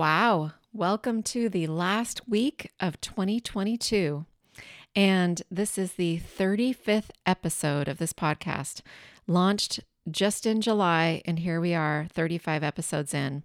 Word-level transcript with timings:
Wow. 0.00 0.52
Welcome 0.72 1.22
to 1.24 1.50
the 1.50 1.66
last 1.66 2.26
week 2.26 2.72
of 2.80 3.02
2022. 3.02 4.24
And 4.96 5.42
this 5.50 5.76
is 5.76 5.92
the 5.92 6.18
35th 6.18 7.10
episode 7.26 7.86
of 7.86 7.98
this 7.98 8.14
podcast, 8.14 8.80
launched 9.26 9.80
just 10.10 10.46
in 10.46 10.62
July. 10.62 11.20
And 11.26 11.40
here 11.40 11.60
we 11.60 11.74
are, 11.74 12.06
35 12.14 12.64
episodes 12.64 13.12
in. 13.12 13.42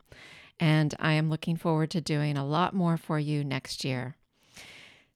And 0.57 0.95
I 0.97 1.11
am 1.11 1.29
looking 1.29 1.57
forward 1.57 1.91
to 1.91 1.99
doing 1.99 2.37
a 2.37 2.45
lot 2.45 2.73
more 2.73 2.95
for 2.95 3.19
you 3.19 3.43
next 3.43 3.83
year. 3.83 4.15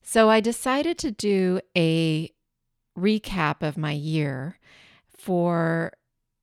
So 0.02 0.30
I 0.30 0.42
decided 0.42 0.98
to 0.98 1.10
do 1.10 1.62
a 1.74 2.34
recap 2.98 3.66
of 3.66 3.78
my 3.78 3.94
year 3.94 4.60
for 5.08 5.94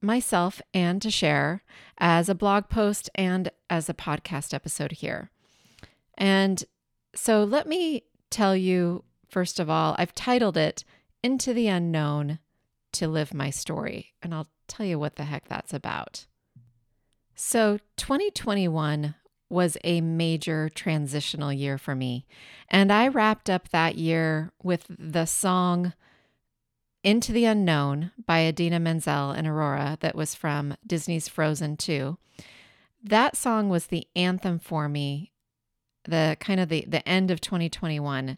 myself 0.01 0.61
and 0.75 1.01
to 1.03 1.11
share 1.11 1.63
as 1.99 2.29
a 2.29 2.35
blog 2.35 2.69
post 2.69 3.11
and 3.15 3.51
as 3.69 3.89
a 3.89 3.95
podcast 3.95 4.53
episode 4.55 4.93
here. 4.93 5.31
And 6.17 6.65
so 7.15 7.45
let 7.45 7.67
me 7.67 8.05
tell 8.31 8.57
you, 8.57 9.05
first 9.29 9.59
of 9.59 9.71
all, 9.71 9.97
I've 9.99 10.15
titled 10.15 10.57
it 10.57 10.85
Into 11.23 11.53
the 11.53 11.69
Unknown 11.69 12.39
to 12.93 13.09
Live 13.09 13.35
My 13.35 13.51
Story. 13.51 14.15
And 14.23 14.35
I'll 14.35 14.49
tell 14.69 14.87
you 14.87 14.99
what 14.99 15.17
the 15.17 15.25
heck 15.25 15.49
that's 15.49 15.75
about. 15.75 16.27
So 17.35 17.79
2021 17.97 19.15
was 19.49 19.77
a 19.85 20.01
major 20.01 20.69
transitional 20.69 21.53
year 21.53 21.79
for 21.79 21.95
me. 21.95 22.27
And 22.69 22.93
I 22.93 23.09
wrapped 23.09 23.49
up 23.49 23.69
that 23.69 23.97
year 23.97 24.53
with 24.63 24.87
the 24.89 25.27
song 25.27 25.93
into 27.07 27.31
the 27.31 27.45
Unknown 27.45 28.11
by 28.27 28.41
Idina 28.41 28.81
Menzel 28.81 29.31
and 29.31 29.47
Aurora, 29.47 29.97
that 30.01 30.17
was 30.17 30.35
from 30.35 30.75
Disney's 30.85 31.29
Frozen 31.29 31.77
2. 31.77 32.19
That 33.01 33.37
song 33.37 33.69
was 33.69 33.87
the 33.87 34.09
anthem 34.17 34.59
for 34.59 34.89
me, 34.89 35.31
the 36.05 36.37
kind 36.41 36.59
of 36.59 36.69
the, 36.69 36.84
the 36.89 37.09
end 37.09 37.31
of 37.31 37.41
2021. 37.41 38.37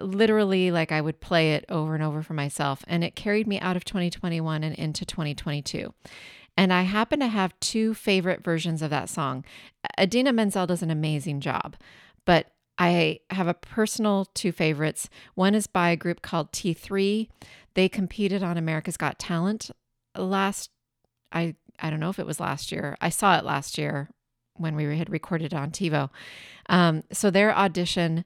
Literally, 0.00 0.70
like 0.70 0.90
I 0.90 1.02
would 1.02 1.20
play 1.20 1.52
it 1.52 1.66
over 1.68 1.92
and 1.94 2.02
over 2.02 2.22
for 2.22 2.32
myself, 2.32 2.82
and 2.88 3.04
it 3.04 3.14
carried 3.14 3.46
me 3.46 3.60
out 3.60 3.76
of 3.76 3.84
2021 3.84 4.64
and 4.64 4.74
into 4.74 5.04
2022. 5.04 5.92
And 6.56 6.72
I 6.72 6.82
happen 6.82 7.20
to 7.20 7.28
have 7.28 7.60
two 7.60 7.92
favorite 7.92 8.42
versions 8.42 8.80
of 8.80 8.88
that 8.88 9.10
song. 9.10 9.44
Idina 10.00 10.32
Menzel 10.32 10.66
does 10.66 10.82
an 10.82 10.90
amazing 10.90 11.42
job, 11.42 11.76
but 12.24 12.52
I 12.78 13.20
have 13.30 13.48
a 13.48 13.54
personal 13.54 14.26
two 14.34 14.52
favorites. 14.52 15.08
One 15.34 15.54
is 15.54 15.66
by 15.66 15.90
a 15.90 15.96
group 15.96 16.22
called 16.22 16.52
T3. 16.52 17.28
They 17.74 17.88
competed 17.88 18.42
on 18.42 18.56
America's 18.56 18.96
Got 18.96 19.18
Talent 19.18 19.70
last 20.16 20.70
I 21.32 21.54
I 21.78 21.90
don't 21.90 22.00
know 22.00 22.10
if 22.10 22.18
it 22.18 22.26
was 22.26 22.40
last 22.40 22.72
year. 22.72 22.96
I 23.00 23.10
saw 23.10 23.36
it 23.36 23.44
last 23.44 23.76
year 23.76 24.08
when 24.54 24.76
we 24.76 24.96
had 24.96 25.10
recorded 25.10 25.52
on 25.52 25.70
TiVo. 25.70 26.08
Um, 26.70 27.02
so 27.12 27.30
their 27.30 27.54
audition, 27.54 28.24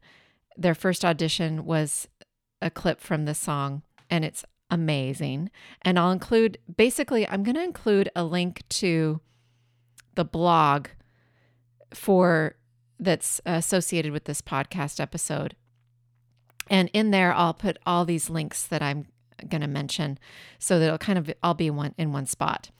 their 0.56 0.74
first 0.74 1.04
audition 1.04 1.64
was 1.64 2.06
a 2.62 2.70
clip 2.70 3.00
from 3.00 3.24
the 3.24 3.34
song, 3.34 3.82
and 4.08 4.24
it's 4.24 4.44
amazing. 4.70 5.50
And 5.82 5.98
I'll 5.98 6.12
include 6.12 6.58
basically, 6.76 7.28
I'm 7.28 7.42
going 7.42 7.56
to 7.56 7.64
include 7.64 8.08
a 8.14 8.22
link 8.22 8.62
to 8.68 9.20
the 10.14 10.24
blog 10.24 10.88
for 11.92 12.54
that's 13.00 13.40
associated 13.46 14.12
with 14.12 14.24
this 14.24 14.42
podcast 14.42 15.00
episode. 15.00 15.56
And 16.68 16.88
in 16.92 17.10
there, 17.10 17.32
I'll 17.32 17.54
put 17.54 17.78
all 17.84 18.04
these 18.04 18.30
links 18.30 18.66
that 18.66 18.82
I'm 18.82 19.06
going 19.48 19.62
to 19.62 19.66
mention 19.66 20.18
so 20.58 20.78
that 20.78 20.86
it'll 20.86 20.98
kind 20.98 21.18
of 21.18 21.32
all 21.42 21.54
be 21.54 21.70
one 21.70 21.94
in 21.96 22.12
one 22.12 22.26
spot. 22.26 22.70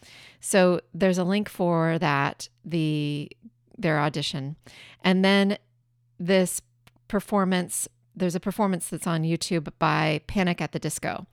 So 0.40 0.80
there's 0.94 1.18
a 1.18 1.24
link 1.24 1.48
for 1.48 1.98
that 1.98 2.48
the 2.64 3.30
their 3.78 3.98
audition. 3.98 4.56
And 5.02 5.24
then 5.24 5.56
this 6.18 6.60
performance 7.08 7.88
there's 8.14 8.34
a 8.34 8.40
performance 8.40 8.88
that's 8.88 9.06
on 9.06 9.22
YouTube 9.22 9.72
by 9.78 10.20
Panic 10.26 10.60
at 10.60 10.72
the 10.72 10.78
Disco 10.78 11.26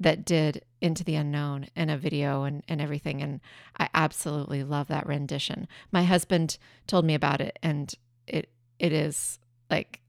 that 0.00 0.24
did 0.24 0.64
Into 0.80 1.04
the 1.04 1.14
Unknown 1.14 1.66
in 1.76 1.90
a 1.90 1.98
video 1.98 2.42
and, 2.44 2.64
and 2.68 2.80
everything. 2.80 3.22
And 3.22 3.40
I 3.78 3.88
absolutely 3.94 4.64
love 4.64 4.88
that 4.88 5.06
rendition. 5.06 5.68
My 5.92 6.02
husband 6.02 6.58
told 6.86 7.04
me 7.04 7.14
about 7.14 7.40
it 7.40 7.58
and 7.62 7.94
it 8.26 8.48
it 8.78 8.92
is 8.92 9.38
like 9.70 10.00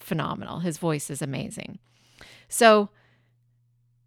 phenomenal. 0.00 0.60
His 0.60 0.78
voice 0.78 1.10
is 1.10 1.22
amazing. 1.22 1.78
So 2.48 2.90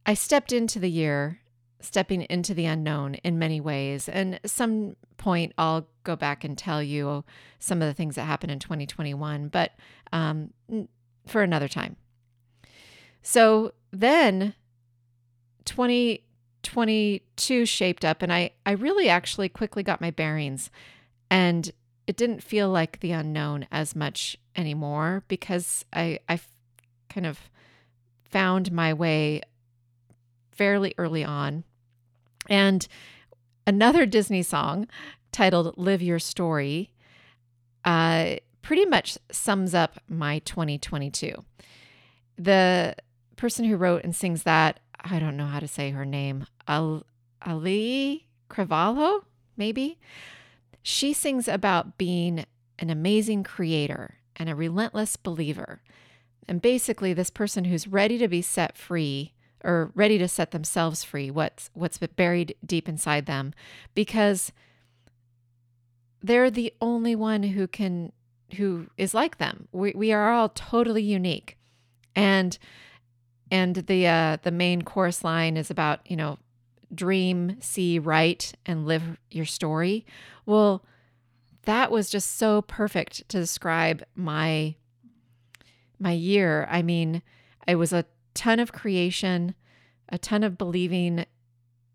I 0.06 0.14
stepped 0.14 0.54
into 0.54 0.80
the 0.80 0.90
year, 0.90 1.42
stepping 1.82 2.24
into 2.24 2.54
the 2.54 2.66
unknown 2.66 3.16
in 3.16 3.38
many 3.38 3.60
ways. 3.60 4.08
And 4.08 4.40
some 4.46 4.96
point, 5.18 5.54
I'll 5.58 5.88
go 6.04 6.16
back 6.16 6.44
and 6.44 6.58
tell 6.58 6.82
you 6.82 7.26
some 7.60 7.82
of 7.82 7.88
the 7.88 7.94
things 7.94 8.16
that 8.16 8.24
happened 8.24 8.52
in 8.52 8.60
2021, 8.60 9.50
but 9.50 9.74
um, 10.14 10.54
for 11.26 11.42
another 11.42 11.68
time. 11.68 11.98
So 13.22 13.74
then 13.92 14.54
2022 15.66 17.66
shaped 17.66 18.06
up, 18.06 18.22
and 18.22 18.32
I, 18.32 18.52
I 18.66 18.72
really 18.72 19.10
actually 19.10 19.50
quickly 19.50 19.84
got 19.84 20.00
my 20.00 20.12
bearings. 20.12 20.70
And 21.30 21.70
it 22.08 22.16
didn't 22.16 22.42
feel 22.42 22.70
like 22.70 23.02
the 23.02 23.12
unknown 23.12 23.68
as 23.70 23.96
much 23.96 24.38
anymore 24.56 25.24
because 25.28 25.86
I, 25.92 26.20
I 26.30 26.40
kind 27.10 27.26
of 27.26 27.50
found 28.24 28.72
my 28.72 28.94
way 28.94 29.42
fairly 30.52 30.96
early 30.98 31.24
on. 31.24 31.66
And 32.50 32.88
another 33.68 34.06
Disney 34.06 34.42
song 34.42 34.88
titled 35.34 35.78
Live 35.78 36.02
Your 36.02 36.20
Story 36.20 36.92
uh, 37.84 38.36
pretty 38.62 38.86
much 38.86 39.18
sums 39.32 39.74
up 39.74 40.00
my 40.08 40.40
2022. 40.40 41.44
The 42.38 42.96
person 43.36 43.66
who 43.66 43.76
wrote 43.76 44.04
and 44.04 44.16
sings 44.16 44.44
that, 44.44 44.80
I 45.00 45.20
don't 45.20 45.38
know 45.38 45.46
how 45.46 45.60
to 45.60 45.68
say 45.68 45.92
her 45.92 46.06
name, 46.06 46.46
Al- 46.68 47.06
Ali 47.46 48.28
Cravalho, 48.50 49.24
maybe. 49.58 50.00
She 50.90 51.12
sings 51.12 51.50
about 51.50 51.98
being 51.98 52.46
an 52.80 52.90
amazing 52.90 53.44
creator 53.44 54.20
and 54.38 54.48
a 54.48 54.56
relentless 54.56 55.18
believer. 55.18 55.82
And 56.48 56.62
basically, 56.62 57.12
this 57.12 57.30
person 57.30 57.66
who's 57.66 57.90
ready 57.90 58.18
to 58.20 58.30
be 58.30 58.42
set 58.42 58.78
free 58.78 59.34
or 59.66 59.92
ready 59.96 60.18
to 60.18 60.30
set 60.30 60.52
themselves 60.52 61.04
free, 61.04 61.30
what's 61.30 61.70
what's 61.74 61.98
buried 61.98 62.56
deep 62.66 62.88
inside 62.88 63.26
them, 63.26 63.54
because 63.96 64.54
they're 66.24 66.50
the 66.50 66.74
only 66.80 67.18
one 67.18 67.44
who 67.44 67.68
can 67.68 68.14
who 68.56 68.88
is 68.96 69.14
like 69.14 69.40
them. 69.40 69.68
We 69.74 69.92
we 69.94 70.14
are 70.14 70.32
all 70.32 70.48
totally 70.48 71.04
unique, 71.04 71.58
and 72.16 72.58
and 73.52 73.76
the 73.76 74.08
uh, 74.08 74.38
the 74.42 74.52
main 74.52 74.84
chorus 74.84 75.22
line 75.22 75.58
is 75.58 75.70
about 75.70 76.10
you 76.10 76.16
know 76.16 76.40
dream, 76.94 77.58
see, 77.60 78.00
write, 78.00 78.54
and 78.66 78.86
live 78.86 79.18
your 79.30 79.46
story. 79.46 80.06
Well, 80.46 80.84
that 81.64 81.92
was 81.92 82.10
just 82.10 82.38
so 82.38 82.62
perfect 82.62 83.28
to 83.30 83.40
describe 83.40 84.04
my 84.16 84.76
my 86.00 86.12
year. 86.12 86.68
I 86.70 86.82
mean, 86.82 87.22
it 87.68 87.76
was 87.76 87.92
a 87.92 88.06
ton 88.34 88.60
of 88.60 88.72
creation, 88.72 89.56
a 90.10 90.18
ton 90.18 90.44
of 90.44 90.58
believing 90.58 91.26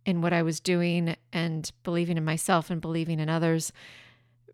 in 0.05 0.21
what 0.21 0.33
I 0.33 0.43
was 0.43 0.61
doing 0.61 1.17
and 1.33 1.71
believing 1.85 2.17
in 2.17 2.25
myself 2.25 2.69
and 2.69 2.81
believing 2.81 3.21
in 3.21 3.29
others, 3.29 3.73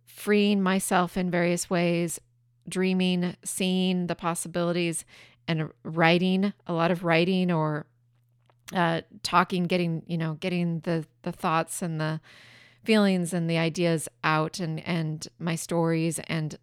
freeing 0.05 0.63
myself 0.63 1.17
in 1.17 1.31
various 1.31 1.71
ways, 1.71 2.21
dreaming, 2.69 3.37
seeing 3.43 4.07
the 4.07 4.15
possibilities, 4.15 5.05
and 5.47 5.71
writing 5.83 6.53
a 6.67 6.75
lot 6.75 6.91
of 6.91 7.05
writing 7.05 7.51
or 7.51 7.87
uh, 8.75 9.03
talking, 9.23 9.65
getting 9.65 10.03
you 10.07 10.19
know, 10.19 10.35
getting 10.35 10.81
the 10.81 11.07
the 11.23 11.33
thoughts 11.33 11.83
and 11.83 12.01
the 12.01 12.21
feelings 12.85 13.33
and 13.33 13.49
the 13.49 13.59
ideas 13.59 14.09
out, 14.25 14.61
and 14.61 14.81
and 14.87 15.29
my 15.39 15.55
stories, 15.55 16.19
and 16.27 16.59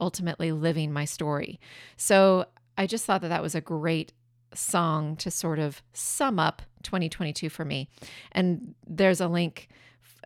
ultimately 0.00 0.52
living 0.52 0.92
my 0.92 1.04
story. 1.04 1.60
So 1.96 2.46
I 2.76 2.86
just 2.86 3.04
thought 3.04 3.20
that 3.20 3.28
that 3.28 3.42
was 3.42 3.54
a 3.54 3.60
great 3.60 4.12
song 4.54 5.16
to 5.16 5.30
sort 5.30 5.58
of 5.58 5.82
sum 5.92 6.38
up 6.38 6.62
2022 6.82 7.48
for 7.48 7.64
me. 7.64 7.88
And 8.32 8.74
there's 8.86 9.20
a 9.20 9.28
link, 9.28 9.68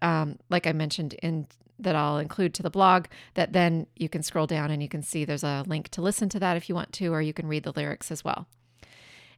um, 0.03 0.39
like 0.51 0.67
I 0.67 0.73
mentioned, 0.73 1.15
in 1.23 1.47
that 1.81 1.95
I'll 1.95 2.19
include 2.19 2.55
to 2.55 2.63
the 2.63 2.71
blog 2.71 3.07
that 3.35 3.53
then 3.53 3.87
you 3.95 4.09
can 4.09 4.23
scroll 4.23 4.49
down 4.49 4.71
and 4.71 4.83
you 4.83 4.89
can 4.89 5.03
see 5.03 5.25
there's 5.25 5.45
a 5.45 5.63
link 5.67 5.89
to 5.91 6.03
listen 6.03 6.29
to 6.31 6.41
that 6.41 6.57
if 6.57 6.69
you 6.69 6.75
want 6.75 6.93
to, 6.95 7.13
or 7.13 7.23
you 7.23 7.33
can 7.33 7.47
read 7.47 7.63
the 7.63 7.73
lyrics 7.73 8.11
as 8.11 8.25
well. 8.25 8.49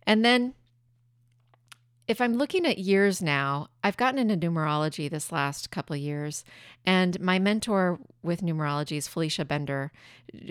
And 0.07 0.25
then 0.25 0.55
if 2.11 2.21
I'm 2.21 2.35
looking 2.35 2.67
at 2.67 2.79
years 2.79 3.23
now, 3.23 3.69
I've 3.85 3.97
gotten 3.97 4.19
into 4.19 4.51
numerology 4.51 5.09
this 5.09 5.31
last 5.31 5.71
couple 5.71 5.95
of 5.95 6.03
years, 6.03 6.43
and 6.85 7.21
my 7.21 7.39
mentor 7.39 8.01
with 8.21 8.41
numerology 8.41 8.97
is 8.97 9.07
Felicia 9.07 9.45
Bender. 9.45 9.93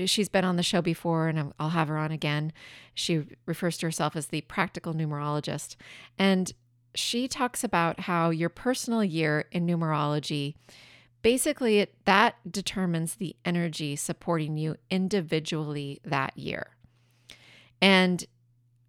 She's 0.05 0.29
been 0.29 0.45
on 0.45 0.55
the 0.55 0.63
show 0.63 0.81
before, 0.81 1.27
and 1.27 1.51
I'll 1.59 1.71
have 1.71 1.89
her 1.89 1.97
on 1.97 2.13
again. 2.13 2.53
She 2.93 3.25
refers 3.45 3.77
to 3.79 3.87
herself 3.87 4.15
as 4.15 4.27
the 4.27 4.39
practical 4.39 4.93
numerologist, 4.93 5.75
and 6.17 6.53
she 6.95 7.27
talks 7.27 7.61
about 7.61 7.99
how 7.99 8.29
your 8.29 8.47
personal 8.47 9.03
year 9.03 9.43
in 9.51 9.67
numerology 9.67 10.55
basically 11.21 11.79
it, 11.79 11.93
that 12.05 12.35
determines 12.49 13.15
the 13.15 13.35
energy 13.43 13.97
supporting 13.97 14.55
you 14.55 14.77
individually 14.89 15.99
that 16.05 16.37
year. 16.37 16.67
And 17.81 18.23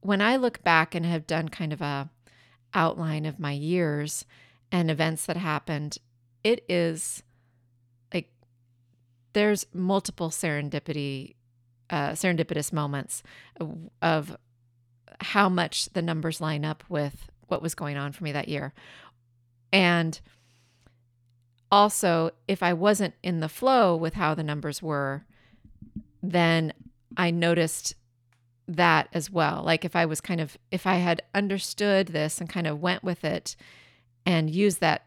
when 0.03 0.21
I 0.21 0.37
look 0.37 0.63
back 0.63 0.95
and 0.95 1.05
have 1.05 1.27
done 1.27 1.49
kind 1.49 1.73
of 1.73 1.81
a 1.81 2.11
outline 2.75 3.27
of 3.27 3.39
my 3.39 3.53
years 3.53 4.25
and 4.73 4.91
events 4.91 5.27
that 5.27 5.37
happened, 5.37 5.99
it 6.45 6.65
is 6.69 7.23
like 8.13 8.31
there's 9.33 9.67
multiple 9.73 10.31
serendipity, 10.31 11.35
uh, 11.91 12.11
serendipitous 12.11 12.73
moments 12.73 13.23
of, 13.61 13.77
of 14.03 14.37
how 15.21 15.49
much 15.49 15.87
the 15.91 16.03
numbers 16.03 16.41
line 16.41 16.65
up 16.65 16.85
with 16.89 17.31
what 17.49 17.63
was 17.63 17.75
going 17.75 17.97
on 17.97 18.13
for 18.13 18.25
me 18.25 18.33
that 18.33 18.49
year. 18.49 18.73
And 19.73 20.21
also, 21.71 22.33
if 22.49 22.63
I 22.63 22.73
wasn't 22.73 23.15
in 23.23 23.41
the 23.41 23.49
flow 23.49 23.95
with 23.95 24.15
how 24.15 24.35
the 24.35 24.43
numbers 24.43 24.83
were, 24.83 25.25
then 26.23 26.73
I 27.17 27.31
noticed 27.31 27.95
that 28.77 29.09
as 29.13 29.31
well. 29.31 29.63
Like 29.65 29.85
if 29.85 29.97
I 29.97 30.07
was 30.07 30.21
kind 30.21 30.41
of, 30.41 30.57
if 30.71 30.87
I 30.87 30.97
had 30.97 31.23
understood 31.35 32.09
this 32.09 32.41
and 32.41 32.49
kind 32.49 32.67
of 32.67 32.81
went 32.81 33.03
with 33.03 33.25
it 33.25 33.57
and 34.25 34.51
used 34.51 34.81
that 34.81 35.07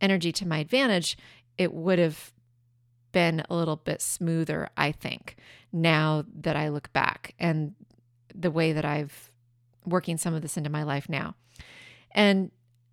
energy 0.00 0.32
to 0.32 0.46
my 0.46 0.58
advantage, 0.58 1.16
it 1.56 1.72
would 1.72 1.98
have 1.98 2.32
been 3.12 3.42
a 3.48 3.54
little 3.54 3.76
bit 3.76 4.00
smoother, 4.00 4.68
I 4.76 4.92
think, 4.92 5.36
now 5.72 6.24
that 6.40 6.56
I 6.56 6.68
look 6.68 6.92
back 6.92 7.34
and 7.38 7.74
the 8.34 8.50
way 8.50 8.72
that 8.72 8.84
I've 8.84 9.30
working 9.84 10.16
some 10.16 10.34
of 10.34 10.42
this 10.42 10.56
into 10.56 10.70
my 10.70 10.82
life 10.82 11.08
now. 11.08 11.34
And 12.12 12.50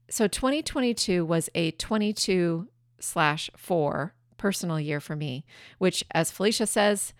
so 0.10 0.27
2022 0.27 1.25
was 1.25 1.50
a 1.53 1.71
22 1.71 2.68
slash 3.00 3.50
four 3.57 4.13
personal 4.38 4.80
year 4.80 5.00
for 5.00 5.15
me, 5.15 5.45
which, 5.77 6.03
as 6.12 6.31
Felicia 6.31 6.65
says, 6.65 7.13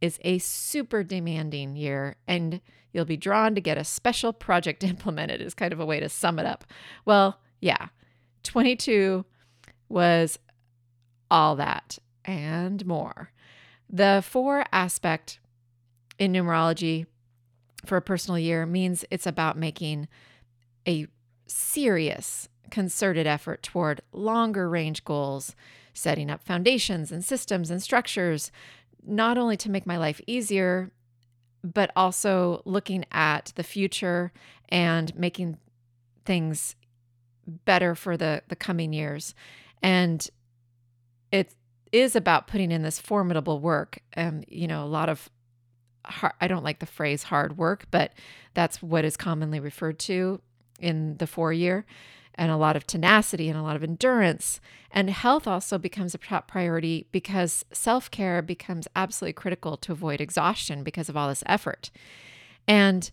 is 0.00 0.18
a 0.22 0.38
super 0.38 1.02
demanding 1.02 1.76
year 1.76 2.16
and 2.26 2.60
you'll 2.92 3.04
be 3.04 3.16
drawn 3.16 3.54
to 3.54 3.60
get 3.60 3.78
a 3.78 3.84
special 3.84 4.32
project 4.32 4.84
implemented 4.84 5.40
is 5.40 5.54
kind 5.54 5.72
of 5.72 5.80
a 5.80 5.86
way 5.86 6.00
to 6.00 6.08
sum 6.08 6.38
it 6.38 6.46
up. 6.46 6.64
Well, 7.04 7.40
yeah. 7.60 7.88
22 8.42 9.24
was 9.88 10.38
all 11.30 11.56
that 11.56 11.98
and 12.24 12.84
more. 12.86 13.30
The 13.88 14.22
4 14.26 14.66
aspect 14.72 15.40
in 16.18 16.32
numerology 16.32 17.06
for 17.84 17.96
a 17.96 18.02
personal 18.02 18.38
year 18.38 18.66
means 18.66 19.04
it's 19.10 19.26
about 19.26 19.58
making 19.58 20.08
a 20.86 21.06
serious 21.46 22.48
concerted 22.70 23.26
effort 23.26 23.62
toward 23.62 24.00
longer 24.12 24.68
range 24.68 25.04
goals, 25.04 25.54
setting 25.92 26.30
up 26.30 26.42
foundations 26.42 27.12
and 27.12 27.24
systems 27.24 27.70
and 27.70 27.82
structures, 27.82 28.50
not 29.06 29.38
only 29.38 29.56
to 29.58 29.70
make 29.70 29.86
my 29.86 29.96
life 29.96 30.20
easier, 30.26 30.90
but 31.62 31.90
also 31.96 32.62
looking 32.64 33.04
at 33.10 33.52
the 33.56 33.62
future 33.62 34.32
and 34.68 35.14
making 35.16 35.58
things 36.24 36.76
better 37.46 37.94
for 37.94 38.16
the 38.16 38.42
the 38.48 38.56
coming 38.56 38.92
years. 38.92 39.34
And 39.82 40.26
it 41.30 41.54
is 41.92 42.16
about 42.16 42.46
putting 42.46 42.70
in 42.70 42.82
this 42.82 42.98
formidable 42.98 43.60
work. 43.60 44.00
Um, 44.16 44.42
you 44.48 44.66
know, 44.66 44.84
a 44.84 44.86
lot 44.86 45.08
of 45.08 45.30
hard, 46.04 46.34
I 46.40 46.48
don't 46.48 46.64
like 46.64 46.80
the 46.80 46.86
phrase 46.86 47.24
hard 47.24 47.58
work, 47.58 47.86
but 47.90 48.12
that's 48.54 48.82
what 48.82 49.04
is 49.04 49.16
commonly 49.16 49.60
referred 49.60 49.98
to 50.00 50.40
in 50.80 51.16
the 51.18 51.26
four 51.26 51.52
year 51.52 51.86
and 52.36 52.50
a 52.50 52.56
lot 52.56 52.76
of 52.76 52.86
tenacity 52.86 53.48
and 53.48 53.58
a 53.58 53.62
lot 53.62 53.76
of 53.76 53.82
endurance. 53.82 54.60
And 54.90 55.10
health 55.10 55.46
also 55.46 55.78
becomes 55.78 56.14
a 56.14 56.18
top 56.18 56.48
priority 56.48 57.06
because 57.12 57.64
self 57.72 58.10
care 58.10 58.42
becomes 58.42 58.88
absolutely 58.94 59.34
critical 59.34 59.76
to 59.78 59.92
avoid 59.92 60.20
exhaustion 60.20 60.82
because 60.82 61.08
of 61.08 61.16
all 61.16 61.28
this 61.28 61.44
effort. 61.46 61.90
And 62.66 63.10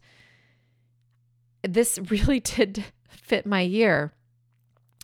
this 1.63 1.99
really 2.09 2.39
did 2.39 2.85
fit 3.09 3.45
my 3.45 3.61
year. 3.61 4.13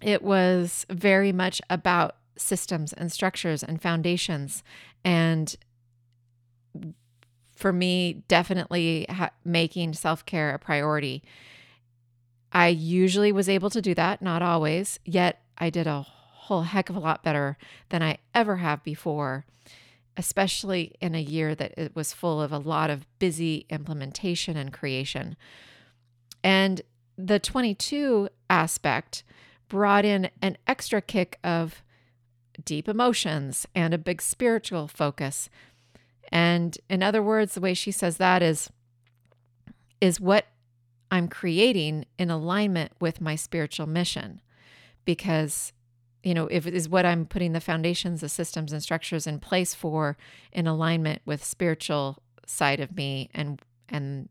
It 0.01 0.21
was 0.21 0.85
very 0.89 1.31
much 1.31 1.61
about 1.69 2.17
systems 2.37 2.93
and 2.93 3.11
structures 3.11 3.63
and 3.63 3.81
foundations. 3.81 4.63
And 5.03 5.55
for 7.55 7.73
me, 7.73 8.23
definitely 8.27 9.07
ha- 9.09 9.31
making 9.43 9.93
self 9.93 10.25
care 10.25 10.53
a 10.53 10.59
priority. 10.59 11.23
I 12.57 12.69
usually 12.69 13.31
was 13.31 13.47
able 13.47 13.69
to 13.69 13.83
do 13.83 13.93
that, 13.93 14.19
not 14.19 14.41
always, 14.41 14.99
yet 15.05 15.43
I 15.59 15.69
did 15.69 15.85
a 15.85 16.01
whole 16.01 16.63
heck 16.63 16.89
of 16.89 16.95
a 16.95 16.99
lot 16.99 17.21
better 17.21 17.55
than 17.89 18.01
I 18.01 18.17
ever 18.33 18.55
have 18.55 18.83
before, 18.83 19.45
especially 20.17 20.95
in 20.99 21.13
a 21.13 21.21
year 21.21 21.53
that 21.53 21.77
it 21.77 21.95
was 21.95 22.13
full 22.13 22.41
of 22.41 22.51
a 22.51 22.57
lot 22.57 22.89
of 22.89 23.05
busy 23.19 23.67
implementation 23.69 24.57
and 24.57 24.73
creation. 24.73 25.37
And 26.43 26.81
the 27.15 27.37
22 27.37 28.27
aspect 28.49 29.23
brought 29.69 30.03
in 30.03 30.31
an 30.41 30.57
extra 30.65 30.99
kick 30.99 31.37
of 31.43 31.83
deep 32.65 32.89
emotions 32.89 33.67
and 33.75 33.93
a 33.93 33.99
big 33.99 34.19
spiritual 34.19 34.87
focus. 34.87 35.47
And 36.31 36.75
in 36.89 37.03
other 37.03 37.21
words, 37.21 37.53
the 37.53 37.61
way 37.61 37.75
she 37.75 37.91
says 37.91 38.17
that 38.17 38.41
is 38.41 38.71
is 40.01 40.19
what 40.19 40.47
I'm 41.11 41.27
creating 41.27 42.05
in 42.17 42.29
alignment 42.29 42.91
with 42.99 43.21
my 43.21 43.35
spiritual 43.35 43.87
mission 43.87 44.41
because 45.05 45.73
you 46.23 46.33
know 46.33 46.47
if 46.47 46.67
is 46.67 46.89
what 46.89 47.05
I'm 47.05 47.25
putting 47.25 47.53
the 47.53 47.61
foundations 47.61 48.21
the 48.21 48.29
systems 48.29 48.73
and 48.73 48.83
structures 48.83 49.27
in 49.27 49.39
place 49.39 49.73
for 49.73 50.17
in 50.51 50.67
alignment 50.67 51.21
with 51.25 51.43
spiritual 51.43 52.17
side 52.45 52.79
of 52.79 52.95
me 52.95 53.29
and 53.33 53.61
and 53.89 54.29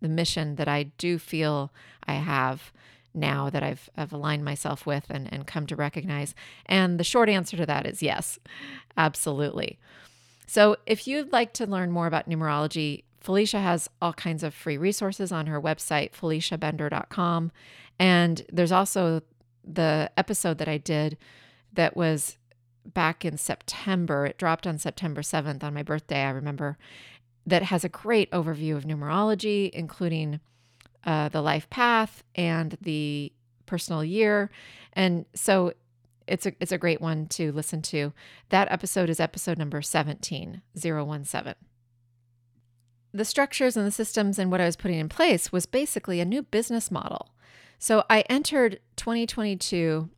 the 0.00 0.08
mission 0.08 0.56
that 0.56 0.68
I 0.68 0.84
do 0.98 1.18
feel 1.18 1.72
I 2.04 2.14
have 2.14 2.72
now 3.16 3.48
that 3.48 3.62
I've, 3.62 3.88
I've 3.96 4.12
aligned 4.12 4.44
myself 4.44 4.86
with 4.86 5.06
and, 5.08 5.32
and 5.32 5.46
come 5.46 5.66
to 5.68 5.76
recognize? 5.76 6.34
And 6.66 7.00
the 7.00 7.04
short 7.04 7.28
answer 7.28 7.56
to 7.56 7.66
that 7.66 7.86
is 7.86 8.02
yes, 8.02 8.38
absolutely. 8.96 9.78
So 10.46 10.76
if 10.86 11.08
you'd 11.08 11.32
like 11.32 11.52
to 11.54 11.66
learn 11.66 11.90
more 11.90 12.06
about 12.06 12.28
numerology, 12.28 13.04
Felicia 13.26 13.58
has 13.58 13.90
all 14.00 14.12
kinds 14.12 14.44
of 14.44 14.54
free 14.54 14.78
resources 14.78 15.32
on 15.32 15.48
her 15.48 15.60
website, 15.60 16.12
feliciabender.com. 16.12 17.50
And 17.98 18.46
there's 18.52 18.70
also 18.70 19.20
the 19.64 20.12
episode 20.16 20.58
that 20.58 20.68
I 20.68 20.78
did 20.78 21.18
that 21.72 21.96
was 21.96 22.38
back 22.84 23.24
in 23.24 23.36
September. 23.36 24.26
It 24.26 24.38
dropped 24.38 24.64
on 24.64 24.78
September 24.78 25.22
7th 25.22 25.64
on 25.64 25.74
my 25.74 25.82
birthday, 25.82 26.22
I 26.22 26.30
remember, 26.30 26.78
that 27.44 27.64
has 27.64 27.82
a 27.82 27.88
great 27.88 28.30
overview 28.30 28.76
of 28.76 28.84
numerology, 28.84 29.70
including 29.70 30.38
uh, 31.02 31.28
the 31.28 31.42
life 31.42 31.68
path 31.68 32.22
and 32.36 32.78
the 32.80 33.32
personal 33.66 34.04
year. 34.04 34.52
And 34.92 35.26
so 35.34 35.72
it's 36.28 36.46
a 36.46 36.52
it's 36.60 36.70
a 36.70 36.78
great 36.78 37.00
one 37.00 37.26
to 37.30 37.50
listen 37.50 37.82
to. 37.82 38.12
That 38.50 38.70
episode 38.70 39.10
is 39.10 39.18
episode 39.18 39.58
number 39.58 39.82
17, 39.82 40.62
017 40.76 41.54
the 43.16 43.24
structures 43.24 43.76
and 43.76 43.86
the 43.86 43.90
systems 43.90 44.38
and 44.38 44.50
what 44.50 44.60
I 44.60 44.66
was 44.66 44.76
putting 44.76 44.98
in 44.98 45.08
place 45.08 45.50
was 45.50 45.66
basically 45.66 46.20
a 46.20 46.24
new 46.24 46.42
business 46.42 46.90
model. 46.90 47.30
So 47.78 48.04
I 48.08 48.20
entered 48.22 48.80
2022 48.96 50.08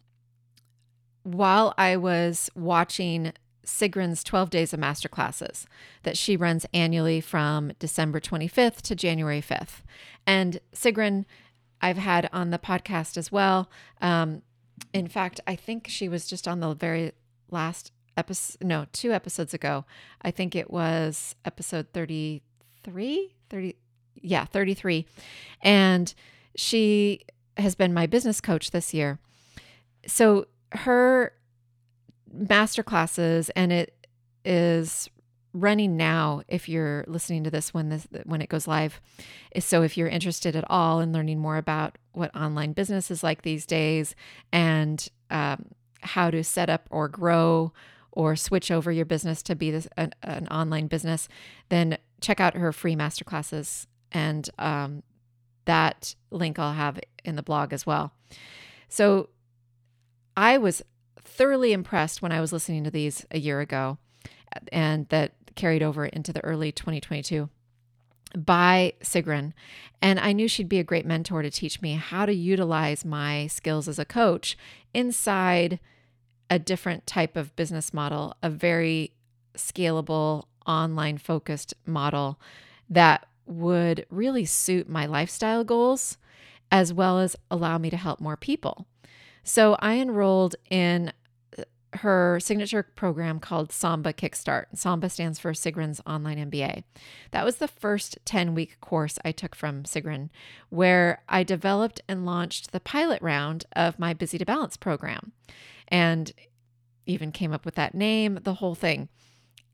while 1.23 1.75
I 1.77 1.97
was 1.97 2.51
watching 2.55 3.33
Sigrun's 3.65 4.25
12 4.25 4.51
Days 4.51 4.73
of 4.73 4.81
Masterclasses 4.81 5.67
that 6.03 6.17
she 6.17 6.37
runs 6.37 6.65
annually 6.73 7.21
from 7.21 7.73
December 7.79 8.21
25th 8.21 8.81
to 8.83 8.95
January 8.95 9.43
5th. 9.43 9.83
And 10.27 10.61
Sigrun, 10.75 11.27
I've 11.81 11.99
had 11.99 12.29
on 12.33 12.51
the 12.51 12.59
podcast 12.59 13.17
as 13.17 13.31
well. 13.31 13.71
Um, 14.01 14.43
in 14.93 15.07
fact, 15.07 15.41
I 15.47 15.55
think 15.55 15.87
she 15.89 16.09
was 16.09 16.27
just 16.27 16.49
on 16.49 16.61
the 16.61 16.75
very 16.75 17.13
last 17.51 17.93
episode, 18.17 18.65
no, 18.65 18.87
two 18.93 19.13
episodes 19.13 19.53
ago. 19.53 19.85
I 20.23 20.31
think 20.31 20.57
it 20.57 20.71
was 20.71 21.35
episode 21.45 21.93
33, 22.89 23.35
30, 23.51 23.77
yeah, 24.23 24.45
33. 24.47 25.07
And 25.63 26.13
she 26.57 27.21
has 27.57 27.75
been 27.75 27.93
my 27.93 28.07
business 28.07 28.41
coach 28.41 28.71
this 28.71 28.95
year. 28.95 29.19
So 30.07 30.47
her 30.73 31.33
master 32.33 32.83
classes 32.83 33.51
and 33.51 33.73
it 33.73 34.07
is 34.45 35.09
running 35.53 35.97
now 35.97 36.43
if 36.49 36.69
you're 36.69 37.05
listening 37.09 37.43
to 37.45 37.51
this 37.51 37.73
when 37.73 37.89
this 37.89 38.07
when 38.25 38.43
it 38.43 38.51
goes 38.51 38.69
live 38.69 39.01
so 39.59 39.83
if 39.83 39.97
you're 39.97 40.07
interested 40.07 40.55
at 40.55 40.65
all 40.69 41.01
in 41.01 41.11
learning 41.11 41.39
more 41.39 41.57
about 41.57 41.97
what 42.13 42.35
online 42.37 42.73
business 42.73 43.11
is 43.11 43.23
like 43.23 43.43
these 43.43 43.65
days 43.65 44.15
and 44.53 45.09
um, 45.31 45.65
how 46.03 46.31
to 46.31 46.45
set 46.45 46.69
up 46.69 46.87
or 46.91 47.09
grow 47.09 47.73
or 48.19 48.37
switch 48.37 48.71
over 48.71 48.91
your 48.91 49.07
business 49.07 49.43
to 49.43 49.55
be 49.55 49.71
this 49.71 49.89
an, 49.97 50.13
an 50.23 50.47
online 50.49 50.89
business 50.89 51.29
then 51.69 51.97
check 52.21 52.41
out 52.41 52.55
her 52.55 52.73
free 52.73 52.97
masterclasses 52.97 53.87
and 54.13 54.51
um, 54.59 55.03
that 55.65 56.15
link 56.31 56.59
i'll 56.59 56.73
have 56.75 56.99
in 57.25 57.37
the 57.37 57.43
blog 57.43 57.73
as 57.73 57.87
well 57.87 58.13
so 58.89 59.29
i 60.37 60.59
was 60.59 60.83
thoroughly 61.29 61.73
impressed 61.73 62.21
when 62.21 62.33
I 62.33 62.41
was 62.41 62.53
listening 62.53 62.85
to 62.85 62.91
these 62.91 63.25
a 63.31 63.39
year 63.39 63.61
ago 63.61 63.99
and 64.73 65.09
that 65.09 65.33
carried 65.55 65.83
over 65.83 66.07
into 66.07 66.33
the 66.33 66.45
early 66.45 66.73
2022 66.73 67.49
by 68.37 68.95
Sigrun. 69.03 69.53
And 70.03 70.19
I 70.19 70.33
knew 70.33 70.49
she'd 70.49 70.69
be 70.69 70.79
a 70.79 70.85
great 70.85 71.07
mentor 71.07 71.43
to 71.43 71.51
teach 71.51 71.81
me 71.81 71.95
how 71.95 72.27
to 72.27 72.35
utilize 72.35 73.05
my 73.05 73.47
skills 73.47 73.89
as 73.89 73.99
a 73.99 74.05
coach 74.05 74.57
inside 74.93 75.79
a 76.51 76.59
different 76.59 77.07
type 77.07 77.37
of 77.37 77.55
business 77.57 77.93
model, 77.93 78.37
a 78.43 78.51
very 78.51 79.13
scalable, 79.55 80.45
online 80.67 81.19
focused 81.19 81.75
model 81.87 82.39
that 82.89 83.27
would 83.47 84.07
really 84.11 84.45
suit 84.45 84.89
my 84.89 85.07
lifestyle 85.07 85.65
goals 85.65 86.19
as 86.71 86.93
well 86.93 87.19
as 87.19 87.35
allow 87.51 87.79
me 87.79 87.91
to 87.91 87.97
help 87.97 88.21
more 88.21 88.37
people. 88.37 88.87
So 89.43 89.77
I 89.81 89.95
enrolled 89.95 90.57
in 90.69 91.13
uh, 91.59 91.63
her 91.95 92.39
signature 92.41 92.83
program 92.83 93.41
called 93.41 93.73
Samba 93.73 94.13
Kickstart. 94.13 94.67
Samba 94.75 95.09
stands 95.09 95.39
for 95.39 95.53
Sigrun's 95.53 96.03
Online 96.07 96.51
MBA. 96.51 96.85
That 97.31 97.47
was 97.47 97.57
the 97.57 97.69
first 97.69 98.19
10 98.27 98.55
week 98.55 98.79
course 98.83 99.19
I 99.25 99.33
took 99.33 99.55
from 99.55 99.85
Sigrun, 99.85 100.29
where 100.69 101.23
I 101.27 101.43
developed 101.43 102.03
and 102.07 102.27
launched 102.27 102.73
the 102.73 102.81
pilot 102.81 103.23
round 103.23 103.65
of 103.75 103.99
my 103.99 104.13
Busy 104.13 104.37
to 104.37 104.45
Balance 104.45 104.77
program 104.77 105.33
and 105.89 106.33
even 107.07 107.33
came 107.33 107.53
up 107.53 107.65
with 107.65 107.75
that 107.75 107.95
name, 107.95 108.39
the 108.43 108.55
whole 108.55 108.75
thing. 108.75 109.09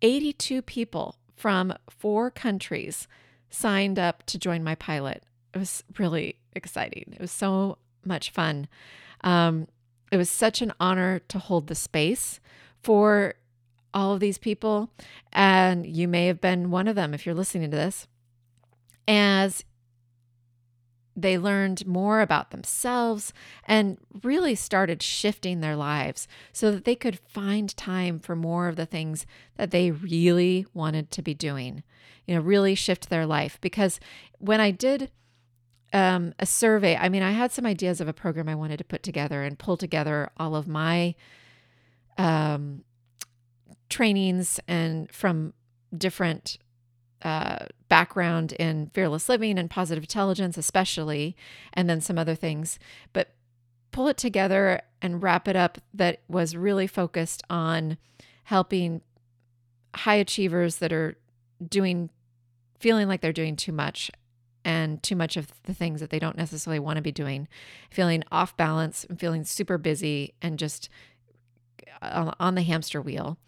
82 0.03 0.63
people 0.63 1.17
from 1.37 1.75
four 1.91 2.31
countries 2.31 3.09
signed 3.51 3.99
up 3.99 4.25
to 4.27 4.39
join 4.39 4.63
my 4.63 4.75
pilot. 4.75 5.25
It 5.53 5.59
was 5.59 5.85
really 5.99 6.37
exciting. 6.55 7.13
It 7.13 7.21
was 7.21 7.31
so 7.31 7.79
much 8.05 8.31
fun. 8.31 8.69
Um, 9.23 9.69
it 10.11 10.17
was 10.17 10.31
such 10.31 10.63
an 10.63 10.73
honor 10.79 11.21
to 11.29 11.39
hold 11.39 11.67
the 11.67 11.75
space 11.75 12.41
for 12.83 13.35
all 13.93 14.13
of 14.13 14.21
these 14.21 14.39
people. 14.39 14.91
And 15.33 15.87
you 15.87 16.07
may 16.09 16.27
have 16.27 16.41
been 16.41 16.71
one 16.71 16.89
of 16.89 16.97
them 16.97 17.15
if 17.15 17.25
you're 17.25 17.35
listening 17.35 17.71
to 17.71 17.77
this. 17.77 18.07
As 19.07 19.65
they 21.17 21.39
learned 21.39 21.87
more 21.87 22.21
about 22.21 22.51
themselves 22.51 23.33
and 23.67 23.99
really 24.23 24.55
started 24.55 25.03
shifting 25.03 25.61
their 25.61 25.77
lives 25.77 26.27
so 26.53 26.73
that 26.73 26.85
they 26.85 26.97
could 26.97 27.19
find 27.19 27.77
time 27.77 28.19
for 28.19 28.35
more 28.35 28.69
of 28.69 28.77
the 28.77 28.87
things 28.87 29.27
that 29.57 29.71
they 29.71 29.91
really 29.91 30.67
wanted 30.75 31.11
to 31.13 31.23
be 31.23 31.35
doing. 31.35 31.83
You 32.27 32.35
know, 32.35 32.41
really 32.41 32.75
shift 32.75 33.11
their 33.11 33.27
life. 33.27 33.59
Because 33.61 34.01
when 34.39 34.61
I 34.61 34.71
did 34.71 35.11
um, 35.95 36.35
a 36.41 36.45
survey. 36.45 36.97
I 36.97 37.09
mean, 37.09 37.23
I 37.23 37.31
had 37.31 37.53
some 37.53 37.65
ideas 37.65 38.01
of 38.01 38.09
a 38.09 38.13
program 38.13 38.49
I 38.49 38.57
wanted 38.57 38.79
to 38.79 38.85
put 38.85 39.05
together 39.05 39.45
and 39.45 39.57
pull 39.57 39.77
together 39.77 40.29
all 40.37 40.57
of 40.57 40.67
my 40.67 41.15
um, 42.19 42.83
trainings 43.89 44.59
and 44.67 45.11
from 45.13 45.55
different 45.97 46.59
uh, 47.25 47.67
background 47.89 48.53
in 48.53 48.91
fearless 48.93 49.29
living 49.29 49.59
and 49.59 49.71
positive 49.71 50.05
intelligence, 50.05 50.59
especially, 50.59 51.37
and 51.73 51.89
then 51.89 52.01
some 52.01 52.19
other 52.19 52.35
things. 52.35 52.79
But 53.13 53.35
pull 53.91 54.09
it 54.09 54.17
together 54.17 54.83
and 55.01 55.23
wrap 55.23 55.49
it 55.49 55.57
up 55.57 55.79
that 55.95 56.21
was 56.29 56.57
really 56.57 56.87
focused 56.87 57.43
on 57.49 57.97
helping 58.45 59.01
high 59.95 60.17
achievers 60.17 60.77
that 60.77 60.93
are 60.93 61.17
doing 61.67 62.11
feeling 62.79 63.09
like 63.09 63.21
they're 63.21 63.33
doing 63.33 63.57
too 63.57 63.73
much 63.73 64.11
and 64.65 65.03
too 65.03 65.17
much 65.17 65.37
of 65.37 65.49
the 65.65 65.75
things 65.75 66.01
that 66.01 66.11
they 66.11 66.19
don't 66.19 66.37
necessarily 66.37 66.79
want 66.79 66.97
to 66.97 67.03
be 67.03 67.13
doing, 67.13 67.47
feeling 67.91 68.25
off 68.33 68.57
balance, 68.57 69.05
and 69.05 69.21
feeling 69.21 69.45
super 69.45 69.79
busy 69.79 70.35
and 70.43 70.59
just 70.59 70.89
uh, 72.03 72.33
on 72.41 72.55
the 72.55 72.63
hamster 72.63 73.01
wheel, 73.01 73.39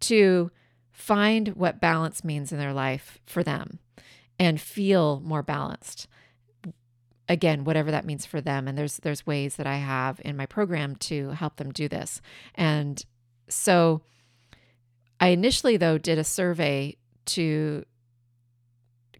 to 0.00 0.50
find 0.92 1.48
what 1.48 1.80
balance 1.80 2.22
means 2.22 2.52
in 2.52 2.58
their 2.58 2.72
life 2.72 3.18
for 3.26 3.42
them 3.42 3.78
and 4.38 4.60
feel 4.60 5.20
more 5.20 5.42
balanced. 5.42 6.06
Again 7.28 7.64
whatever 7.64 7.90
that 7.90 8.04
means 8.04 8.26
for 8.26 8.40
them. 8.40 8.68
And 8.68 8.76
there's 8.76 8.98
there's 8.98 9.26
ways 9.26 9.56
that 9.56 9.66
I 9.66 9.76
have 9.76 10.20
in 10.24 10.36
my 10.36 10.46
program 10.46 10.96
to 10.96 11.30
help 11.30 11.56
them 11.56 11.72
do 11.72 11.88
this. 11.88 12.20
And 12.54 13.04
so 13.48 14.02
I 15.18 15.28
initially 15.28 15.76
though 15.76 15.98
did 15.98 16.18
a 16.18 16.24
survey 16.24 16.96
to 17.24 17.84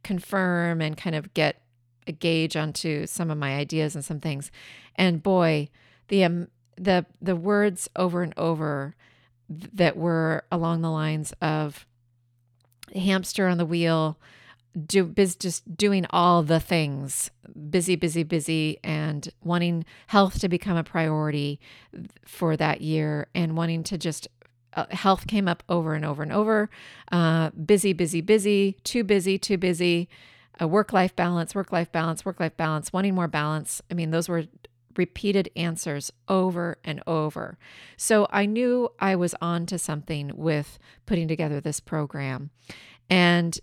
confirm 0.03 0.81
and 0.81 0.97
kind 0.97 1.17
of 1.17 1.33
get 1.35 1.63
a 2.07 2.13
gauge 2.13 2.57
onto 2.57 3.07
some 3.07 3.31
of 3.31 3.39
my 3.39 3.57
ideas 3.57 3.95
and 3.95 4.05
some 4.05 4.21
things. 4.21 4.51
And 4.97 5.23
boy, 5.23 5.69
the 6.09 6.25
um, 6.25 6.49
the 6.77 7.07
the 7.21 7.37
words 7.37 7.89
over 7.97 8.23
and 8.23 8.35
over 8.37 8.95
that 9.73 9.97
were 9.97 10.45
along 10.51 10.83
the 10.83 10.91
lines 10.91 11.33
of 11.41 11.87
hamster 12.95 13.49
on 13.49 13.59
the 13.59 13.67
wheel, 13.67 14.19
do 14.87 15.05
biz, 15.05 15.37
just 15.37 15.77
doing 15.77 16.07
all 16.11 16.43
the 16.43 16.61
things, 16.61 17.31
busy, 17.71 17.97
busy, 17.97 18.23
busy, 18.23 18.79
and 18.83 19.29
wanting 19.43 19.85
health 20.09 20.41
to 20.41 20.49
become 20.49 20.77
a 20.77 20.85
priority 20.85 21.61
for 22.25 22.57
that 22.57 22.81
year, 22.81 23.29
and 23.35 23.57
wanting 23.57 23.83
to 23.85 23.99
just 23.99 24.29
uh, 24.75 24.87
health 24.91 25.27
came 25.27 25.49
up 25.49 25.63
over 25.69 25.95
and 25.95 26.05
over 26.05 26.23
and 26.23 26.33
over. 26.33 26.71
Uh, 27.11 27.51
busy, 27.51 27.93
busy, 27.93 28.21
busy, 28.21 28.77
too 28.85 29.05
busy, 29.05 29.39
too 29.39 29.59
busy. 29.59 30.09
A 30.61 30.67
work 30.67 30.93
life 30.93 31.15
balance, 31.17 31.55
work 31.55 31.73
life 31.73 31.91
balance, 31.93 32.25
work 32.25 32.41
life 32.41 32.57
balance, 32.57 32.93
wanting 32.93 33.15
more 33.15 33.29
balance. 33.29 33.83
I 33.91 33.95
mean, 33.95 34.11
those 34.11 34.29
were 34.29 34.45
repeated 34.97 35.51
answers 35.57 36.13
over 36.29 36.79
and 36.85 37.03
over. 37.07 37.59
So 37.97 38.27
I 38.31 38.47
knew 38.47 38.89
I 38.99 39.17
was 39.17 39.35
on 39.41 39.67
to 39.67 39.79
something 39.79 40.33
with 40.35 40.79
putting 41.07 41.29
together 41.29 41.61
this 41.61 41.81
program. 41.81 42.51
And 43.11 43.59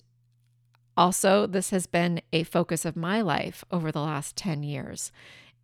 also, 0.95 1.47
this 1.47 1.69
has 1.69 1.87
been 1.87 2.21
a 2.33 2.43
focus 2.43 2.83
of 2.83 2.95
my 2.95 3.21
life 3.21 3.63
over 3.71 3.91
the 3.91 4.01
last 4.01 4.35
10 4.35 4.63
years 4.63 5.11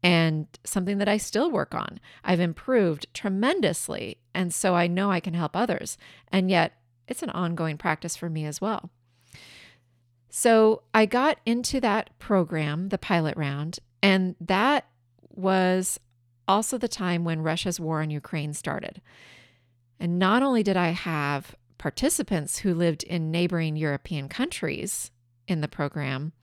and 0.02 0.48
something 0.64 1.00
that 1.00 1.10
I 1.10 1.18
still 1.18 1.52
work 1.52 1.74
on. 1.74 2.00
I've 2.24 2.40
improved 2.40 3.08
tremendously. 3.14 4.20
And 4.34 4.54
so 4.54 4.76
I 4.76 4.88
know 4.88 5.12
I 5.12 5.20
can 5.20 5.34
help 5.34 5.56
others. 5.56 5.98
And 6.32 6.50
yet 6.50 6.74
it's 7.08 7.24
an 7.24 7.32
ongoing 7.32 7.78
practice 7.78 8.16
for 8.16 8.30
me 8.30 8.46
as 8.46 8.62
well. 8.62 8.92
So 10.30 10.84
I 10.94 11.06
got 11.06 11.40
into 11.46 11.80
that 11.82 12.18
program, 12.20 12.90
the 12.90 12.98
pilot 12.98 13.38
round, 13.38 13.80
and 14.04 14.36
that 14.40 14.86
was 15.36 16.00
also 16.48 16.78
the 16.78 16.88
time 16.88 17.24
when 17.24 17.42
Russia's 17.42 17.80
war 17.80 18.02
on 18.02 18.10
Ukraine 18.10 18.54
started. 18.54 19.02
And 20.00 20.20
not 20.20 20.44
only 20.44 20.64
did 20.64 20.78
I 20.78 20.90
have 20.90 21.56
participants 21.78 22.60
who 22.60 22.74
lived 22.74 23.04
in 23.04 23.32
neighboring 23.32 23.76
European 23.76 24.30
countries 24.30 25.12
in 25.48 25.62
the 25.62 25.68
program, 25.68 26.34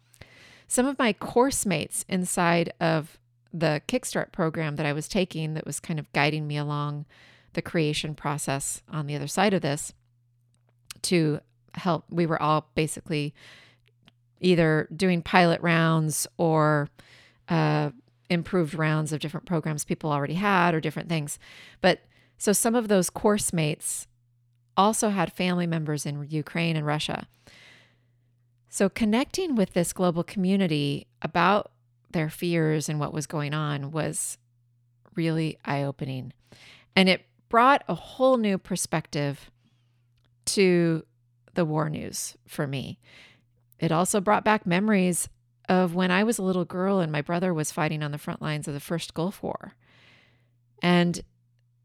some 0.66 0.86
of 0.86 0.98
my 0.98 1.12
course 1.12 1.66
mates 1.66 2.04
inside 2.08 2.72
of 2.80 3.18
the 3.52 3.82
Kickstart 3.86 4.32
program 4.32 4.76
that 4.76 4.86
I 4.86 4.92
was 4.92 5.08
taking 5.08 5.54
that 5.54 5.66
was 5.66 5.80
kind 5.80 5.98
of 5.98 6.10
guiding 6.12 6.46
me 6.46 6.56
along 6.56 7.04
the 7.52 7.62
creation 7.62 8.14
process 8.14 8.82
on 8.90 9.06
the 9.06 9.14
other 9.14 9.26
side 9.26 9.52
of 9.52 9.60
this 9.60 9.92
to 11.02 11.40
help. 11.74 12.04
We 12.10 12.24
were 12.24 12.40
all 12.40 12.70
basically 12.74 13.34
either 14.40 14.88
doing 14.94 15.22
pilot 15.22 15.60
rounds 15.60 16.26
or 16.38 16.88
uh, 17.48 17.90
improved 18.32 18.74
rounds 18.74 19.12
of 19.12 19.20
different 19.20 19.46
programs 19.46 19.84
people 19.84 20.10
already 20.10 20.34
had 20.34 20.74
or 20.74 20.80
different 20.80 21.08
things. 21.08 21.38
But 21.80 22.00
so 22.38 22.52
some 22.52 22.74
of 22.74 22.88
those 22.88 23.10
course 23.10 23.52
mates 23.52 24.06
also 24.76 25.10
had 25.10 25.32
family 25.32 25.66
members 25.66 26.06
in 26.06 26.26
Ukraine 26.28 26.76
and 26.76 26.86
Russia. 26.86 27.28
So, 28.68 28.88
connecting 28.88 29.54
with 29.54 29.74
this 29.74 29.92
global 29.92 30.24
community 30.24 31.06
about 31.20 31.72
their 32.10 32.30
fears 32.30 32.88
and 32.88 32.98
what 32.98 33.12
was 33.12 33.26
going 33.26 33.52
on 33.52 33.90
was 33.90 34.38
really 35.14 35.58
eye 35.64 35.82
opening. 35.82 36.32
And 36.96 37.08
it 37.08 37.26
brought 37.50 37.84
a 37.86 37.94
whole 37.94 38.38
new 38.38 38.56
perspective 38.56 39.50
to 40.46 41.04
the 41.54 41.66
war 41.66 41.90
news 41.90 42.36
for 42.46 42.66
me. 42.66 42.98
It 43.78 43.92
also 43.92 44.20
brought 44.20 44.44
back 44.44 44.66
memories 44.66 45.28
of 45.68 45.94
when 45.94 46.10
I 46.10 46.24
was 46.24 46.38
a 46.38 46.42
little 46.42 46.64
girl 46.64 47.00
and 47.00 47.12
my 47.12 47.22
brother 47.22 47.54
was 47.54 47.72
fighting 47.72 48.02
on 48.02 48.12
the 48.12 48.18
front 48.18 48.42
lines 48.42 48.66
of 48.66 48.74
the 48.74 48.80
first 48.80 49.14
Gulf 49.14 49.42
War. 49.42 49.74
And 50.82 51.22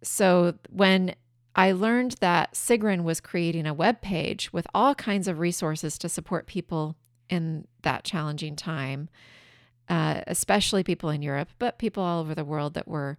so 0.02 0.56
when 0.70 1.16
I 1.56 1.72
learned 1.72 2.16
that 2.20 2.54
Sigrun 2.54 3.04
was 3.04 3.20
creating 3.20 3.66
a 3.66 3.74
web 3.74 4.02
page 4.02 4.52
with 4.54 4.68
all 4.74 4.96
kinds 4.96 5.28
of 5.28 5.40
resources 5.40 5.98
to 6.00 6.10
support 6.10 6.48
people 6.48 6.96
in 7.30 7.68
that 7.82 8.04
challenging 8.04 8.56
time, 8.56 9.10
uh, 9.90 10.22
especially 10.28 10.84
people 10.84 11.10
in 11.10 11.22
Europe, 11.22 11.50
but 11.60 11.80
people 11.80 12.04
all 12.04 12.22
over 12.22 12.36
the 12.36 12.46
world 12.46 12.74
that 12.76 12.88
were 12.88 13.18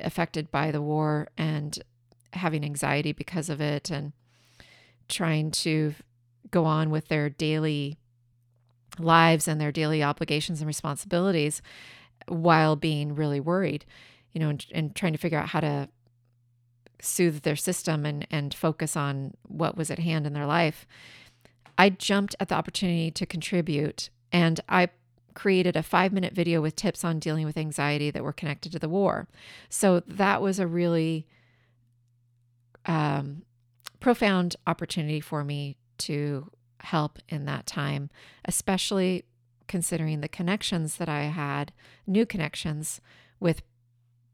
affected 0.00 0.50
by 0.50 0.70
the 0.70 0.82
war 0.82 1.28
and 1.38 1.78
having 2.32 2.64
anxiety 2.64 3.12
because 3.12 3.48
of 3.48 3.60
it 3.60 3.90
and 3.90 4.12
trying 5.08 5.50
to 5.50 5.94
go 6.50 6.64
on 6.64 6.90
with 6.90 7.08
their 7.08 7.30
daily 7.30 7.98
lives 8.98 9.48
and 9.48 9.60
their 9.60 9.72
daily 9.72 10.02
obligations 10.02 10.60
and 10.60 10.66
responsibilities 10.66 11.62
while 12.28 12.76
being 12.76 13.14
really 13.14 13.40
worried, 13.40 13.84
you 14.32 14.40
know, 14.40 14.48
and, 14.48 14.66
and 14.72 14.94
trying 14.94 15.12
to 15.12 15.18
figure 15.18 15.38
out 15.38 15.48
how 15.48 15.60
to 15.60 15.88
soothe 17.00 17.42
their 17.42 17.56
system 17.56 18.06
and, 18.06 18.26
and 18.30 18.54
focus 18.54 18.96
on 18.96 19.34
what 19.42 19.76
was 19.76 19.90
at 19.90 19.98
hand 19.98 20.26
in 20.26 20.32
their 20.32 20.46
life. 20.46 20.86
I 21.76 21.90
jumped 21.90 22.34
at 22.40 22.48
the 22.48 22.54
opportunity 22.54 23.10
to 23.10 23.26
contribute 23.26 24.10
and 24.32 24.60
I 24.68 24.88
created 25.34 25.76
a 25.76 25.82
five 25.82 26.12
minute 26.12 26.32
video 26.32 26.62
with 26.62 26.76
tips 26.76 27.04
on 27.04 27.18
dealing 27.18 27.44
with 27.44 27.56
anxiety 27.56 28.10
that 28.10 28.22
were 28.22 28.32
connected 28.32 28.72
to 28.72 28.78
the 28.78 28.88
war. 28.88 29.26
So 29.68 30.00
that 30.06 30.40
was 30.40 30.58
a 30.58 30.66
really 30.66 31.26
um, 32.86 33.42
profound 34.00 34.56
opportunity 34.66 35.20
for 35.20 35.44
me 35.44 35.76
to 35.98 36.50
help 36.84 37.18
in 37.28 37.44
that 37.46 37.66
time, 37.66 38.10
especially 38.44 39.24
considering 39.66 40.20
the 40.20 40.28
connections 40.28 40.96
that 40.96 41.08
I 41.08 41.24
had, 41.24 41.72
new 42.06 42.26
connections 42.26 43.00
with 43.40 43.62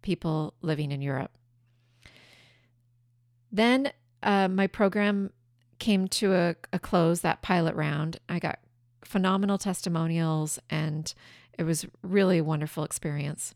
people 0.02 0.54
living 0.60 0.92
in 0.92 1.02
Europe. 1.02 1.32
Then 3.52 3.92
uh, 4.22 4.48
my 4.48 4.66
program 4.66 5.32
came 5.78 6.08
to 6.08 6.34
a, 6.34 6.56
a 6.72 6.78
close, 6.78 7.20
that 7.20 7.42
pilot 7.42 7.74
round. 7.74 8.18
I 8.28 8.38
got 8.38 8.58
phenomenal 9.04 9.58
testimonials 9.58 10.58
and 10.68 11.12
it 11.58 11.64
was 11.64 11.86
really 12.02 12.38
a 12.38 12.44
wonderful 12.44 12.84
experience. 12.84 13.54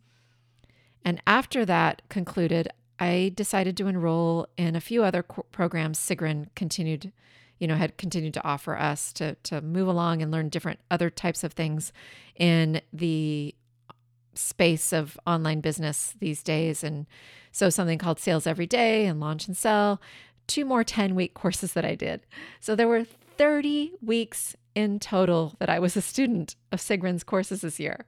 And 1.05 1.21
after 1.27 1.65
that 1.67 2.03
concluded, 2.09 2.69
I 2.99 3.33
decided 3.35 3.77
to 3.77 3.87
enroll 3.87 4.47
in 4.57 4.75
a 4.75 4.81
few 4.81 5.05
other 5.05 5.23
programs 5.23 5.99
Sigrun 5.99 6.47
continued 6.55 7.13
you 7.59 7.67
know 7.67 7.77
had 7.77 7.97
continued 7.97 8.35
to 8.35 8.45
offer 8.45 8.77
us 8.77 9.13
to 9.15 9.35
to 9.45 9.61
move 9.61 9.89
along 9.89 10.23
and 10.23 10.31
learn 10.31 10.49
different 10.49 10.81
other 10.91 11.11
types 11.11 11.45
of 11.45 11.53
things 11.53 11.93
in 12.37 12.81
the 12.93 13.55
space 14.35 14.93
of 14.93 15.19
online 15.27 15.61
business 15.61 16.15
these 16.19 16.43
days. 16.43 16.85
And 16.85 17.07
so 17.53 17.71
something 17.71 17.99
called 17.99 18.19
sales 18.19 18.47
every 18.47 18.67
day 18.67 19.07
and 19.07 19.21
launch 19.21 19.47
and 19.47 19.57
sell 19.57 20.01
two 20.47 20.65
more 20.65 20.85
10 20.85 21.15
week 21.15 21.35
courses 21.35 21.73
that 21.75 21.85
I 21.85 21.95
did. 21.95 22.27
So 22.61 22.75
there 22.75 22.89
were 22.89 23.05
30 23.05 23.93
weeks 24.03 24.57
in 24.75 24.99
total 24.99 25.55
that 25.59 25.71
I 25.71 25.79
was 25.79 25.97
a 25.97 26.03
student 26.03 26.57
of 26.73 26.81
Sigrun's 26.81 27.25
courses 27.25 27.63
this 27.63 27.79
year. 27.79 28.07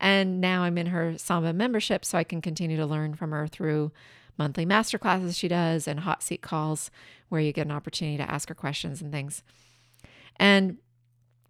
And 0.00 0.40
now 0.40 0.62
I'm 0.62 0.78
in 0.78 0.86
her 0.86 1.16
Samba 1.16 1.52
membership 1.52 2.04
so 2.04 2.18
I 2.18 2.24
can 2.24 2.40
continue 2.40 2.76
to 2.76 2.86
learn 2.86 3.14
from 3.14 3.30
her 3.30 3.46
through 3.46 3.92
monthly 4.38 4.64
master 4.64 4.98
classes 4.98 5.36
she 5.36 5.48
does 5.48 5.86
and 5.86 6.00
hot 6.00 6.22
seat 6.22 6.42
calls 6.42 6.90
where 7.28 7.40
you 7.40 7.52
get 7.52 7.66
an 7.66 7.72
opportunity 7.72 8.16
to 8.16 8.30
ask 8.30 8.48
her 8.48 8.54
questions 8.54 9.00
and 9.00 9.12
things. 9.12 9.42
And 10.36 10.78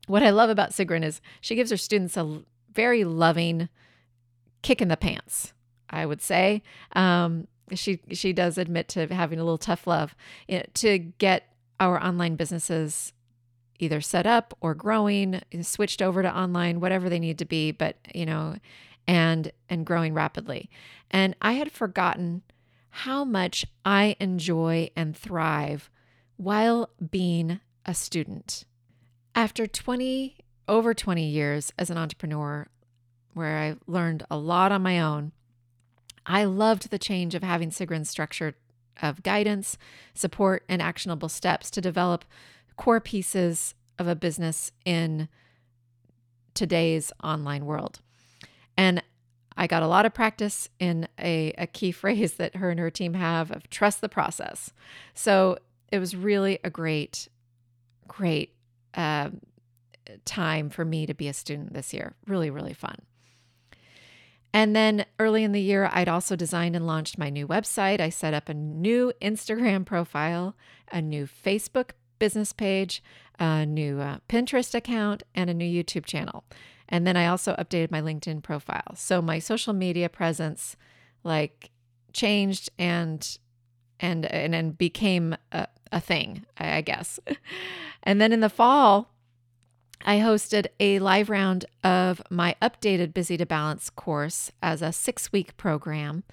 what 0.07 0.23
I 0.23 0.31
love 0.31 0.51
about 0.51 0.71
Sigrun 0.71 1.05
is 1.05 1.21
she 1.41 1.55
gives 1.55 1.71
her 1.71 1.77
students 1.77 2.17
a 2.17 2.43
very 2.73 3.05
loving 3.05 3.69
kick 4.63 4.81
in 4.81 4.89
the 4.89 4.97
pants, 4.97 5.53
I 5.91 6.07
would 6.07 6.21
say. 6.21 6.63
Um, 6.95 7.47
she 7.75 8.01
she 8.13 8.33
does 8.33 8.59
admit 8.59 8.89
to 8.89 9.07
having 9.07 9.39
a 9.39 9.45
little 9.45 9.59
tough 9.59 9.87
love 9.87 10.15
eh, 10.49 10.65
to 10.75 10.99
get 10.99 11.55
our 11.81 12.03
online 12.03 12.37
businesses 12.37 13.13
either 13.79 14.01
set 14.01 14.27
up 14.27 14.57
or 14.61 14.75
growing, 14.75 15.41
switched 15.63 16.01
over 16.01 16.23
to 16.23 16.37
online, 16.37 16.81
whatever 16.81 17.09
they 17.09 17.19
need 17.19 17.39
to 17.39 17.45
be, 17.45 17.73
but 17.73 17.97
you 18.15 18.27
know, 18.27 18.57
and 19.07 19.53
and 19.69 19.87
growing 19.87 20.15
rapidly. 20.15 20.71
And 21.11 21.37
I 21.43 21.53
had 21.53 21.73
forgotten 21.73 22.43
how 22.95 23.25
much 23.25 23.65
I 23.87 24.17
enjoy 24.21 24.91
and 24.95 25.17
thrive 25.17 25.91
while 26.37 26.91
being 27.11 27.61
a 27.87 27.95
student. 27.95 28.65
After 29.35 29.67
20 29.67 30.37
over 30.69 30.93
20 30.93 31.25
years 31.25 31.73
as 31.79 31.89
an 31.89 31.97
entrepreneur 31.97 32.69
where 33.33 33.59
I 33.59 33.77
learned 33.87 34.25
a 34.31 34.37
lot 34.37 34.73
on 34.73 34.83
my 34.83 35.01
own, 35.01 35.33
I 36.27 36.45
loved 36.45 36.91
the 36.91 36.99
change 36.99 37.35
of 37.35 37.43
having 37.43 37.71
Sigrun's 37.71 38.11
structure 38.11 38.55
of 39.01 39.23
guidance, 39.23 39.79
support, 40.13 40.63
and 40.69 40.83
actionable 40.83 41.31
steps 41.31 41.71
to 41.71 41.81
develop 41.81 42.27
core 42.77 43.01
pieces 43.01 43.75
of 43.99 44.07
a 44.07 44.15
business 44.15 44.71
in 44.85 45.29
today's 46.53 47.11
online 47.25 47.65
world. 47.65 48.01
And 48.77 49.03
I 49.57 49.67
got 49.67 49.83
a 49.83 49.87
lot 49.87 50.07
of 50.07 50.15
practice 50.15 50.69
in 50.79 51.09
a, 51.19 51.53
a 51.59 51.67
key 51.67 51.93
phrase 51.93 52.35
that 52.35 52.57
her 52.57 52.71
and 52.71 52.81
her 52.81 52.91
team 52.91 53.15
have 53.15 53.51
of 53.51 53.69
trust 53.71 54.01
the 54.01 54.09
process. 54.09 54.73
So 55.15 55.59
it 55.91 55.99
was 55.99 56.17
really 56.17 56.59
a 56.65 56.71
great, 56.71 57.29
great 58.09 58.55
uh, 58.95 59.31
time 60.25 60.71
for 60.71 60.85
me 60.85 61.07
to 61.07 61.15
be 61.15 61.29
a 61.29 61.33
student 61.33 61.75
this 61.75 61.93
year. 61.93 62.15
Really, 62.27 62.51
really 62.51 62.75
fun. 62.75 62.97
And 64.55 64.77
then 64.77 65.07
early 65.19 65.45
in 65.45 65.53
the 65.53 65.63
year, 65.63 65.89
I'd 65.93 66.09
also 66.09 66.37
designed 66.37 66.77
and 66.77 66.87
launched 66.87 67.17
my 67.17 67.31
new 67.31 67.47
website. 67.47 68.01
I 68.01 68.11
set 68.11 68.35
up 68.35 68.49
a 68.49 68.55
new 68.55 69.13
Instagram 69.23 69.87
profile, 69.87 70.55
a 70.91 71.01
new 71.01 71.27
Facebook 71.27 71.91
business 72.19 72.53
page, 72.53 73.03
a 73.39 73.65
new 73.65 74.01
uh, 74.01 74.19
Pinterest 74.29 74.75
account, 74.75 75.23
and 75.35 75.49
a 75.49 75.55
new 75.55 75.65
YouTube 75.65 76.05
channel. 76.05 76.45
And 76.89 77.07
then 77.07 77.17
I 77.17 77.27
also 77.27 77.55
updated 77.55 77.91
my 77.91 78.01
LinkedIn 78.01 78.43
profile. 78.43 78.95
So 78.97 79.23
my 79.23 79.39
social 79.39 79.73
media 79.73 80.09
presence 80.09 80.77
like 81.25 81.71
changed 82.13 82.71
and 82.79 83.39
and 84.01 84.27
and, 84.27 84.55
and 84.55 84.77
became 84.77 85.37
a, 85.53 85.69
a 85.91 86.01
thing, 86.01 86.45
I 86.59 86.81
guess. 86.81 87.21
and 88.03 88.21
then 88.21 88.33
in 88.33 88.41
the 88.41 88.49
fall, 88.49 89.13
I 90.05 90.19
hosted 90.19 90.67
a 90.81 90.99
live 90.99 91.31
round 91.31 91.65
of 91.85 92.21
my 92.29 92.57
updated 92.61 93.15
Busy 93.15 93.37
to 93.37 93.47
Balance 93.47 93.89
course 93.91 94.51
as 94.63 94.83
a 94.83 94.93
six 94.93 95.33
week 95.33 95.57
program. 95.57 96.25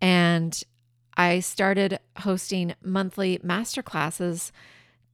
And 0.00 0.62
I 1.16 1.40
started 1.40 1.98
hosting 2.18 2.74
monthly 2.82 3.40
master 3.42 3.82
classes 3.82 4.52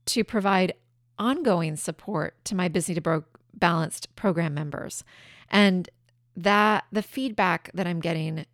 to 0.07 0.23
provide 0.23 0.73
ongoing 1.17 1.77
support 1.77 2.35
to 2.45 2.55
my 2.55 2.67
Busy 2.67 2.93
to 2.93 3.01
Bro- 3.01 3.23
balanced 3.55 4.15
program 4.15 4.53
members. 4.53 5.03
And 5.49 5.89
that 6.35 6.85
the 6.91 7.01
feedback 7.01 7.71
that 7.73 7.87
I'm 7.87 7.99
getting 7.99 8.45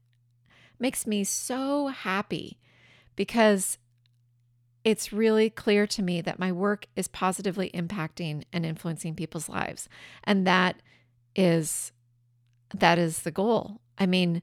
makes 0.80 1.08
me 1.08 1.24
so 1.24 1.88
happy 1.88 2.60
because 3.16 3.78
it's 4.84 5.14
really 5.14 5.50
clear 5.50 5.86
to 5.86 6.02
me 6.02 6.22
that 6.22 6.40
my 6.40 6.52
work 6.52 6.88
is 6.96 7.08
positively 7.08 7.70
impacting 7.74 8.44
and 8.52 8.66
influencing 8.66 9.16
people's 9.16 9.48
lives. 9.48 9.88
And 10.24 10.46
that 10.48 10.82
is 11.36 11.92
that 12.74 12.98
is 12.98 13.20
the 13.20 13.32
goal. 13.32 13.80
I 13.98 14.06
mean 14.06 14.42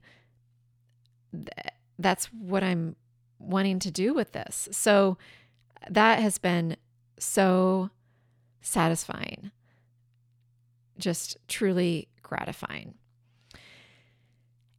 th- 1.33 1.73
that's 1.97 2.27
what 2.27 2.63
I'm 2.63 2.95
wanting 3.37 3.79
to 3.79 3.91
do 3.91 4.13
with 4.13 4.31
this. 4.31 4.69
So 4.71 5.17
that 5.89 6.19
has 6.19 6.37
been 6.37 6.77
so 7.17 7.89
satisfying 8.61 9.51
just 10.99 11.37
truly 11.47 12.07
gratifying. 12.21 12.95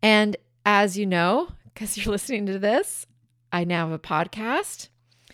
And 0.03 0.37
as 0.65 0.97
you 0.97 1.07
know, 1.07 1.49
because 1.65 1.97
you're 1.97 2.07
listening 2.13 2.47
to 2.47 2.59
this, 2.59 3.07
I 3.53 3.65
now 3.65 3.89
have 3.89 3.93
a 3.93 3.99
podcast. 3.99 4.89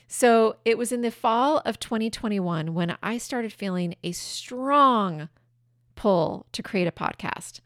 So 0.09 0.57
it 0.65 0.79
was 0.79 0.93
in 0.93 1.03
the 1.03 1.11
fall 1.11 1.59
of 1.65 1.79
2021 1.81 2.73
when 2.73 2.97
I 3.03 3.19
started 3.19 3.53
feeling 3.53 3.97
a 4.05 4.13
strong 4.13 5.29
pull 5.95 6.47
to 6.53 6.63
create 6.63 6.87
a 6.87 6.93
podcast. 6.93 7.61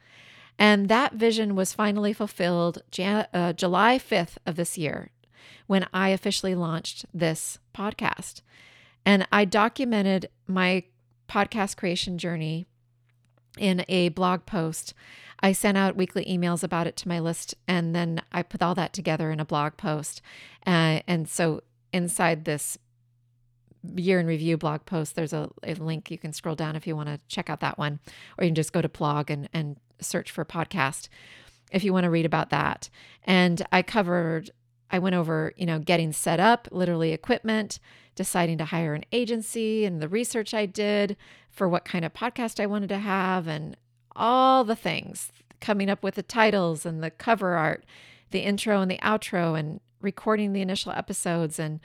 And 0.58 0.88
that 0.88 1.14
vision 1.14 1.54
was 1.54 1.72
finally 1.72 2.12
fulfilled 2.12 2.82
Jan- 2.90 3.26
uh, 3.32 3.52
July 3.52 3.98
5th 3.98 4.36
of 4.46 4.56
this 4.56 4.76
year 4.76 5.10
when 5.66 5.86
I 5.94 6.10
officially 6.10 6.54
launched 6.54 7.06
this 7.14 7.58
podcast. 7.74 8.42
And 9.04 9.26
I 9.32 9.44
documented 9.44 10.28
my 10.46 10.84
podcast 11.28 11.76
creation 11.76 12.18
journey 12.18 12.66
in 13.58 13.84
a 13.88 14.10
blog 14.10 14.46
post. 14.46 14.94
I 15.42 15.52
sent 15.52 15.78
out 15.78 15.96
weekly 15.96 16.24
emails 16.26 16.62
about 16.62 16.86
it 16.86 16.96
to 16.98 17.08
my 17.08 17.18
list, 17.18 17.54
and 17.66 17.94
then 17.94 18.20
I 18.30 18.42
put 18.42 18.62
all 18.62 18.74
that 18.74 18.92
together 18.92 19.30
in 19.30 19.40
a 19.40 19.44
blog 19.44 19.76
post. 19.76 20.20
Uh, 20.66 21.00
and 21.06 21.28
so 21.28 21.62
inside 21.92 22.44
this 22.44 22.78
year 23.94 24.20
in 24.20 24.26
review 24.26 24.58
blog 24.58 24.84
post, 24.84 25.14
there's 25.14 25.32
a, 25.32 25.48
a 25.62 25.74
link 25.74 26.10
you 26.10 26.18
can 26.18 26.32
scroll 26.32 26.54
down 26.54 26.76
if 26.76 26.86
you 26.86 26.94
want 26.94 27.08
to 27.08 27.18
check 27.28 27.48
out 27.48 27.60
that 27.60 27.78
one, 27.78 28.00
or 28.36 28.44
you 28.44 28.50
can 28.50 28.54
just 28.54 28.72
go 28.72 28.82
to 28.82 28.88
blog 28.88 29.30
and, 29.30 29.48
and 29.52 29.76
search 30.00 30.30
for 30.30 30.44
podcast 30.44 31.08
if 31.72 31.84
you 31.84 31.92
want 31.92 32.04
to 32.04 32.10
read 32.10 32.26
about 32.26 32.50
that. 32.50 32.90
And 33.24 33.64
I 33.72 33.82
covered, 33.82 34.50
I 34.90 34.98
went 34.98 35.14
over, 35.14 35.52
you 35.56 35.66
know, 35.66 35.78
getting 35.78 36.12
set 36.12 36.40
up, 36.40 36.68
literally 36.70 37.12
equipment, 37.12 37.78
deciding 38.20 38.58
to 38.58 38.66
hire 38.66 38.92
an 38.92 39.02
agency, 39.12 39.86
and 39.86 40.02
the 40.02 40.06
research 40.06 40.52
I 40.52 40.66
did 40.66 41.16
for 41.48 41.66
what 41.66 41.86
kind 41.86 42.04
of 42.04 42.12
podcast 42.12 42.60
I 42.60 42.66
wanted 42.66 42.90
to 42.90 42.98
have, 42.98 43.48
and 43.48 43.78
all 44.14 44.62
the 44.62 44.76
things 44.76 45.32
coming 45.58 45.88
up 45.88 46.02
with 46.02 46.16
the 46.16 46.22
titles 46.22 46.84
and 46.84 47.02
the 47.02 47.10
cover 47.10 47.56
art, 47.56 47.86
the 48.30 48.40
intro 48.40 48.82
and 48.82 48.90
the 48.90 48.98
outro, 48.98 49.58
and 49.58 49.80
recording 50.02 50.52
the 50.52 50.60
initial 50.60 50.92
episodes, 50.92 51.58
and 51.58 51.80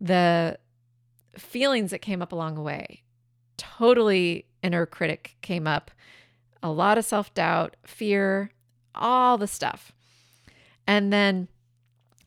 the 0.00 0.56
feelings 1.36 1.90
that 1.90 2.00
came 2.00 2.22
up 2.22 2.32
along 2.32 2.54
the 2.54 2.62
way. 2.62 3.02
Totally 3.58 4.46
inner 4.62 4.86
critic 4.86 5.36
came 5.42 5.66
up, 5.66 5.90
a 6.62 6.70
lot 6.70 6.96
of 6.96 7.04
self 7.04 7.34
doubt, 7.34 7.76
fear, 7.84 8.52
all 8.94 9.36
the 9.36 9.46
stuff. 9.46 9.92
And 10.86 11.12
then 11.12 11.48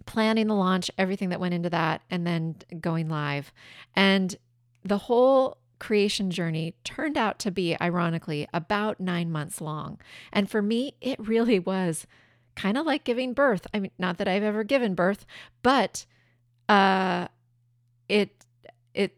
planning 0.07 0.47
the 0.47 0.55
launch, 0.55 0.89
everything 0.97 1.29
that 1.29 1.39
went 1.39 1.53
into 1.53 1.69
that, 1.69 2.01
and 2.09 2.25
then 2.25 2.55
going 2.79 3.07
live. 3.07 3.53
And 3.95 4.35
the 4.83 4.97
whole 4.97 5.57
creation 5.79 6.31
journey 6.31 6.73
turned 6.83 7.17
out 7.17 7.37
to 7.39 7.51
be, 7.51 7.77
ironically, 7.79 8.47
about 8.53 8.99
nine 8.99 9.31
months 9.31 9.61
long. 9.61 9.99
And 10.33 10.49
for 10.49 10.61
me, 10.61 10.95
it 11.01 11.19
really 11.19 11.59
was 11.59 12.07
kind 12.55 12.77
of 12.77 12.85
like 12.85 13.03
giving 13.03 13.33
birth. 13.33 13.67
I 13.73 13.79
mean, 13.79 13.91
not 13.99 14.17
that 14.17 14.27
I've 14.27 14.43
ever 14.43 14.63
given 14.63 14.95
birth, 14.95 15.25
but 15.61 16.05
uh, 16.67 17.27
it 18.09 18.45
it 18.93 19.17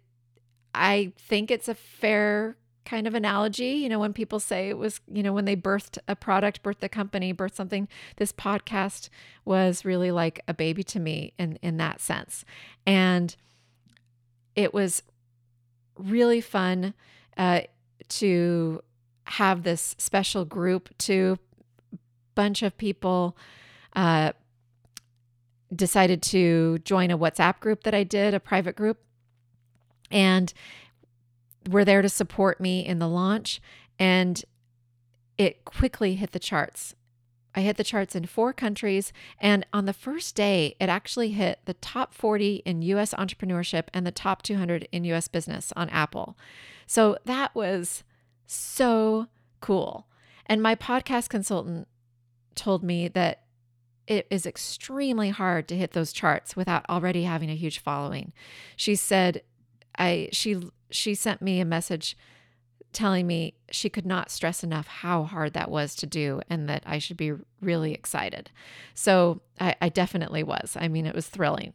I 0.75 1.13
think 1.17 1.49
it's 1.49 1.69
a 1.69 1.75
fair 1.75 2.57
kind 2.85 3.07
of 3.07 3.13
analogy. 3.13 3.71
You 3.71 3.89
know, 3.89 3.99
when 3.99 4.13
people 4.13 4.39
say 4.39 4.69
it 4.69 4.77
was, 4.77 5.01
you 5.11 5.23
know, 5.23 5.33
when 5.33 5.45
they 5.45 5.55
birthed 5.55 5.97
a 6.07 6.15
product, 6.15 6.63
birthed 6.63 6.83
a 6.83 6.89
company, 6.89 7.33
birthed 7.33 7.55
something, 7.55 7.87
this 8.17 8.31
podcast 8.31 9.09
was 9.45 9.85
really 9.85 10.11
like 10.11 10.41
a 10.47 10.53
baby 10.53 10.83
to 10.83 10.99
me 10.99 11.33
in, 11.37 11.57
in 11.61 11.77
that 11.77 12.01
sense. 12.01 12.45
And 12.85 13.35
it 14.55 14.73
was 14.73 15.03
really 15.97 16.41
fun 16.41 16.93
uh, 17.37 17.61
to 18.07 18.81
have 19.25 19.63
this 19.63 19.95
special 19.99 20.45
group 20.45 20.89
to 20.97 21.37
bunch 22.35 22.63
of 22.63 22.77
people 22.77 23.37
uh, 23.95 24.31
decided 25.75 26.21
to 26.21 26.79
join 26.79 27.11
a 27.11 27.17
WhatsApp 27.17 27.59
group 27.59 27.83
that 27.83 27.93
I 27.93 28.03
did, 28.03 28.33
a 28.33 28.39
private 28.39 28.75
group. 28.75 28.97
And 30.09 30.53
were 31.67 31.85
there 31.85 32.01
to 32.01 32.09
support 32.09 32.61
me 32.61 32.85
in 32.85 32.99
the 32.99 33.07
launch. 33.07 33.61
And 33.97 34.43
it 35.37 35.65
quickly 35.65 36.15
hit 36.15 36.31
the 36.31 36.39
charts. 36.39 36.95
I 37.55 37.61
hit 37.61 37.77
the 37.77 37.83
charts 37.83 38.15
in 38.15 38.25
four 38.25 38.53
countries. 38.53 39.11
And 39.39 39.65
on 39.73 39.85
the 39.85 39.93
first 39.93 40.35
day, 40.35 40.75
it 40.79 40.89
actually 40.89 41.31
hit 41.31 41.59
the 41.65 41.73
top 41.73 42.13
40 42.13 42.57
in 42.65 42.81
US 42.83 43.13
entrepreneurship 43.13 43.87
and 43.93 44.05
the 44.05 44.11
top 44.11 44.41
200 44.43 44.87
in 44.91 45.03
US 45.05 45.27
business 45.27 45.73
on 45.75 45.89
Apple. 45.89 46.37
So 46.85 47.17
that 47.25 47.55
was 47.55 48.03
so 48.45 49.27
cool. 49.61 50.07
And 50.45 50.61
my 50.61 50.75
podcast 50.75 51.29
consultant 51.29 51.87
told 52.55 52.83
me 52.83 53.07
that 53.07 53.43
it 54.07 54.25
is 54.31 54.45
extremely 54.45 55.29
hard 55.29 55.67
to 55.67 55.77
hit 55.77 55.91
those 55.91 56.11
charts 56.11 56.55
without 56.55 56.83
already 56.89 57.23
having 57.23 57.51
a 57.51 57.55
huge 57.55 57.79
following. 57.79 58.33
She 58.75 58.95
said 58.95 59.43
I 59.99 60.29
she 60.31 60.59
she 60.89 61.13
sent 61.13 61.41
me 61.41 61.59
a 61.59 61.65
message 61.65 62.17
telling 62.91 63.27
me 63.27 63.53
she 63.69 63.89
could 63.89 64.05
not 64.05 64.31
stress 64.31 64.63
enough 64.63 64.87
how 64.87 65.23
hard 65.23 65.53
that 65.53 65.69
was 65.69 65.93
to 65.95 66.07
do 66.07 66.41
and 66.49 66.67
that 66.67 66.81
I 66.87 66.97
should 66.97 67.17
be 67.17 67.33
really 67.61 67.93
excited. 67.93 68.49
So 68.95 69.41
I, 69.59 69.75
I 69.79 69.89
definitely 69.89 70.41
was. 70.41 70.75
I 70.79 70.87
mean, 70.87 71.05
it 71.05 71.13
was 71.13 71.27
thrilling. 71.27 71.73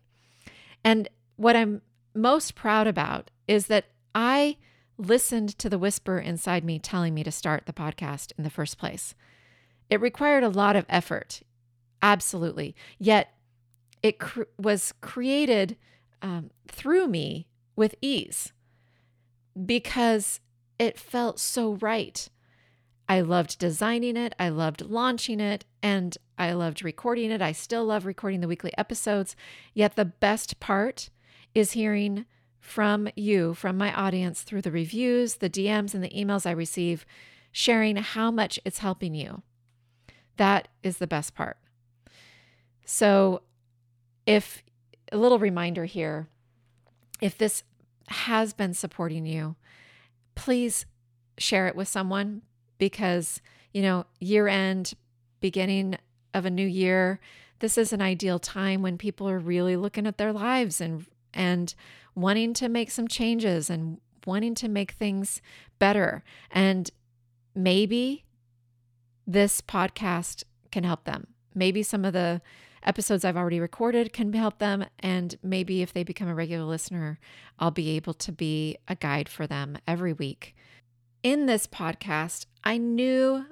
And 0.83 1.09
what 1.37 1.55
I'm 1.55 1.83
most 2.15 2.57
proud 2.57 2.89
about 2.89 3.31
is 3.47 3.67
that 3.69 3.87
I 4.15 4.57
listened 4.99 5.57
to 5.59 5.69
the 5.69 5.79
whisper 5.79 6.19
inside 6.19 6.65
me 6.65 6.79
telling 6.79 7.15
me 7.15 7.23
to 7.25 7.33
start 7.33 7.67
the 7.67 7.73
podcast 7.73 8.33
in 8.37 8.45
the 8.45 8.51
first 8.51 8.79
place. 8.79 9.15
It 9.91 10.01
required 10.01 10.43
a 10.43 10.49
lot 10.49 10.77
of 10.77 10.87
effort, 10.89 11.43
absolutely. 12.03 12.75
Yet 12.99 13.35
it 14.03 14.19
cr- 14.19 14.43
was 14.59 14.93
created 15.01 15.77
um, 16.23 16.51
through 16.69 17.09
me 17.09 17.47
with 17.77 17.95
ease 18.01 18.53
because 19.67 20.41
it 20.79 20.99
felt 20.99 21.39
so 21.39 21.75
right. 21.75 22.29
I 23.09 23.21
loved 23.21 23.59
designing 23.59 24.17
it, 24.17 24.35
I 24.39 24.49
loved 24.49 24.83
launching 24.83 25.41
it, 25.41 25.65
and 25.83 26.17
I 26.39 26.53
loved 26.53 26.83
recording 26.83 27.31
it. 27.31 27.43
I 27.43 27.53
still 27.53 27.85
love 27.85 28.07
recording 28.07 28.41
the 28.41 28.49
weekly 28.49 28.73
episodes. 28.79 29.37
Yet 29.75 29.95
the 29.95 30.07
best 30.07 30.59
part 30.59 31.11
is 31.55 31.73
hearing 31.73 32.25
from 32.61 33.09
you, 33.15 33.53
from 33.55 33.77
my 33.77 33.93
audience, 33.93 34.43
through 34.43 34.63
the 34.63 34.71
reviews, 34.71 35.37
the 35.37 35.51
DMs, 35.51 35.95
and 35.95 36.03
the 36.03 36.09
emails 36.11 36.47
I 36.47 36.53
receive, 36.53 37.05
sharing 37.53 37.97
how 37.97 38.31
much 38.31 38.59
it's 38.65 38.79
helping 38.79 39.15
you. 39.15 39.43
That 40.39 40.69
is 40.83 40.97
the 40.97 41.07
best 41.07 41.35
part. 41.35 41.59
So, 42.87 43.43
if 44.27 44.65
a 45.13 45.19
little 45.19 45.39
reminder 45.39 45.85
here 45.85 46.29
if 47.21 47.39
this 47.39 47.63
has 48.09 48.53
been 48.53 48.75
supporting 48.75 49.27
you, 49.27 49.57
please 50.35 50.87
share 51.39 51.67
it 51.67 51.77
with 51.77 51.89
someone 51.89 52.43
because, 52.79 53.41
you 53.73 53.83
know, 53.83 54.07
year 54.21 54.49
end, 54.49 54.95
beginning 55.41 55.97
of 56.33 56.45
a 56.45 56.51
new 56.51 56.67
year, 56.67 57.21
this 57.61 57.79
is 57.79 57.93
an 57.93 58.03
ideal 58.03 58.39
time 58.39 58.83
when 58.83 58.99
people 58.99 59.29
are 59.29 59.39
really 59.39 59.77
looking 59.77 60.07
at 60.07 60.19
their 60.19 60.33
lives 60.33 60.81
and 60.81 61.07
and 61.33 61.75
wanting 62.15 62.55
to 62.55 62.69
make 62.69 62.91
some 62.91 63.09
changes 63.09 63.69
and 63.69 63.99
wanting 64.27 64.55
to 64.55 64.69
make 64.69 64.93
things 64.93 65.43
better. 65.79 66.23
And 66.51 66.91
maybe 67.55 68.25
this 69.27 69.61
podcast 69.61 70.45
can 70.71 70.85
help 70.85 71.05
them. 71.05 71.27
Maybe 71.55 71.83
some 71.83 72.05
of 72.05 72.13
the 72.13 72.41
episodes 72.85 73.25
I've 73.25 73.37
already 73.37 73.61
recorded 73.61 74.13
can 74.13 74.33
help 74.33 74.59
them. 74.59 74.85
And 75.01 75.37
maybe 75.43 75.83
if 75.83 75.93
they 75.93 76.05
become 76.05 76.29
a 76.29 76.35
regular 76.35 76.65
listener, 76.65 77.19
I'll 77.59 77.71
be 77.71 77.91
able 77.91 78.15
to 78.15 78.33
be 78.33 78.77
a 78.87 78.95
guide 78.95 79.29
for 79.29 79.47
them 79.47 79.79
every 79.87 80.13
week. 80.13 80.55
In 81.23 81.47
this 81.47 81.67
podcast, 81.67 82.47
I 82.63 82.79
knew 82.79 83.47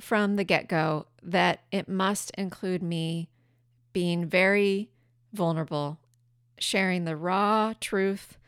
from 0.00 0.36
the 0.36 0.44
get 0.44 0.68
go 0.68 1.06
that 1.22 1.60
it 1.70 1.88
must 1.88 2.30
include 2.32 2.82
me 2.82 3.28
being 3.92 4.26
very 4.26 4.90
vulnerable, 5.32 5.98
sharing 6.58 7.04
the 7.04 7.16
raw 7.16 7.74
truth 7.80 8.38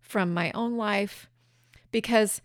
from 0.00 0.34
my 0.34 0.52
own 0.52 0.76
life, 0.76 1.28
because 1.90 2.42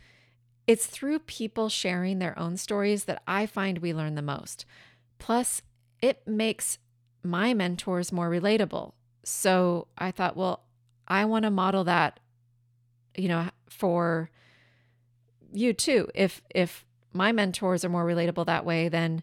it's 0.68 0.86
through 0.86 1.20
people 1.20 1.70
sharing 1.70 2.20
their 2.20 2.38
own 2.38 2.56
stories 2.56 3.06
that 3.06 3.22
I 3.28 3.46
find 3.46 3.80
we 3.80 3.94
learn 3.94 4.16
the 4.16 4.22
most. 4.22 4.66
Plus, 5.20 5.62
it 6.02 6.26
makes 6.28 6.78
my 7.24 7.54
mentors 7.54 8.12
more 8.12 8.30
relatable. 8.30 8.94
So 9.24 9.88
I 9.98 10.12
thought, 10.12 10.36
well, 10.36 10.64
I 11.08 11.26
want 11.26 11.44
to 11.44 11.52
model 11.52 11.84
that, 11.86 12.20
you 13.16 13.28
know, 13.28 13.50
for 13.70 14.30
you 15.54 15.74
too. 15.74 16.08
If 16.16 16.42
if 16.50 16.86
my 17.14 17.32
mentors 17.32 17.84
are 17.84 17.90
more 17.90 18.06
relatable 18.06 18.46
that 18.46 18.66
way, 18.66 18.88
then 18.88 19.22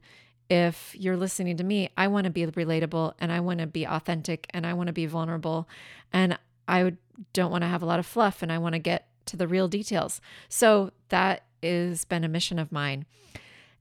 if 0.50 0.94
you're 0.98 1.16
listening 1.16 1.56
to 1.58 1.64
me, 1.64 1.90
I 1.96 2.08
want 2.08 2.24
to 2.24 2.30
be 2.30 2.46
relatable 2.46 3.14
and 3.18 3.32
I 3.32 3.40
want 3.40 3.60
to 3.60 3.66
be 3.66 3.86
authentic 3.86 4.46
and 4.50 4.66
I 4.66 4.72
want 4.74 4.86
to 4.86 4.92
be 4.92 5.06
vulnerable 5.06 5.68
and 6.12 6.38
I 6.66 6.92
don't 7.32 7.50
want 7.50 7.62
to 7.62 7.68
have 7.68 7.82
a 7.82 7.86
lot 7.86 7.98
of 7.98 8.06
fluff 8.06 8.42
and 8.42 8.50
I 8.52 8.58
want 8.58 8.74
to 8.74 8.78
get 8.78 9.08
to 9.26 9.36
the 9.36 9.48
real 9.48 9.68
details. 9.68 10.20
So 10.48 10.92
that 11.08 11.44
has 11.62 12.04
been 12.04 12.24
a 12.24 12.28
mission 12.28 12.58
of 12.58 12.72
mine. 12.72 13.04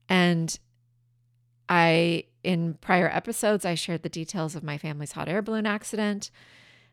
And 0.08 0.58
I, 1.68 2.24
in 2.48 2.78
prior 2.80 3.10
episodes, 3.12 3.66
I 3.66 3.74
shared 3.74 4.02
the 4.02 4.08
details 4.08 4.56
of 4.56 4.64
my 4.64 4.78
family's 4.78 5.12
hot 5.12 5.28
air 5.28 5.42
balloon 5.42 5.66
accident 5.66 6.30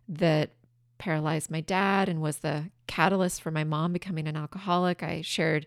that 0.06 0.50
paralyzed 0.98 1.50
my 1.50 1.62
dad 1.62 2.10
and 2.10 2.22
was 2.22 2.40
the 2.40 2.72
catalyst 2.88 3.42
for 3.42 3.52
my 3.52 3.64
mom 3.64 3.94
becoming 3.94 4.28
an 4.28 4.36
alcoholic. 4.36 5.02
I 5.02 5.22
shared 5.22 5.66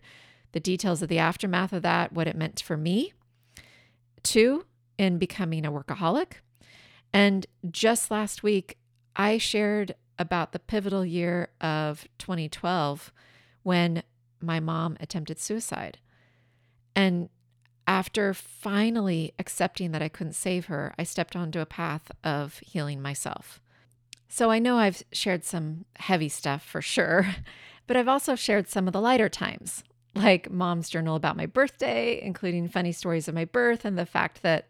the 0.52 0.60
details 0.60 1.00
of 1.00 1.08
the 1.08 1.18
aftermath 1.18 1.72
of 1.72 1.80
that, 1.84 2.12
what 2.12 2.28
it 2.28 2.36
meant 2.36 2.60
for 2.60 2.76
me. 2.76 3.14
Two, 4.22 4.66
in 4.98 5.16
becoming 5.16 5.64
a 5.64 5.72
workaholic. 5.72 6.32
And 7.10 7.46
just 7.70 8.10
last 8.10 8.42
week, 8.42 8.76
I 9.16 9.38
shared 9.38 9.94
about 10.18 10.52
the 10.52 10.58
pivotal 10.58 11.06
year 11.06 11.48
of 11.62 12.06
2012 12.18 13.10
when 13.62 14.02
my 14.42 14.60
mom 14.60 14.98
attempted 15.00 15.38
suicide. 15.38 15.96
And 16.94 17.30
after 17.88 18.34
finally 18.34 19.32
accepting 19.38 19.92
that 19.92 20.02
I 20.02 20.10
couldn't 20.10 20.34
save 20.34 20.66
her, 20.66 20.94
I 20.98 21.04
stepped 21.04 21.34
onto 21.34 21.58
a 21.58 21.66
path 21.66 22.12
of 22.22 22.58
healing 22.58 23.00
myself. 23.00 23.62
So 24.28 24.50
I 24.50 24.58
know 24.58 24.76
I've 24.76 25.02
shared 25.10 25.42
some 25.42 25.86
heavy 25.96 26.28
stuff 26.28 26.62
for 26.62 26.82
sure, 26.82 27.34
but 27.86 27.96
I've 27.96 28.06
also 28.06 28.36
shared 28.36 28.68
some 28.68 28.86
of 28.86 28.92
the 28.92 29.00
lighter 29.00 29.30
times, 29.30 29.82
like 30.14 30.50
mom's 30.50 30.90
journal 30.90 31.16
about 31.16 31.38
my 31.38 31.46
birthday, 31.46 32.20
including 32.22 32.68
funny 32.68 32.92
stories 32.92 33.26
of 33.26 33.34
my 33.34 33.46
birth 33.46 33.86
and 33.86 33.98
the 33.98 34.04
fact 34.04 34.42
that 34.42 34.68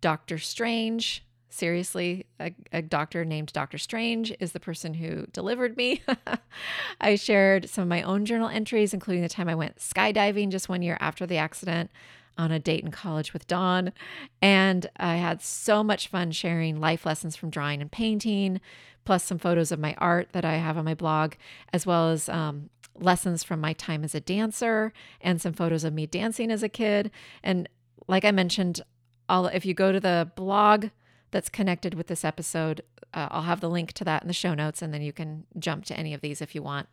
Doctor 0.00 0.38
Strange, 0.38 1.24
seriously, 1.48 2.24
a, 2.38 2.54
a, 2.72 2.80
doctor 2.80 3.24
named 3.24 3.52
Dr. 3.52 3.78
Strange 3.78 4.32
is 4.38 4.52
the 4.52 4.60
person 4.60 4.94
who 4.94 5.26
delivered 5.32 5.76
me. 5.76 6.02
I 7.00 7.16
shared 7.16 7.68
some 7.68 7.82
of 7.82 7.88
my 7.88 8.02
own 8.02 8.24
journal 8.24 8.48
entries, 8.48 8.94
including 8.94 9.22
the 9.22 9.28
time 9.28 9.48
I 9.48 9.56
went 9.56 9.78
skydiving 9.78 10.50
just 10.50 10.68
one 10.68 10.82
year 10.82 10.96
after 11.00 11.26
the 11.26 11.36
accident 11.36 11.90
on 12.38 12.50
a 12.50 12.58
date 12.58 12.84
in 12.84 12.90
college 12.90 13.32
with 13.32 13.46
Don. 13.46 13.92
And 14.40 14.88
I 14.96 15.16
had 15.16 15.42
so 15.42 15.82
much 15.82 16.08
fun 16.08 16.32
sharing 16.32 16.80
life 16.80 17.04
lessons 17.04 17.36
from 17.36 17.50
drawing 17.50 17.80
and 17.80 17.90
painting, 17.90 18.60
plus 19.04 19.24
some 19.24 19.38
photos 19.38 19.72
of 19.72 19.78
my 19.78 19.94
art 19.98 20.28
that 20.32 20.44
I 20.44 20.56
have 20.56 20.78
on 20.78 20.84
my 20.84 20.94
blog, 20.94 21.34
as 21.72 21.86
well 21.86 22.10
as 22.10 22.28
um, 22.28 22.70
lessons 22.98 23.42
from 23.42 23.60
my 23.60 23.72
time 23.72 24.04
as 24.04 24.14
a 24.14 24.20
dancer 24.20 24.92
and 25.20 25.40
some 25.40 25.52
photos 25.52 25.84
of 25.84 25.92
me 25.92 26.06
dancing 26.06 26.50
as 26.50 26.62
a 26.62 26.68
kid. 26.68 27.10
And 27.42 27.68
like 28.06 28.24
I 28.24 28.30
mentioned, 28.30 28.82
I'll, 29.28 29.46
if 29.46 29.64
you 29.64 29.74
go 29.74 29.92
to 29.92 30.00
the 30.00 30.30
blog 30.36 30.86
that's 31.30 31.48
connected 31.48 31.94
with 31.94 32.08
this 32.08 32.24
episode, 32.24 32.82
uh, 33.14 33.28
I'll 33.30 33.42
have 33.42 33.60
the 33.60 33.70
link 33.70 33.92
to 33.94 34.04
that 34.04 34.22
in 34.22 34.28
the 34.28 34.34
show 34.34 34.54
notes, 34.54 34.82
and 34.82 34.92
then 34.92 35.02
you 35.02 35.12
can 35.12 35.46
jump 35.58 35.84
to 35.86 35.96
any 35.96 36.14
of 36.14 36.20
these 36.20 36.40
if 36.42 36.54
you 36.54 36.62
want 36.62 36.88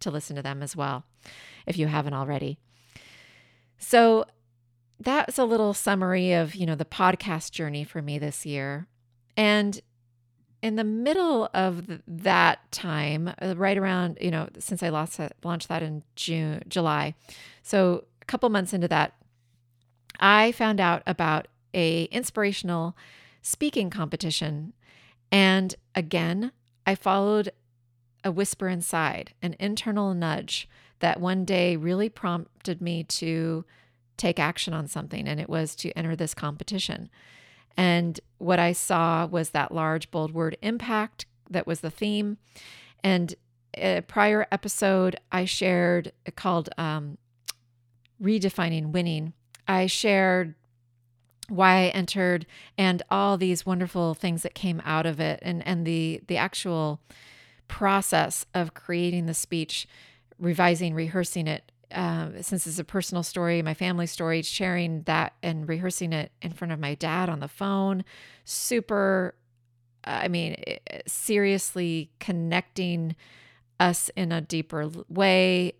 to 0.00 0.10
listen 0.10 0.36
to 0.36 0.42
them 0.42 0.62
as 0.62 0.76
well, 0.76 1.04
if 1.66 1.78
you 1.78 1.86
haven't 1.86 2.14
already. 2.14 2.58
So 3.78 4.26
that's 5.00 5.38
a 5.38 5.44
little 5.44 5.74
summary 5.74 6.32
of, 6.32 6.54
you 6.54 6.66
know, 6.66 6.74
the 6.74 6.84
podcast 6.84 7.52
journey 7.52 7.84
for 7.84 8.00
me 8.00 8.18
this 8.18 8.46
year. 8.46 8.86
And 9.36 9.80
in 10.62 10.76
the 10.76 10.84
middle 10.84 11.48
of 11.52 12.00
that 12.06 12.70
time, 12.72 13.30
uh, 13.40 13.54
right 13.56 13.76
around, 13.76 14.18
you 14.20 14.30
know, 14.30 14.48
since 14.58 14.82
I 14.82 14.88
lost 14.88 15.18
that, 15.18 15.34
launched 15.44 15.68
that 15.68 15.82
in 15.82 16.02
June, 16.16 16.62
July. 16.68 17.14
So 17.62 18.04
a 18.22 18.24
couple 18.24 18.48
months 18.48 18.72
into 18.72 18.88
that, 18.88 19.14
I 20.18 20.52
found 20.52 20.80
out 20.80 21.02
about 21.06 21.48
a 21.74 22.04
inspirational 22.04 22.96
speaking 23.42 23.90
competition. 23.90 24.72
And 25.30 25.74
again, 25.94 26.52
I 26.86 26.94
followed 26.94 27.50
a 28.24 28.32
whisper 28.32 28.68
inside, 28.68 29.34
an 29.42 29.54
internal 29.60 30.14
nudge 30.14 30.68
that 31.00 31.20
one 31.20 31.44
day 31.44 31.76
really 31.76 32.08
prompted 32.08 32.80
me 32.80 33.04
to 33.04 33.64
take 34.16 34.38
action 34.38 34.72
on 34.74 34.88
something, 34.88 35.28
and 35.28 35.40
it 35.40 35.48
was 35.48 35.74
to 35.76 35.90
enter 35.90 36.16
this 36.16 36.34
competition. 36.34 37.08
And 37.76 38.18
what 38.38 38.58
I 38.58 38.72
saw 38.72 39.26
was 39.26 39.50
that 39.50 39.72
large, 39.72 40.10
bold 40.10 40.32
word 40.32 40.56
impact 40.62 41.26
that 41.50 41.66
was 41.66 41.80
the 41.80 41.90
theme. 41.90 42.38
And 43.04 43.34
a 43.74 44.00
prior 44.00 44.46
episode 44.50 45.16
I 45.30 45.44
shared 45.44 46.12
called 46.34 46.70
um, 46.78 47.18
Redefining 48.22 48.92
Winning, 48.92 49.34
I 49.68 49.86
shared 49.86 50.54
why 51.48 51.84
I 51.84 51.86
entered 51.88 52.46
and 52.76 53.02
all 53.10 53.36
these 53.36 53.66
wonderful 53.66 54.14
things 54.14 54.42
that 54.42 54.54
came 54.54 54.82
out 54.84 55.06
of 55.06 55.20
it 55.20 55.38
and, 55.42 55.64
and 55.66 55.86
the 55.86 56.20
the 56.26 56.36
actual 56.36 57.00
process 57.68 58.46
of 58.54 58.74
creating 58.74 59.26
the 59.26 59.34
speech, 59.34 59.86
revising, 60.38 60.94
rehearsing 60.94 61.46
it, 61.46 61.70
um, 61.92 62.42
since 62.42 62.66
it's 62.66 62.78
a 62.78 62.84
personal 62.84 63.22
story, 63.22 63.62
my 63.62 63.74
family 63.74 64.06
story, 64.06 64.42
sharing 64.42 65.02
that 65.02 65.34
and 65.42 65.68
rehearsing 65.68 66.12
it 66.12 66.32
in 66.42 66.52
front 66.52 66.72
of 66.72 66.80
my 66.80 66.94
dad 66.94 67.28
on 67.28 67.40
the 67.40 67.48
phone, 67.48 68.04
super, 68.44 69.34
I 70.04 70.28
mean, 70.28 70.56
seriously 71.06 72.10
connecting 72.18 73.14
us 73.78 74.10
in 74.16 74.32
a 74.32 74.40
deeper 74.40 74.90
way, 75.08 75.74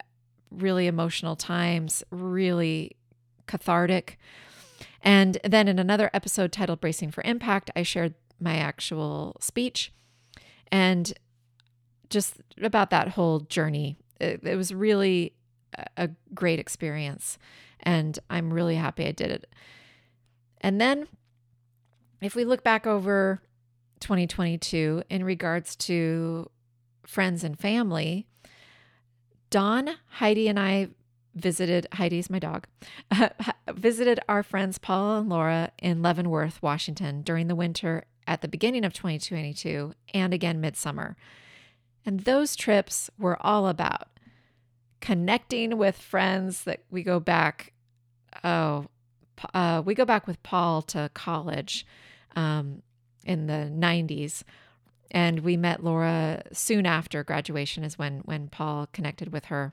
really 0.50 0.86
emotional 0.86 1.34
times, 1.34 2.04
really 2.10 2.96
cathartic. 3.46 4.18
And 5.02 5.38
then 5.44 5.68
in 5.68 5.78
another 5.78 6.10
episode 6.12 6.52
titled 6.52 6.80
Bracing 6.80 7.10
for 7.10 7.22
Impact, 7.24 7.70
I 7.74 7.82
shared 7.82 8.14
my 8.40 8.56
actual 8.56 9.36
speech 9.40 9.92
and 10.70 11.12
just 12.10 12.40
about 12.62 12.90
that 12.90 13.10
whole 13.10 13.40
journey. 13.40 13.96
It, 14.20 14.40
it 14.44 14.56
was 14.56 14.72
really 14.72 15.32
a 15.96 16.10
great 16.34 16.58
experience. 16.58 17.38
And 17.80 18.18
I'm 18.30 18.52
really 18.52 18.76
happy 18.76 19.06
I 19.06 19.12
did 19.12 19.30
it. 19.30 19.46
And 20.60 20.80
then, 20.80 21.08
if 22.20 22.34
we 22.34 22.44
look 22.44 22.64
back 22.64 22.86
over 22.86 23.40
2022 24.00 25.02
in 25.10 25.24
regards 25.24 25.76
to 25.76 26.50
friends 27.04 27.44
and 27.44 27.58
family, 27.58 28.26
Don, 29.50 29.90
Heidi, 30.08 30.48
and 30.48 30.58
I 30.58 30.88
visited 31.34 31.86
Heidi's 31.92 32.30
my 32.30 32.38
dog, 32.38 32.66
visited 33.72 34.18
our 34.28 34.42
friends 34.42 34.78
Paul 34.78 35.18
and 35.18 35.28
Laura 35.28 35.70
in 35.78 36.02
Leavenworth, 36.02 36.62
Washington 36.62 37.22
during 37.22 37.48
the 37.48 37.54
winter 37.54 38.04
at 38.26 38.40
the 38.40 38.48
beginning 38.48 38.84
of 38.84 38.92
2022 38.92 39.92
and 40.14 40.34
again 40.34 40.60
midsummer. 40.60 41.16
And 42.04 42.20
those 42.20 42.56
trips 42.56 43.10
were 43.18 43.36
all 43.44 43.68
about 43.68 44.08
connecting 45.00 45.78
with 45.78 45.96
friends 45.96 46.64
that 46.64 46.80
we 46.90 47.02
go 47.02 47.20
back. 47.20 47.72
Oh, 48.44 48.86
uh, 49.54 49.82
we 49.84 49.94
go 49.94 50.04
back 50.04 50.26
with 50.26 50.42
Paul 50.42 50.82
to 50.82 51.10
college 51.14 51.86
um, 52.34 52.82
in 53.24 53.46
the 53.46 53.70
90s. 53.72 54.42
And 55.10 55.40
we 55.40 55.56
met 55.56 55.84
Laura 55.84 56.42
soon 56.52 56.84
after 56.84 57.22
graduation, 57.22 57.84
is 57.84 57.98
when, 57.98 58.20
when 58.20 58.48
Paul 58.48 58.88
connected 58.92 59.32
with 59.32 59.46
her. 59.46 59.72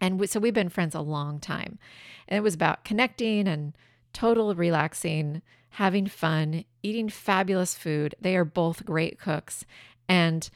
And 0.00 0.18
we, 0.18 0.26
so 0.26 0.40
we've 0.40 0.54
been 0.54 0.70
friends 0.70 0.94
a 0.94 1.00
long 1.00 1.40
time. 1.40 1.78
And 2.26 2.38
it 2.38 2.42
was 2.42 2.54
about 2.54 2.84
connecting 2.84 3.46
and 3.46 3.74
total 4.12 4.54
relaxing, 4.54 5.42
having 5.70 6.06
fun, 6.06 6.64
eating 6.82 7.08
fabulous 7.08 7.74
food. 7.74 8.14
They 8.20 8.34
are 8.34 8.44
both 8.44 8.86
great 8.86 9.18
cooks. 9.18 9.64
And 10.08 10.48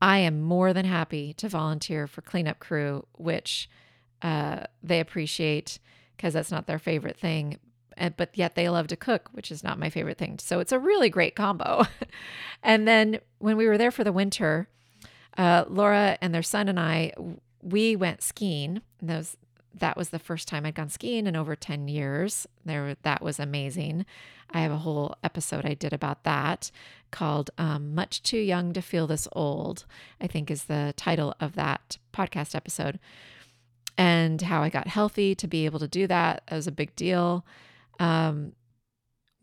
I 0.00 0.18
am 0.18 0.42
more 0.42 0.72
than 0.72 0.84
happy 0.84 1.32
to 1.34 1.48
volunteer 1.48 2.06
for 2.06 2.22
cleanup 2.22 2.58
crew, 2.58 3.06
which 3.12 3.70
uh, 4.22 4.64
they 4.82 5.00
appreciate 5.00 5.78
because 6.16 6.34
that's 6.34 6.50
not 6.50 6.66
their 6.66 6.78
favorite 6.78 7.18
thing. 7.18 7.58
But 8.16 8.30
yet 8.34 8.56
they 8.56 8.68
love 8.68 8.88
to 8.88 8.96
cook, 8.96 9.30
which 9.32 9.50
is 9.50 9.64
not 9.64 9.78
my 9.78 9.88
favorite 9.88 10.18
thing. 10.18 10.38
So 10.38 10.60
it's 10.60 10.72
a 10.72 10.78
really 10.78 11.08
great 11.08 11.34
combo. 11.34 11.84
and 12.62 12.86
then 12.86 13.20
when 13.38 13.56
we 13.56 13.66
were 13.66 13.78
there 13.78 13.90
for 13.90 14.04
the 14.04 14.12
winter, 14.12 14.68
uh, 15.38 15.64
Laura 15.66 16.18
and 16.20 16.34
their 16.34 16.42
son 16.42 16.68
and 16.68 16.78
I, 16.78 17.12
we 17.62 17.96
went 17.96 18.22
skiing. 18.22 18.82
Those 19.00 19.38
that 19.78 19.96
was 19.96 20.08
the 20.08 20.18
first 20.18 20.48
time 20.48 20.64
I'd 20.64 20.74
gone 20.74 20.88
skiing 20.88 21.26
in 21.26 21.36
over 21.36 21.54
10 21.54 21.88
years. 21.88 22.46
There, 22.64 22.96
that 23.02 23.22
was 23.22 23.38
amazing. 23.38 24.06
I 24.50 24.60
have 24.60 24.72
a 24.72 24.78
whole 24.78 25.16
episode 25.22 25.66
I 25.66 25.74
did 25.74 25.92
about 25.92 26.24
that 26.24 26.70
called 27.10 27.50
um, 27.58 27.94
Much 27.94 28.22
Too 28.22 28.38
Young 28.38 28.72
to 28.72 28.80
Feel 28.80 29.06
This 29.06 29.28
Old, 29.32 29.84
I 30.20 30.26
think 30.26 30.50
is 30.50 30.64
the 30.64 30.94
title 30.96 31.34
of 31.40 31.54
that 31.54 31.98
podcast 32.12 32.54
episode. 32.54 32.98
And 33.98 34.42
how 34.42 34.62
I 34.62 34.68
got 34.68 34.88
healthy 34.88 35.34
to 35.34 35.46
be 35.46 35.64
able 35.64 35.78
to 35.78 35.88
do 35.88 36.06
that. 36.06 36.42
That 36.48 36.56
was 36.56 36.66
a 36.66 36.72
big 36.72 36.94
deal. 36.96 37.46
Um, 37.98 38.52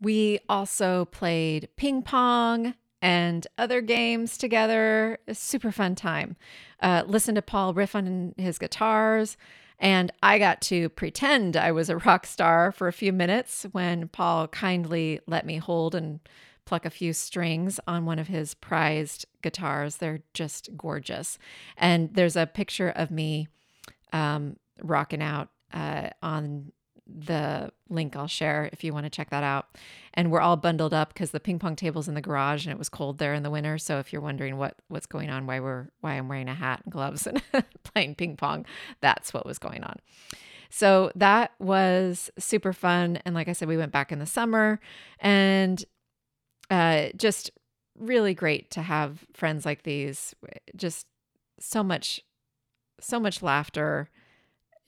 we 0.00 0.38
also 0.48 1.06
played 1.06 1.68
ping 1.76 2.02
pong 2.02 2.74
and 3.02 3.46
other 3.58 3.80
games 3.80 4.38
together. 4.38 5.18
Super 5.32 5.72
fun 5.72 5.94
time. 5.94 6.36
Uh, 6.80 7.02
listen 7.06 7.34
to 7.34 7.42
Paul 7.42 7.74
riff 7.74 7.94
on 7.94 8.34
his 8.36 8.58
guitars. 8.58 9.36
And 9.78 10.12
I 10.22 10.38
got 10.38 10.60
to 10.62 10.88
pretend 10.88 11.56
I 11.56 11.72
was 11.72 11.90
a 11.90 11.96
rock 11.98 12.26
star 12.26 12.72
for 12.72 12.88
a 12.88 12.92
few 12.92 13.12
minutes 13.12 13.66
when 13.72 14.08
Paul 14.08 14.48
kindly 14.48 15.20
let 15.26 15.46
me 15.46 15.56
hold 15.56 15.94
and 15.94 16.20
pluck 16.64 16.86
a 16.86 16.90
few 16.90 17.12
strings 17.12 17.78
on 17.86 18.06
one 18.06 18.18
of 18.18 18.28
his 18.28 18.54
prized 18.54 19.26
guitars. 19.42 19.96
They're 19.96 20.22
just 20.32 20.76
gorgeous. 20.76 21.38
And 21.76 22.14
there's 22.14 22.36
a 22.36 22.46
picture 22.46 22.88
of 22.88 23.10
me 23.10 23.48
um, 24.12 24.56
rocking 24.82 25.22
out 25.22 25.50
uh, 25.72 26.10
on 26.22 26.72
the 27.06 27.70
link 27.88 28.16
I'll 28.16 28.26
share 28.26 28.70
if 28.72 28.82
you 28.82 28.92
want 28.92 29.04
to 29.04 29.10
check 29.10 29.30
that 29.30 29.42
out. 29.42 29.66
And 30.14 30.30
we're 30.30 30.40
all 30.40 30.56
bundled 30.56 30.94
up 30.94 31.12
because 31.12 31.32
the 31.32 31.40
ping 31.40 31.58
pong 31.58 31.76
table's 31.76 32.08
in 32.08 32.14
the 32.14 32.20
garage 32.20 32.64
and 32.64 32.72
it 32.72 32.78
was 32.78 32.88
cold 32.88 33.18
there 33.18 33.34
in 33.34 33.42
the 33.42 33.50
winter. 33.50 33.78
So 33.78 33.98
if 33.98 34.12
you're 34.12 34.22
wondering 34.22 34.56
what 34.56 34.76
what's 34.88 35.06
going 35.06 35.30
on, 35.30 35.46
why 35.46 35.60
we're 35.60 35.88
why 36.00 36.14
I'm 36.14 36.28
wearing 36.28 36.48
a 36.48 36.54
hat 36.54 36.82
and 36.84 36.92
gloves 36.92 37.26
and 37.26 37.42
playing 37.84 38.14
ping 38.14 38.36
pong, 38.36 38.64
that's 39.00 39.34
what 39.34 39.46
was 39.46 39.58
going 39.58 39.84
on. 39.84 39.96
So 40.70 41.12
that 41.14 41.52
was 41.58 42.30
super 42.38 42.72
fun. 42.72 43.18
And 43.24 43.34
like 43.34 43.48
I 43.48 43.52
said, 43.52 43.68
we 43.68 43.76
went 43.76 43.92
back 43.92 44.10
in 44.10 44.18
the 44.18 44.26
summer 44.26 44.80
and 45.20 45.84
uh, 46.70 47.08
just 47.16 47.50
really 47.96 48.34
great 48.34 48.70
to 48.72 48.82
have 48.82 49.24
friends 49.34 49.64
like 49.64 49.82
these. 49.84 50.34
Just 50.74 51.06
so 51.60 51.84
much, 51.84 52.20
so 53.00 53.20
much 53.20 53.42
laughter, 53.42 54.10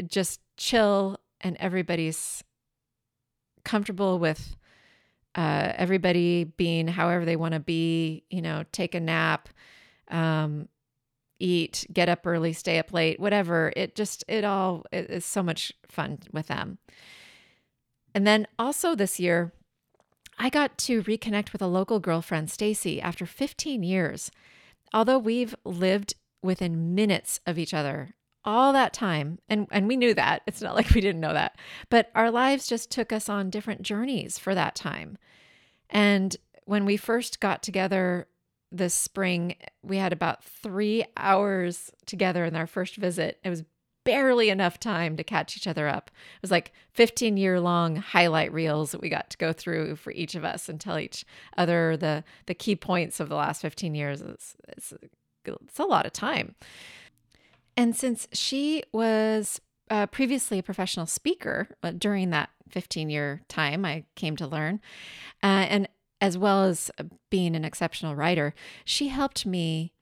just 0.04 0.40
chill, 0.56 1.20
and 1.40 1.56
everybody's 1.58 2.42
comfortable 3.64 4.18
with 4.18 4.56
uh, 5.34 5.72
everybody 5.76 6.44
being 6.44 6.88
however 6.88 7.24
they 7.24 7.36
want 7.36 7.54
to 7.54 7.60
be, 7.60 8.24
you 8.30 8.40
know, 8.40 8.64
take 8.72 8.94
a 8.94 9.00
nap, 9.00 9.48
um, 10.10 10.68
eat, 11.38 11.86
get 11.92 12.08
up 12.08 12.26
early, 12.26 12.54
stay 12.54 12.78
up 12.78 12.92
late, 12.92 13.20
whatever. 13.20 13.72
It 13.76 13.94
just, 13.94 14.24
it 14.28 14.44
all 14.44 14.84
it 14.90 15.10
is 15.10 15.26
so 15.26 15.42
much 15.42 15.72
fun 15.90 16.20
with 16.32 16.46
them. 16.46 16.78
And 18.14 18.26
then 18.26 18.46
also 18.58 18.94
this 18.94 19.20
year, 19.20 19.52
I 20.38 20.48
got 20.48 20.78
to 20.78 21.02
reconnect 21.02 21.52
with 21.52 21.60
a 21.60 21.66
local 21.66 22.00
girlfriend, 22.00 22.50
Stacy, 22.50 23.00
after 23.00 23.26
15 23.26 23.82
years. 23.82 24.30
Although 24.94 25.18
we've 25.18 25.54
lived 25.64 26.14
within 26.42 26.94
minutes 26.94 27.40
of 27.46 27.58
each 27.58 27.74
other 27.74 28.15
all 28.46 28.72
that 28.72 28.92
time, 28.92 29.38
and, 29.48 29.66
and 29.70 29.88
we 29.88 29.96
knew 29.96 30.14
that, 30.14 30.42
it's 30.46 30.62
not 30.62 30.74
like 30.74 30.90
we 30.94 31.00
didn't 31.00 31.20
know 31.20 31.34
that, 31.34 31.58
but 31.90 32.10
our 32.14 32.30
lives 32.30 32.66
just 32.66 32.90
took 32.90 33.12
us 33.12 33.28
on 33.28 33.50
different 33.50 33.82
journeys 33.82 34.38
for 34.38 34.54
that 34.54 34.74
time. 34.74 35.18
And 35.90 36.36
when 36.64 36.84
we 36.84 36.96
first 36.96 37.40
got 37.40 37.62
together 37.62 38.28
this 38.72 38.94
spring, 38.94 39.56
we 39.82 39.98
had 39.98 40.12
about 40.12 40.44
three 40.44 41.04
hours 41.16 41.90
together 42.06 42.44
in 42.44 42.56
our 42.56 42.66
first 42.66 42.96
visit. 42.96 43.38
It 43.44 43.50
was 43.50 43.64
barely 44.04 44.50
enough 44.50 44.78
time 44.78 45.16
to 45.16 45.24
catch 45.24 45.56
each 45.56 45.66
other 45.66 45.88
up. 45.88 46.10
It 46.36 46.42
was 46.42 46.50
like 46.50 46.72
15 46.92 47.36
year 47.36 47.60
long 47.60 47.96
highlight 47.96 48.52
reels 48.52 48.92
that 48.92 49.00
we 49.00 49.08
got 49.08 49.30
to 49.30 49.36
go 49.36 49.52
through 49.52 49.96
for 49.96 50.12
each 50.12 50.34
of 50.36 50.44
us 50.44 50.68
and 50.68 50.80
tell 50.80 50.98
each 50.98 51.24
other 51.56 51.96
the 51.96 52.22
the 52.46 52.54
key 52.54 52.76
points 52.76 53.18
of 53.18 53.28
the 53.28 53.34
last 53.34 53.60
15 53.62 53.94
years. 53.94 54.22
It's, 54.22 54.56
it's, 54.68 54.92
it's 55.44 55.78
a 55.78 55.84
lot 55.84 56.06
of 56.06 56.12
time. 56.12 56.54
And 57.76 57.94
since 57.94 58.26
she 58.32 58.82
was 58.92 59.60
uh, 59.90 60.06
previously 60.06 60.58
a 60.58 60.62
professional 60.62 61.06
speaker 61.06 61.68
uh, 61.82 61.92
during 61.92 62.30
that 62.30 62.50
15 62.70 63.10
year 63.10 63.42
time, 63.48 63.84
I 63.84 64.04
came 64.14 64.36
to 64.36 64.46
learn, 64.46 64.80
uh, 65.42 65.66
and 65.68 65.88
as 66.20 66.38
well 66.38 66.64
as 66.64 66.90
being 67.30 67.54
an 67.54 67.64
exceptional 67.64 68.16
writer, 68.16 68.54
she 68.84 69.08
helped 69.08 69.44
me 69.44 69.92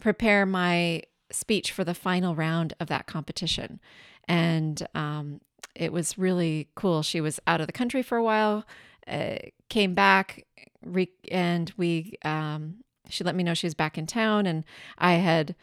prepare 0.00 0.44
my 0.44 1.02
speech 1.30 1.72
for 1.72 1.84
the 1.84 1.94
final 1.94 2.34
round 2.34 2.74
of 2.80 2.88
that 2.88 3.06
competition. 3.06 3.80
And 4.26 4.86
um, 4.94 5.40
it 5.74 5.92
was 5.92 6.18
really 6.18 6.68
cool. 6.74 7.02
She 7.02 7.20
was 7.20 7.40
out 7.46 7.60
of 7.60 7.66
the 7.66 7.72
country 7.72 8.02
for 8.02 8.16
a 8.16 8.22
while, 8.22 8.64
uh, 9.06 9.36
came 9.68 9.94
back, 9.94 10.46
re- 10.84 11.10
and 11.30 11.72
we, 11.76 12.14
um, 12.24 12.76
she 13.08 13.24
let 13.24 13.34
me 13.34 13.42
know 13.42 13.54
she 13.54 13.66
was 13.66 13.74
back 13.74 13.98
in 13.98 14.06
town. 14.06 14.46
And 14.46 14.64
I 14.98 15.14
had 15.14 15.54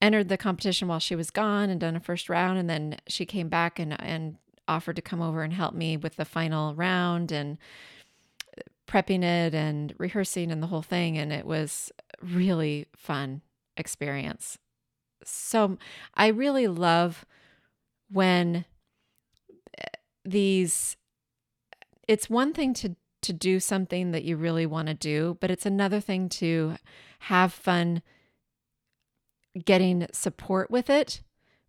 entered 0.00 0.28
the 0.28 0.36
competition 0.36 0.88
while 0.88 0.98
she 0.98 1.16
was 1.16 1.30
gone 1.30 1.70
and 1.70 1.80
done 1.80 1.96
a 1.96 2.00
first 2.00 2.28
round. 2.28 2.58
And 2.58 2.68
then 2.68 2.96
she 3.06 3.26
came 3.26 3.48
back 3.48 3.78
and, 3.78 4.00
and 4.00 4.36
offered 4.66 4.96
to 4.96 5.02
come 5.02 5.20
over 5.20 5.42
and 5.42 5.52
help 5.52 5.74
me 5.74 5.96
with 5.96 6.16
the 6.16 6.24
final 6.24 6.74
round 6.74 7.32
and 7.32 7.58
prepping 8.86 9.22
it 9.22 9.54
and 9.54 9.94
rehearsing 9.98 10.50
and 10.50 10.62
the 10.62 10.66
whole 10.68 10.82
thing. 10.82 11.18
And 11.18 11.32
it 11.32 11.46
was 11.46 11.92
really 12.22 12.86
fun 12.96 13.42
experience 13.76 14.58
so 15.24 15.78
I 16.14 16.28
really 16.28 16.66
love 16.66 17.24
when 18.10 18.64
eh, 19.78 19.84
these 20.24 20.96
it's 22.08 22.30
one 22.30 22.52
thing 22.52 22.74
to 22.74 22.96
to 23.22 23.32
do 23.32 23.60
something 23.60 24.12
that 24.12 24.24
you 24.24 24.34
really 24.36 24.64
want 24.64 24.88
to 24.88 24.94
do, 24.94 25.36
but 25.40 25.50
it's 25.50 25.66
another 25.66 26.00
thing 26.00 26.30
to 26.30 26.76
have 27.20 27.52
fun 27.52 28.02
getting 29.64 30.06
support 30.12 30.70
with 30.70 30.88
it 30.88 31.22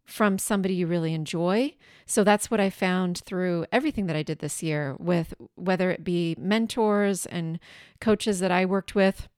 from 0.05 0.37
somebody 0.37 0.73
you 0.73 0.87
really 0.87 1.13
enjoy. 1.13 1.73
So 2.05 2.23
that's 2.23 2.51
what 2.51 2.59
I 2.59 2.69
found 2.69 3.19
through 3.19 3.65
everything 3.71 4.07
that 4.07 4.15
I 4.15 4.23
did 4.23 4.39
this 4.39 4.61
year 4.61 4.95
with 4.99 5.33
whether 5.55 5.89
it 5.89 6.03
be 6.03 6.35
mentors 6.37 7.25
and 7.25 7.59
coaches 7.99 8.39
that 8.39 8.51
I 8.51 8.65
worked 8.65 8.93
with 8.93 9.29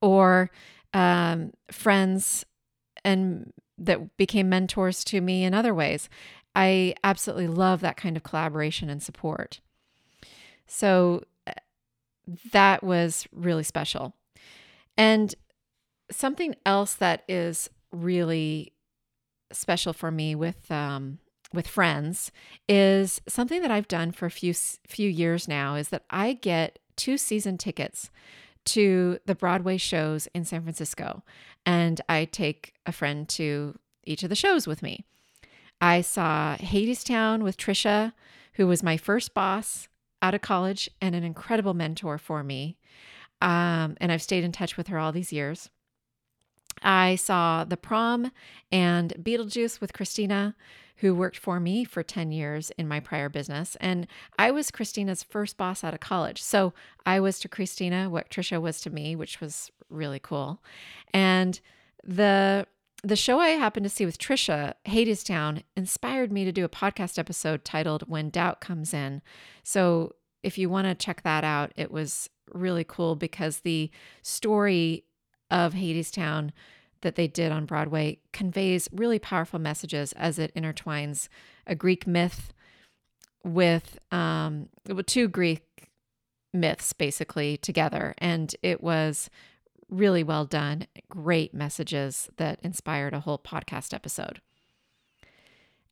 or 0.00 0.50
um, 0.92 1.52
friends 1.70 2.44
and 3.04 3.52
that 3.78 4.16
became 4.16 4.48
mentors 4.48 5.04
to 5.04 5.20
me 5.20 5.44
in 5.44 5.54
other 5.54 5.72
ways. 5.72 6.08
I 6.56 6.94
absolutely 7.04 7.46
love 7.46 7.80
that 7.80 7.96
kind 7.96 8.16
of 8.16 8.24
collaboration 8.24 8.90
and 8.90 9.02
support. 9.02 9.60
So 10.66 11.22
uh, 11.46 11.52
that 12.52 12.82
was 12.82 13.28
really 13.32 13.62
special. 13.62 14.14
And 14.96 15.34
something 16.10 16.54
else 16.64 16.94
that 16.94 17.24
is 17.28 17.70
really 17.92 18.72
special 19.52 19.92
for 19.92 20.10
me 20.10 20.34
with 20.34 20.70
um, 20.70 21.18
with 21.52 21.66
friends 21.66 22.30
is 22.68 23.20
something 23.26 23.62
that 23.62 23.70
I've 23.70 23.88
done 23.88 24.12
for 24.12 24.26
a 24.26 24.30
few 24.30 24.54
few 24.54 25.08
years 25.08 25.48
now 25.48 25.74
is 25.74 25.88
that 25.88 26.04
I 26.10 26.34
get 26.34 26.78
two 26.96 27.16
season 27.16 27.56
tickets 27.58 28.10
to 28.66 29.18
the 29.24 29.34
Broadway 29.34 29.78
shows 29.78 30.28
in 30.34 30.44
San 30.44 30.62
Francisco, 30.62 31.22
and 31.64 32.00
I 32.08 32.26
take 32.26 32.74
a 32.84 32.92
friend 32.92 33.28
to 33.30 33.78
each 34.04 34.22
of 34.22 34.28
the 34.28 34.34
shows 34.34 34.66
with 34.66 34.82
me. 34.82 35.04
I 35.80 36.00
saw 36.00 36.56
Hadestown 36.56 37.42
with 37.42 37.56
Trisha, 37.56 38.12
who 38.54 38.66
was 38.66 38.82
my 38.82 38.96
first 38.96 39.32
boss 39.32 39.88
out 40.20 40.34
of 40.34 40.42
college 40.42 40.90
and 41.00 41.14
an 41.14 41.24
incredible 41.24 41.74
mentor 41.74 42.18
for 42.18 42.42
me. 42.42 42.76
Um, 43.40 43.96
and 44.00 44.10
I've 44.10 44.22
stayed 44.22 44.44
in 44.44 44.52
touch 44.52 44.76
with 44.76 44.88
her 44.88 44.98
all 44.98 45.12
these 45.12 45.32
years. 45.32 45.70
I 46.82 47.16
saw 47.16 47.64
The 47.64 47.76
Prom 47.76 48.30
and 48.70 49.12
Beetlejuice 49.20 49.80
with 49.80 49.92
Christina, 49.92 50.54
who 50.96 51.14
worked 51.14 51.36
for 51.36 51.60
me 51.60 51.84
for 51.84 52.02
10 52.02 52.32
years 52.32 52.70
in 52.78 52.88
my 52.88 53.00
prior 53.00 53.28
business. 53.28 53.76
And 53.80 54.06
I 54.38 54.50
was 54.50 54.70
Christina's 54.70 55.22
first 55.22 55.56
boss 55.56 55.84
out 55.84 55.94
of 55.94 56.00
college. 56.00 56.42
So 56.42 56.74
I 57.06 57.20
was 57.20 57.38
to 57.40 57.48
Christina 57.48 58.10
what 58.10 58.30
Trisha 58.30 58.60
was 58.60 58.80
to 58.82 58.90
me, 58.90 59.14
which 59.14 59.40
was 59.40 59.70
really 59.88 60.18
cool. 60.18 60.62
And 61.12 61.60
the 62.04 62.66
the 63.04 63.14
show 63.14 63.38
I 63.38 63.50
happened 63.50 63.84
to 63.84 63.90
see 63.90 64.04
with 64.04 64.18
Trisha, 64.18 64.74
Hadestown, 64.86 65.62
inspired 65.76 66.32
me 66.32 66.44
to 66.44 66.50
do 66.50 66.64
a 66.64 66.68
podcast 66.68 67.16
episode 67.16 67.64
titled 67.64 68.02
When 68.08 68.28
Doubt 68.28 68.60
Comes 68.60 68.92
In. 68.92 69.22
So 69.62 70.16
if 70.42 70.58
you 70.58 70.68
want 70.68 70.88
to 70.88 70.96
check 70.96 71.22
that 71.22 71.44
out, 71.44 71.72
it 71.76 71.92
was 71.92 72.28
really 72.52 72.82
cool 72.82 73.14
because 73.14 73.60
the 73.60 73.90
story 74.22 75.04
of 75.50 75.74
Hadestown 75.74 76.50
that 77.00 77.14
they 77.14 77.28
did 77.28 77.52
on 77.52 77.64
Broadway 77.64 78.18
conveys 78.32 78.88
really 78.92 79.18
powerful 79.18 79.58
messages 79.58 80.12
as 80.14 80.38
it 80.38 80.54
intertwines 80.54 81.28
a 81.66 81.74
Greek 81.74 82.06
myth 82.06 82.52
with 83.44 83.98
um, 84.10 84.68
two 85.06 85.28
Greek 85.28 85.90
myths 86.52 86.92
basically 86.92 87.56
together. 87.56 88.14
And 88.18 88.54
it 88.62 88.82
was 88.82 89.30
really 89.88 90.22
well 90.22 90.44
done. 90.44 90.86
Great 91.08 91.54
messages 91.54 92.28
that 92.36 92.58
inspired 92.62 93.14
a 93.14 93.20
whole 93.20 93.38
podcast 93.38 93.94
episode. 93.94 94.40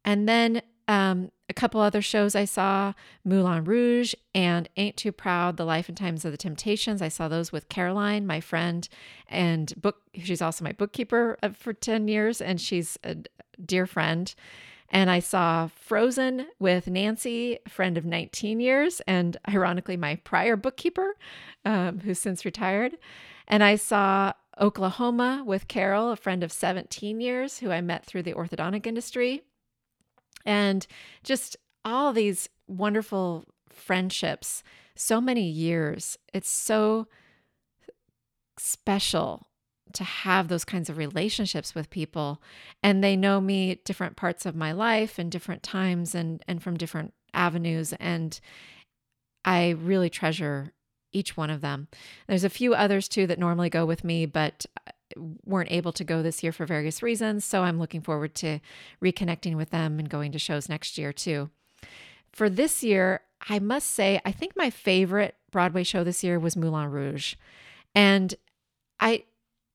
And 0.04 0.28
then 0.28 0.62
um, 0.88 1.30
a 1.48 1.54
couple 1.54 1.80
other 1.80 2.02
shows 2.02 2.34
I 2.34 2.44
saw 2.44 2.92
Moulin 3.24 3.64
Rouge 3.64 4.14
and 4.34 4.68
Ain't 4.76 4.96
Too 4.96 5.12
Proud, 5.12 5.56
The 5.56 5.64
Life 5.64 5.88
and 5.88 5.96
Times 5.96 6.24
of 6.24 6.32
the 6.32 6.38
Temptations. 6.38 7.00
I 7.00 7.08
saw 7.08 7.28
those 7.28 7.52
with 7.52 7.68
Caroline, 7.68 8.26
my 8.26 8.40
friend, 8.40 8.88
and 9.28 9.72
book. 9.80 10.02
She's 10.14 10.42
also 10.42 10.64
my 10.64 10.72
bookkeeper 10.72 11.38
uh, 11.42 11.50
for 11.50 11.72
10 11.72 12.08
years, 12.08 12.40
and 12.40 12.60
she's 12.60 12.98
a 13.04 13.16
dear 13.64 13.86
friend. 13.86 14.34
And 14.88 15.10
I 15.10 15.18
saw 15.18 15.68
Frozen 15.68 16.46
with 16.60 16.88
Nancy, 16.88 17.58
a 17.64 17.68
friend 17.68 17.98
of 17.98 18.04
19 18.04 18.60
years, 18.60 19.00
and 19.06 19.36
ironically, 19.48 19.96
my 19.96 20.16
prior 20.16 20.56
bookkeeper, 20.56 21.16
um, 21.64 22.00
who's 22.00 22.20
since 22.20 22.44
retired. 22.44 22.96
And 23.48 23.64
I 23.64 23.76
saw 23.76 24.32
Oklahoma 24.60 25.42
with 25.44 25.68
Carol, 25.68 26.10
a 26.10 26.16
friend 26.16 26.44
of 26.44 26.52
17 26.52 27.20
years, 27.20 27.58
who 27.58 27.70
I 27.70 27.80
met 27.80 28.04
through 28.04 28.22
the 28.22 28.34
orthodontic 28.34 28.86
industry 28.86 29.42
and 30.46 30.86
just 31.22 31.56
all 31.84 32.12
these 32.12 32.48
wonderful 32.66 33.44
friendships, 33.68 34.62
so 34.94 35.20
many 35.20 35.46
years. 35.46 36.16
It's 36.32 36.48
so 36.48 37.06
special 38.58 39.48
to 39.92 40.04
have 40.04 40.48
those 40.48 40.64
kinds 40.64 40.90
of 40.90 40.96
relationships 40.96 41.74
with 41.74 41.90
people 41.90 42.42
and 42.82 43.02
they 43.02 43.16
know 43.16 43.40
me 43.40 43.80
different 43.84 44.16
parts 44.16 44.44
of 44.44 44.56
my 44.56 44.72
life 44.72 45.18
and 45.18 45.30
different 45.30 45.62
times 45.62 46.14
and 46.14 46.42
and 46.48 46.62
from 46.62 46.76
different 46.76 47.14
avenues 47.32 47.92
and 48.00 48.40
I 49.44 49.70
really 49.70 50.10
treasure 50.10 50.72
each 51.12 51.36
one 51.36 51.50
of 51.50 51.60
them. 51.60 51.88
There's 52.26 52.44
a 52.44 52.50
few 52.50 52.74
others 52.74 53.08
too 53.08 53.26
that 53.28 53.38
normally 53.38 53.70
go 53.70 53.86
with 53.86 54.02
me 54.04 54.26
but 54.26 54.66
weren't 55.44 55.72
able 55.72 55.92
to 55.92 56.04
go 56.04 56.22
this 56.22 56.42
year 56.42 56.52
for 56.52 56.66
various 56.66 57.02
reasons. 57.02 57.44
So 57.44 57.62
I'm 57.62 57.78
looking 57.78 58.00
forward 58.00 58.34
to 58.36 58.60
reconnecting 59.02 59.56
with 59.56 59.70
them 59.70 59.98
and 59.98 60.08
going 60.08 60.32
to 60.32 60.38
shows 60.38 60.68
next 60.68 60.98
year 60.98 61.12
too. 61.12 61.50
For 62.32 62.50
this 62.50 62.82
year, 62.82 63.22
I 63.48 63.58
must 63.58 63.90
say, 63.90 64.20
I 64.24 64.32
think 64.32 64.54
my 64.56 64.70
favorite 64.70 65.36
Broadway 65.50 65.84
show 65.84 66.04
this 66.04 66.22
year 66.22 66.38
was 66.38 66.56
Moulin 66.56 66.90
Rouge. 66.90 67.34
And 67.94 68.34
I 69.00 69.24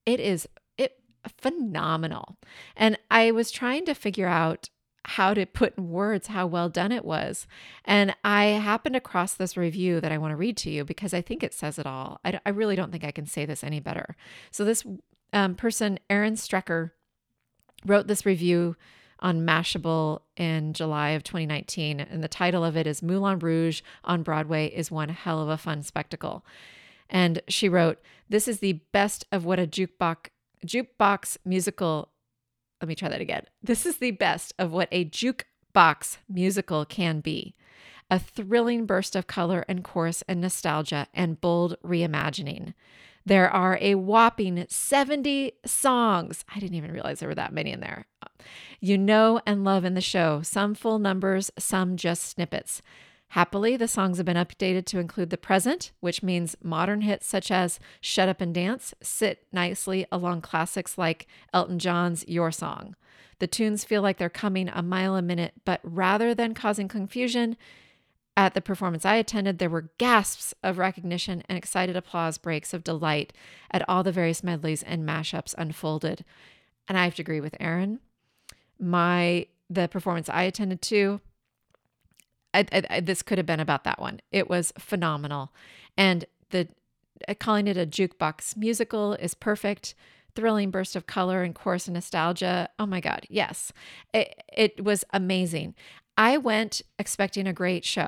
it 0.06 0.20
is 0.20 0.48
it 0.78 1.00
phenomenal. 1.28 2.38
And 2.76 2.98
I 3.10 3.32
was 3.32 3.52
trying 3.52 3.86
to 3.86 3.94
figure 3.94 4.28
out 4.28 4.70
how 5.06 5.34
to 5.34 5.46
put 5.46 5.78
in 5.78 5.90
words 5.90 6.28
how 6.28 6.46
well 6.46 6.70
done 6.70 6.92
it 6.92 7.04
was. 7.04 7.48
And 7.86 8.16
I 8.24 8.46
happened 8.46 8.96
across 8.96 9.34
this 9.34 9.58
review 9.58 10.00
that 10.00 10.12
I 10.12 10.18
want 10.18 10.32
to 10.32 10.36
read 10.36 10.58
to 10.58 10.70
you 10.70 10.86
because 10.86 11.14
I 11.14 11.22
think 11.22 11.44
it 11.44 11.54
says 11.54 11.80
it 11.80 11.88
all. 11.88 12.20
I, 12.24 12.40
I 12.46 12.50
really 12.50 12.76
don't 12.76 12.92
think 12.92 13.04
I 13.04 13.12
can 13.12 13.26
say 13.26 13.46
this 13.46 13.64
any 13.64 13.80
better. 13.80 14.16
So, 14.52 14.64
this 14.64 14.86
um, 15.34 15.56
person, 15.56 16.00
Erin 16.10 16.36
Strecker, 16.36 16.92
wrote 17.86 18.08
this 18.08 18.26
review 18.26 18.76
on 19.20 19.46
Mashable 19.46 20.22
in 20.36 20.74
July 20.74 21.10
of 21.10 21.24
2019. 21.24 22.00
And 22.00 22.24
the 22.24 22.28
title 22.28 22.64
of 22.64 22.76
it 22.76 22.88
is 22.88 23.04
Moulin 23.04 23.40
Rouge 23.40 23.82
on 24.04 24.24
Broadway 24.24 24.68
is 24.68 24.92
one 24.92 25.10
hell 25.10 25.42
of 25.42 25.50
a 25.50 25.58
fun 25.58 25.84
spectacle. 25.84 26.46
And 27.10 27.42
she 27.48 27.70
wrote, 27.70 28.00
This 28.30 28.48
is 28.48 28.60
the 28.60 28.82
best 28.92 29.26
of 29.32 29.46
what 29.46 29.60
a 29.60 29.68
jukebox, 29.68 30.28
jukebox 30.66 31.38
musical 31.46 32.10
let 32.82 32.88
me 32.88 32.96
try 32.96 33.10
that 33.10 33.22
again. 33.22 33.46
This 33.62 33.86
is 33.86 33.98
the 33.98 34.12
best 34.12 34.54
of 34.58 34.72
what 34.72 34.90
a 34.92 35.06
jukebox 35.06 36.18
musical 36.28 36.84
can 36.84 37.20
be 37.20 37.56
a 38.10 38.20
thrilling 38.20 38.86
burst 38.86 39.16
of 39.16 39.26
color 39.26 39.64
and 39.70 39.86
chorus 39.86 40.22
and 40.28 40.42
nostalgia 40.42 41.08
and 41.14 41.40
bold 41.40 41.78
reimagining. 41.82 42.74
There 43.26 43.50
are 43.50 43.78
a 43.82 43.96
whopping 43.96 44.66
70 44.68 45.54
songs. 45.66 46.44
I 46.54 46.60
didn't 46.60 46.76
even 46.76 46.92
realize 46.92 47.20
there 47.20 47.30
were 47.30 47.36
that 47.36 47.54
many 47.54 47.72
in 47.72 47.80
there. 47.80 48.08
You 48.80 48.98
know 48.98 49.42
and 49.46 49.64
love 49.64 49.86
in 49.86 49.94
the 49.94 50.02
show, 50.02 50.42
some 50.42 50.74
full 50.74 51.00
numbers, 51.00 51.52
some 51.58 51.98
just 51.98 52.24
snippets. 52.24 52.82
Happily, 53.30 53.78
the 53.78 53.88
songs 53.88 54.18
have 54.18 54.26
been 54.26 54.36
updated 54.36 54.86
to 54.88 55.00
include 55.00 55.30
the 55.30 55.38
present, 55.38 55.92
which 56.02 56.22
means 56.22 56.58
modern 56.62 57.00
hits 57.00 57.26
such 57.26 57.50
as 57.50 57.80
Shut 58.02 58.28
Up 58.28 58.42
and 58.42 58.54
Dance 58.54 58.94
sit 59.02 59.46
nicely 59.54 60.06
along 60.12 60.42
classics 60.42 60.98
like 60.98 61.28
Elton 61.54 61.80
John's 61.80 62.28
Your 62.28 62.52
Song. 62.52 62.96
The 63.40 63.48
tunes 63.48 63.86
feel 63.86 64.02
like 64.02 64.18
they're 64.18 64.30
coming 64.30 64.68
a 64.68 64.84
mile 64.84 65.16
a 65.16 65.22
minute, 65.22 65.54
but 65.64 65.80
rather 65.84 66.36
than 66.36 66.54
causing 66.54 66.90
confusion, 66.90 67.56
at 68.38 68.54
the 68.54 68.62
performance 68.62 69.06
I 69.06 69.16
attended, 69.16 69.60
there 69.60 69.70
were 69.70 69.92
gasps 69.98 70.54
of 70.64 70.78
recognition 70.78 71.44
and 71.50 71.58
excited 71.58 71.96
applause 71.96 72.38
breaks 72.38 72.74
of 72.74 72.84
delight 72.84 73.34
at 73.72 73.88
all 73.90 74.04
the 74.04 74.12
various 74.12 74.44
medleys 74.44 74.84
and 74.84 75.08
mashups 75.08 75.54
unfolded. 75.58 76.24
And 76.88 76.98
I 76.98 77.04
have 77.04 77.16
to 77.16 77.22
agree 77.22 77.42
with 77.42 77.56
Erin. 77.60 78.00
My 78.80 79.48
the 79.70 79.88
performance 79.88 80.28
I 80.28 80.44
attended 80.44 80.82
to 80.82 81.22
I, 82.54 82.66
I, 82.72 82.84
I, 82.90 83.00
this 83.00 83.22
could 83.22 83.38
have 83.38 83.48
been 83.48 83.60
about 83.60 83.84
that 83.84 84.00
one. 84.00 84.20
It 84.32 84.50
was 84.50 84.74
phenomenal. 84.78 85.52
And 85.98 86.26
the 86.50 86.68
uh, 87.28 87.34
calling 87.36 87.68
it 87.68 87.78
a 87.78 87.86
jukebox 87.86 88.58
musical 88.58 89.14
is 89.14 89.34
perfect. 89.34 89.96
Thrilling 90.36 90.72
burst 90.72 90.96
of 90.96 91.08
color 91.08 91.44
and 91.44 91.54
chorus 91.54 91.88
and 91.88 91.96
nostalgia. 91.96 92.70
Oh 92.80 92.86
my 92.86 93.02
God, 93.02 93.26
yes. 93.30 93.74
It, 94.14 94.44
it 94.52 94.84
was 94.84 95.04
amazing. 95.12 95.76
I 96.22 96.38
went 96.38 96.84
expecting 97.00 97.48
a 97.48 97.54
great 97.54 97.84
show. 97.84 98.08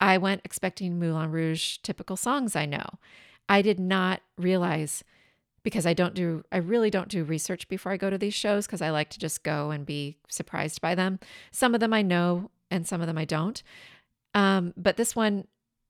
I 0.00 0.16
went 0.16 0.40
expecting 0.42 0.98
Moulin 0.98 1.30
Rouge 1.30 1.76
typical 1.82 2.16
songs 2.16 2.56
I 2.56 2.64
know. 2.64 2.98
I 3.46 3.60
did 3.60 3.78
not 3.78 4.22
realize 4.38 5.04
because 5.62 5.84
I 5.84 5.92
don't 5.92 6.14
do, 6.14 6.44
I 6.50 6.56
really 6.56 6.88
don't 6.88 7.10
do 7.10 7.24
research 7.24 7.68
before 7.68 7.92
I 7.92 7.98
go 7.98 8.08
to 8.08 8.16
these 8.16 8.32
shows 8.32 8.66
because 8.66 8.80
I 8.80 8.88
like 8.88 9.10
to 9.10 9.18
just 9.18 9.42
go 9.42 9.70
and 9.70 9.84
be 9.84 10.16
surprised 10.30 10.80
by 10.80 10.94
them. 10.94 11.18
Some 11.50 11.74
of 11.74 11.80
them 11.80 11.92
I 11.92 12.00
know 12.00 12.50
and 12.70 12.88
some 12.88 13.02
of 13.02 13.06
them 13.06 13.18
I 13.18 13.26
don't. 13.26 13.62
Um, 14.32 14.72
but 14.74 14.96
this 14.96 15.14
one 15.14 15.46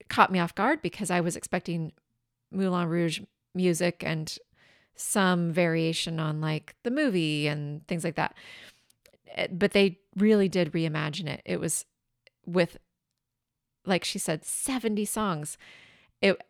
caught 0.09 0.33
me 0.33 0.39
off 0.39 0.53
guard 0.53 0.81
because 0.81 1.09
I 1.09 1.21
was 1.21 1.37
expecting 1.37 1.93
Moulin 2.51 2.89
Rouge 2.89 3.21
music 3.55 4.03
and 4.05 4.37
some 4.95 5.53
variation 5.53 6.19
on 6.19 6.41
like 6.41 6.75
the 6.83 6.91
movie 6.91 7.47
and 7.47 7.87
things 7.87 8.03
like 8.03 8.15
that. 8.15 8.35
Eh, 9.33 9.47
but 9.51 9.71
they 9.71 9.99
really 10.15 10.47
did 10.47 10.71
reimagine 10.71 11.27
it. 11.27 11.41
It 11.45 11.59
was 11.59 11.85
with, 12.45 12.77
like 13.85 14.03
she 14.03 14.19
said, 14.19 14.45
70 14.45 15.05
songs. 15.05 15.57
It, 16.21 16.41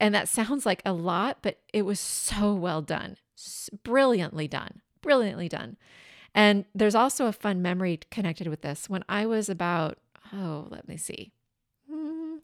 and 0.00 0.14
that 0.14 0.28
sounds 0.28 0.66
like 0.66 0.82
a 0.84 0.92
lot, 0.92 1.38
but 1.42 1.58
it 1.72 1.82
was 1.82 2.00
so 2.00 2.54
well 2.54 2.82
done, 2.82 3.16
brilliantly 3.82 4.48
done, 4.48 4.80
brilliantly 5.00 5.48
done. 5.48 5.76
And 6.34 6.66
there's 6.74 6.94
also 6.94 7.26
a 7.26 7.32
fun 7.32 7.62
memory 7.62 8.00
connected 8.10 8.46
with 8.46 8.60
this. 8.60 8.90
When 8.90 9.04
I 9.08 9.24
was 9.24 9.48
about, 9.48 9.98
oh, 10.34 10.66
let 10.70 10.86
me 10.86 10.96
see. 10.98 11.32
Hmm, 11.90 12.36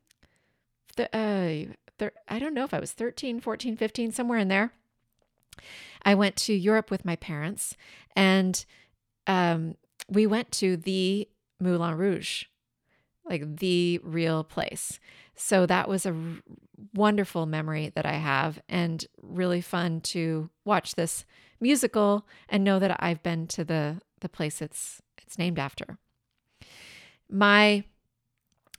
the, 0.96 1.14
uh, 1.14 1.74
thir- 1.98 2.14
I 2.26 2.38
don't 2.38 2.54
know 2.54 2.64
if 2.64 2.72
I 2.72 2.80
was 2.80 2.92
13, 2.92 3.40
14, 3.40 3.76
15, 3.76 4.12
somewhere 4.12 4.38
in 4.38 4.48
there. 4.48 4.72
I 6.04 6.14
went 6.14 6.36
to 6.36 6.54
Europe 6.54 6.90
with 6.90 7.04
my 7.04 7.16
parents 7.16 7.76
and 8.16 8.64
um, 9.26 9.76
we 10.08 10.26
went 10.26 10.50
to 10.52 10.76
the 10.76 11.28
Moulin 11.60 11.96
Rouge, 11.96 12.44
like 13.24 13.58
the 13.58 14.00
real 14.02 14.44
place. 14.44 14.98
So 15.34 15.66
that 15.66 15.88
was 15.88 16.06
a 16.06 16.12
r- 16.12 16.42
wonderful 16.94 17.46
memory 17.46 17.92
that 17.94 18.06
I 18.06 18.14
have 18.14 18.60
and 18.68 19.04
really 19.22 19.60
fun 19.60 20.00
to 20.00 20.50
watch 20.64 20.94
this 20.94 21.24
musical 21.60 22.26
and 22.48 22.64
know 22.64 22.78
that 22.78 22.96
I've 23.02 23.22
been 23.22 23.46
to 23.48 23.64
the 23.64 24.00
the 24.20 24.28
place 24.28 24.60
it's 24.62 25.00
it's 25.18 25.38
named 25.38 25.58
after. 25.58 25.98
My 27.28 27.84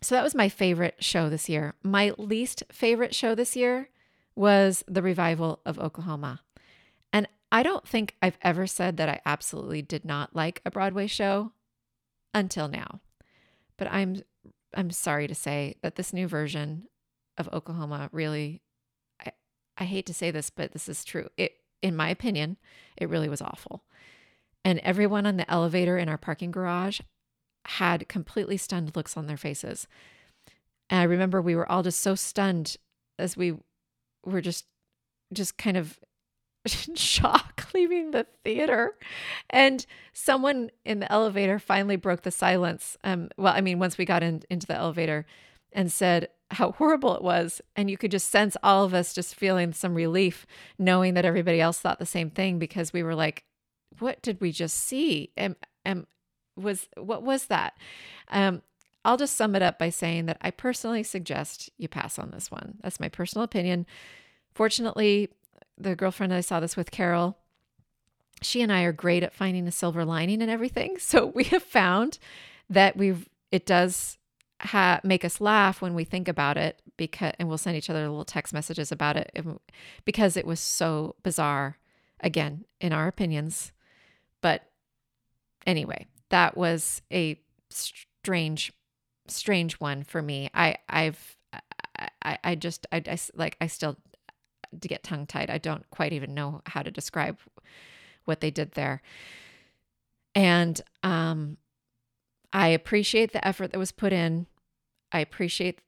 so 0.01 0.15
that 0.15 0.23
was 0.23 0.35
my 0.35 0.49
favorite 0.49 0.95
show 0.99 1.29
this 1.29 1.47
year. 1.47 1.75
My 1.81 2.11
least 2.17 2.63
favorite 2.71 3.15
show 3.15 3.35
this 3.35 3.55
year 3.55 3.89
was 4.35 4.83
the 4.87 5.01
revival 5.01 5.61
of 5.65 5.79
Oklahoma. 5.79 6.41
I 7.53 7.61
don't 7.61 7.87
think 7.87 8.15
I've 8.19 8.39
ever 8.41 8.65
said 8.65 8.97
that 8.97 9.09
I 9.09 9.21
absolutely 9.27 9.83
did 9.83 10.03
not 10.03 10.35
like 10.35 10.59
a 10.65 10.71
Broadway 10.71 11.05
show 11.05 11.51
until 12.33 12.67
now. 12.67 12.99
But 13.77 13.89
I'm 13.91 14.23
I'm 14.75 14.89
sorry 14.89 15.27
to 15.27 15.35
say 15.35 15.75
that 15.83 15.95
this 15.95 16.11
new 16.11 16.27
version 16.27 16.87
of 17.37 17.47
Oklahoma 17.53 18.09
really 18.11 18.63
I, 19.23 19.33
I 19.77 19.83
hate 19.83 20.07
to 20.07 20.15
say 20.15 20.31
this, 20.31 20.49
but 20.49 20.71
this 20.71 20.89
is 20.89 21.05
true. 21.05 21.29
It 21.37 21.53
in 21.83 21.95
my 21.95 22.09
opinion, 22.09 22.57
it 22.97 23.07
really 23.07 23.29
was 23.29 23.41
awful. 23.41 23.83
And 24.65 24.79
everyone 24.79 25.27
on 25.27 25.37
the 25.37 25.49
elevator 25.51 25.95
in 25.99 26.09
our 26.09 26.17
parking 26.17 26.49
garage 26.49 27.01
had 27.65 28.09
completely 28.09 28.57
stunned 28.57 28.95
looks 28.95 29.15
on 29.15 29.27
their 29.27 29.37
faces. 29.37 29.87
And 30.89 31.01
I 31.01 31.03
remember 31.03 31.39
we 31.39 31.55
were 31.55 31.71
all 31.71 31.83
just 31.83 31.99
so 31.99 32.15
stunned 32.15 32.77
as 33.19 33.37
we 33.37 33.53
were 34.25 34.41
just 34.41 34.65
just 35.31 35.55
kind 35.59 35.77
of 35.77 35.99
in 36.65 36.95
shock 36.95 37.67
leaving 37.73 38.11
the 38.11 38.25
theater. 38.43 38.91
And 39.49 39.85
someone 40.13 40.71
in 40.85 40.99
the 40.99 41.11
elevator 41.11 41.59
finally 41.59 41.95
broke 41.95 42.21
the 42.21 42.31
silence. 42.31 42.97
Um, 43.03 43.29
well, 43.37 43.53
I 43.53 43.61
mean, 43.61 43.79
once 43.79 43.97
we 43.97 44.05
got 44.05 44.23
in, 44.23 44.43
into 44.49 44.67
the 44.67 44.75
elevator 44.75 45.25
and 45.71 45.91
said, 45.91 46.29
how 46.51 46.71
horrible 46.73 47.15
it 47.15 47.23
was. 47.23 47.61
And 47.75 47.89
you 47.89 47.97
could 47.97 48.11
just 48.11 48.29
sense 48.29 48.55
all 48.63 48.85
of 48.85 48.93
us 48.93 49.13
just 49.13 49.35
feeling 49.35 49.73
some 49.73 49.95
relief, 49.95 50.45
knowing 50.77 51.15
that 51.15 51.25
everybody 51.25 51.59
else 51.59 51.79
thought 51.79 51.99
the 51.99 52.05
same 52.05 52.29
thing 52.29 52.59
because 52.59 52.93
we 52.93 53.03
were 53.03 53.15
like, 53.15 53.43
what 53.99 54.21
did 54.21 54.39
we 54.39 54.51
just 54.51 54.77
see? 54.77 55.31
And, 55.35 55.55
and 55.83 56.05
was 56.55 56.87
what 56.95 57.23
was 57.23 57.45
that? 57.45 57.75
Um, 58.29 58.61
I'll 59.05 59.17
just 59.17 59.35
sum 59.35 59.55
it 59.55 59.61
up 59.61 59.77
by 59.77 59.89
saying 59.89 60.27
that 60.27 60.37
I 60.41 60.51
personally 60.51 61.03
suggest 61.03 61.69
you 61.77 61.87
pass 61.87 62.17
on 62.17 62.31
this 62.31 62.49
one. 62.49 62.75
That's 62.81 62.99
my 62.99 63.09
personal 63.09 63.43
opinion. 63.43 63.85
Fortunately, 64.53 65.29
the 65.77 65.95
girlfriend 65.95 66.33
I 66.33 66.41
saw 66.41 66.59
this 66.59 66.77
with, 66.77 66.91
Carol, 66.91 67.37
she 68.41 68.61
and 68.61 68.71
I 68.71 68.83
are 68.83 68.91
great 68.91 69.23
at 69.23 69.33
finding 69.33 69.67
a 69.67 69.71
silver 69.71 70.05
lining 70.05 70.41
and 70.41 70.51
everything. 70.51 70.97
So 70.99 71.27
we 71.27 71.45
have 71.45 71.63
found 71.63 72.19
that 72.69 72.97
we've 72.97 73.29
it 73.51 73.65
does 73.65 74.17
ha- 74.61 75.01
make 75.03 75.23
us 75.23 75.41
laugh 75.41 75.81
when 75.81 75.93
we 75.93 76.03
think 76.03 76.27
about 76.27 76.57
it 76.57 76.81
because 76.97 77.33
and 77.37 77.47
we'll 77.47 77.57
send 77.57 77.77
each 77.77 77.89
other 77.89 78.01
little 78.01 78.25
text 78.25 78.53
messages 78.53 78.91
about 78.91 79.17
it 79.17 79.45
because 80.05 80.37
it 80.37 80.45
was 80.45 80.59
so 80.59 81.15
bizarre 81.23 81.77
again 82.19 82.65
in 82.79 82.93
our 82.93 83.07
opinions 83.07 83.73
but 84.41 84.63
anyway 85.67 86.05
that 86.29 86.55
was 86.55 87.01
a 87.11 87.39
strange 87.69 88.71
strange 89.27 89.73
one 89.75 90.03
for 90.03 90.21
me 90.21 90.49
i 90.53 90.75
i've 90.89 91.37
i 92.23 92.37
i 92.43 92.55
just 92.55 92.87
i, 92.91 93.01
I 93.05 93.17
like 93.35 93.57
i 93.59 93.67
still 93.67 93.97
to 94.79 94.87
get 94.87 95.03
tongue 95.03 95.25
tied 95.25 95.49
i 95.49 95.57
don't 95.57 95.89
quite 95.89 96.13
even 96.13 96.33
know 96.33 96.61
how 96.65 96.81
to 96.81 96.91
describe 96.91 97.37
what 98.25 98.39
they 98.39 98.51
did 98.51 98.71
there 98.71 99.01
and 100.35 100.81
um 101.03 101.57
I 102.53 102.67
appreciate 102.67 103.33
the 103.33 103.45
effort 103.45 103.71
that 103.71 103.79
was 103.79 103.91
put 103.91 104.13
in. 104.13 104.45
I 105.11 105.19
appreciate 105.19 105.81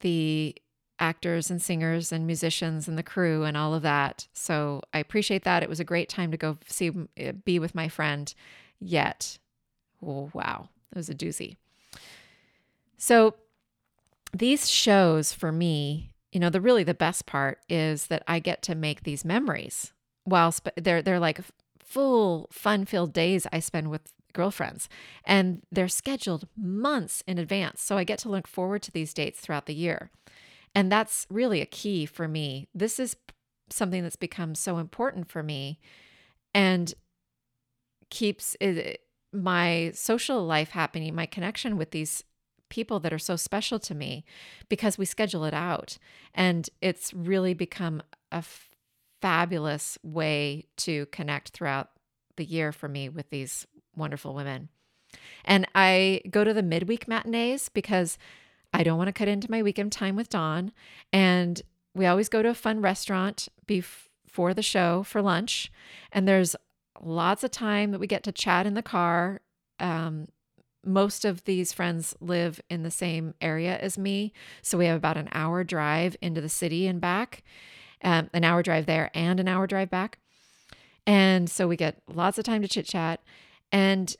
the 0.00 0.54
actors 1.00 1.50
and 1.50 1.60
singers 1.60 2.12
and 2.12 2.26
musicians 2.26 2.86
and 2.86 2.96
the 2.96 3.02
crew 3.02 3.42
and 3.42 3.56
all 3.56 3.74
of 3.74 3.82
that. 3.82 4.28
So 4.32 4.82
I 4.94 5.00
appreciate 5.00 5.42
that. 5.42 5.64
It 5.64 5.68
was 5.68 5.80
a 5.80 5.84
great 5.84 6.08
time 6.08 6.30
to 6.30 6.36
go 6.36 6.58
see 6.68 6.92
eh, 7.16 7.32
be 7.32 7.58
with 7.58 7.74
my 7.74 7.88
friend. 7.88 8.32
Yet, 8.78 9.38
oh, 10.04 10.30
wow, 10.32 10.68
it 10.92 10.96
was 10.96 11.08
a 11.08 11.14
doozy. 11.14 11.56
So 12.96 13.34
these 14.32 14.70
shows 14.70 15.32
for 15.32 15.50
me 15.50 16.11
you 16.32 16.40
know, 16.40 16.50
the 16.50 16.60
really 16.60 16.84
the 16.84 16.94
best 16.94 17.26
part 17.26 17.60
is 17.68 18.06
that 18.06 18.22
I 18.26 18.38
get 18.38 18.62
to 18.62 18.74
make 18.74 19.02
these 19.02 19.24
memories 19.24 19.92
while 20.24 20.52
sp- 20.54 20.74
they're 20.76 21.02
they're 21.02 21.20
like 21.20 21.40
full 21.84 22.48
fun-filled 22.50 23.12
days 23.12 23.46
I 23.52 23.60
spend 23.60 23.90
with 23.90 24.12
girlfriends 24.32 24.88
and 25.24 25.60
they're 25.70 25.88
scheduled 25.88 26.48
months 26.56 27.22
in 27.26 27.38
advance. 27.38 27.82
So 27.82 27.98
I 27.98 28.04
get 28.04 28.18
to 28.20 28.30
look 28.30 28.46
forward 28.48 28.82
to 28.82 28.90
these 28.90 29.12
dates 29.12 29.40
throughout 29.40 29.66
the 29.66 29.74
year. 29.74 30.10
And 30.74 30.90
that's 30.90 31.26
really 31.28 31.60
a 31.60 31.66
key 31.66 32.06
for 32.06 32.26
me. 32.26 32.68
This 32.74 32.98
is 32.98 33.16
something 33.68 34.02
that's 34.02 34.16
become 34.16 34.54
so 34.54 34.78
important 34.78 35.30
for 35.30 35.42
me 35.42 35.78
and 36.54 36.94
keeps 38.08 38.56
my 39.32 39.92
social 39.94 40.44
life 40.46 40.70
happening, 40.70 41.14
my 41.14 41.26
connection 41.26 41.76
with 41.76 41.90
these 41.90 42.24
people 42.72 42.98
that 43.00 43.12
are 43.12 43.18
so 43.18 43.36
special 43.36 43.78
to 43.78 43.94
me 43.94 44.24
because 44.70 44.96
we 44.96 45.04
schedule 45.04 45.44
it 45.44 45.52
out. 45.52 45.98
And 46.34 46.70
it's 46.80 47.12
really 47.12 47.52
become 47.52 48.02
a 48.32 48.36
f- 48.36 48.70
fabulous 49.20 49.98
way 50.02 50.64
to 50.78 51.04
connect 51.06 51.50
throughout 51.50 51.90
the 52.36 52.46
year 52.46 52.72
for 52.72 52.88
me 52.88 53.10
with 53.10 53.28
these 53.28 53.66
wonderful 53.94 54.32
women. 54.32 54.70
And 55.44 55.68
I 55.74 56.22
go 56.30 56.44
to 56.44 56.54
the 56.54 56.62
midweek 56.62 57.06
matinees 57.06 57.68
because 57.68 58.16
I 58.72 58.82
don't 58.82 58.96
want 58.96 59.08
to 59.08 59.12
cut 59.12 59.28
into 59.28 59.50
my 59.50 59.62
weekend 59.62 59.92
time 59.92 60.16
with 60.16 60.30
Don. 60.30 60.72
And 61.12 61.60
we 61.94 62.06
always 62.06 62.30
go 62.30 62.40
to 62.40 62.48
a 62.48 62.54
fun 62.54 62.80
restaurant 62.80 63.50
before 63.66 64.54
the 64.54 64.62
show 64.62 65.02
for 65.02 65.20
lunch. 65.20 65.70
And 66.10 66.26
there's 66.26 66.56
lots 67.02 67.44
of 67.44 67.50
time 67.50 67.90
that 67.90 68.00
we 68.00 68.06
get 68.06 68.22
to 68.22 68.32
chat 68.32 68.66
in 68.66 68.72
the 68.72 68.82
car. 68.82 69.42
Um, 69.78 70.28
most 70.84 71.24
of 71.24 71.44
these 71.44 71.72
friends 71.72 72.14
live 72.20 72.60
in 72.68 72.82
the 72.82 72.90
same 72.90 73.34
area 73.40 73.78
as 73.78 73.96
me. 73.96 74.32
So 74.62 74.78
we 74.78 74.86
have 74.86 74.96
about 74.96 75.16
an 75.16 75.28
hour 75.32 75.64
drive 75.64 76.16
into 76.20 76.40
the 76.40 76.48
city 76.48 76.86
and 76.86 77.00
back, 77.00 77.42
um, 78.02 78.30
an 78.32 78.44
hour 78.44 78.62
drive 78.62 78.86
there 78.86 79.10
and 79.14 79.38
an 79.38 79.48
hour 79.48 79.66
drive 79.66 79.90
back. 79.90 80.18
And 81.06 81.50
so 81.50 81.66
we 81.66 81.76
get 81.76 82.02
lots 82.12 82.38
of 82.38 82.44
time 82.44 82.62
to 82.62 82.68
chit 82.68 82.86
chat. 82.86 83.20
And 83.70 84.14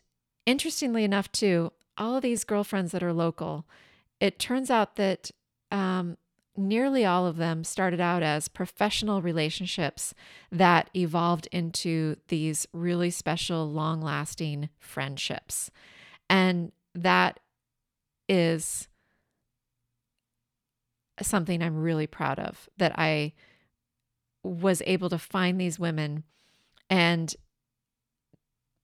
interestingly 0.46 1.04
enough, 1.04 1.30
too, 1.30 1.72
all 1.98 2.16
of 2.16 2.22
these 2.22 2.44
girlfriends 2.44 2.92
that 2.92 3.02
are 3.02 3.12
local, 3.12 3.66
it 4.20 4.38
turns 4.38 4.70
out 4.70 4.96
that 4.96 5.30
um, 5.70 6.16
nearly 6.56 7.04
all 7.04 7.26
of 7.26 7.36
them 7.36 7.64
started 7.64 8.00
out 8.00 8.22
as 8.22 8.48
professional 8.48 9.22
relationships 9.22 10.14
that 10.50 10.90
evolved 10.94 11.48
into 11.52 12.16
these 12.28 12.66
really 12.72 13.10
special, 13.10 13.70
long 13.70 14.00
lasting 14.00 14.68
friendships. 14.78 15.70
And 16.32 16.72
that 16.94 17.38
is 18.28 18.88
something 21.20 21.62
I'm 21.62 21.76
really 21.76 22.08
proud 22.08 22.40
of 22.40 22.68
that 22.78 22.98
I 22.98 23.34
was 24.42 24.82
able 24.86 25.08
to 25.10 25.18
find 25.18 25.60
these 25.60 25.78
women 25.78 26.24
and 26.90 27.36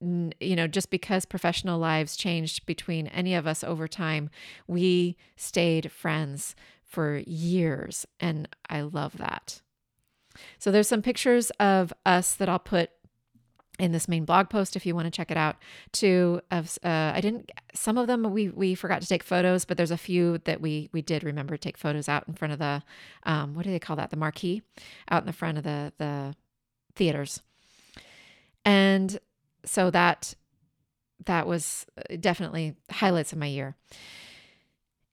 you 0.00 0.54
know 0.54 0.68
just 0.68 0.90
because 0.90 1.24
professional 1.24 1.80
lives 1.80 2.16
changed 2.16 2.64
between 2.66 3.08
any 3.08 3.34
of 3.34 3.48
us 3.48 3.64
over 3.64 3.88
time 3.88 4.30
we 4.68 5.16
stayed 5.34 5.90
friends 5.90 6.54
for 6.88 7.18
years. 7.26 8.06
And 8.18 8.48
I 8.68 8.80
love 8.80 9.18
that. 9.18 9.60
So 10.58 10.72
there's 10.72 10.88
some 10.88 11.02
pictures 11.02 11.50
of 11.60 11.92
us 12.06 12.34
that 12.34 12.48
I'll 12.48 12.58
put 12.58 12.90
in 13.78 13.92
this 13.92 14.08
main 14.08 14.24
blog 14.24 14.48
post 14.48 14.74
if 14.76 14.84
you 14.84 14.94
want 14.94 15.06
to 15.06 15.10
check 15.10 15.30
it 15.30 15.36
out 15.36 15.56
too 15.92 16.40
of 16.50 16.78
uh, 16.84 17.12
i 17.14 17.20
didn't 17.20 17.50
some 17.74 17.96
of 17.96 18.06
them 18.06 18.24
we 18.32 18.48
we 18.48 18.74
forgot 18.74 19.00
to 19.00 19.08
take 19.08 19.22
photos 19.22 19.64
but 19.64 19.76
there's 19.76 19.90
a 19.90 19.96
few 19.96 20.38
that 20.38 20.60
we 20.60 20.88
we 20.92 21.00
did 21.02 21.22
remember 21.22 21.56
to 21.56 21.60
take 21.60 21.76
photos 21.76 22.08
out 22.08 22.24
in 22.26 22.34
front 22.34 22.52
of 22.52 22.58
the 22.58 22.82
um, 23.24 23.54
what 23.54 23.64
do 23.64 23.70
they 23.70 23.78
call 23.78 23.96
that? 23.96 24.10
The 24.10 24.16
marquee? 24.16 24.62
Out 25.10 25.22
in 25.22 25.26
the 25.26 25.32
front 25.32 25.58
of 25.58 25.64
the 25.64 25.92
the 25.98 26.34
theaters. 26.94 27.42
And 28.64 29.18
so 29.64 29.90
that 29.90 30.34
that 31.26 31.46
was 31.46 31.86
uh, 31.96 32.16
definitely 32.18 32.76
highlights 32.90 33.32
of 33.32 33.38
my 33.38 33.46
year. 33.46 33.76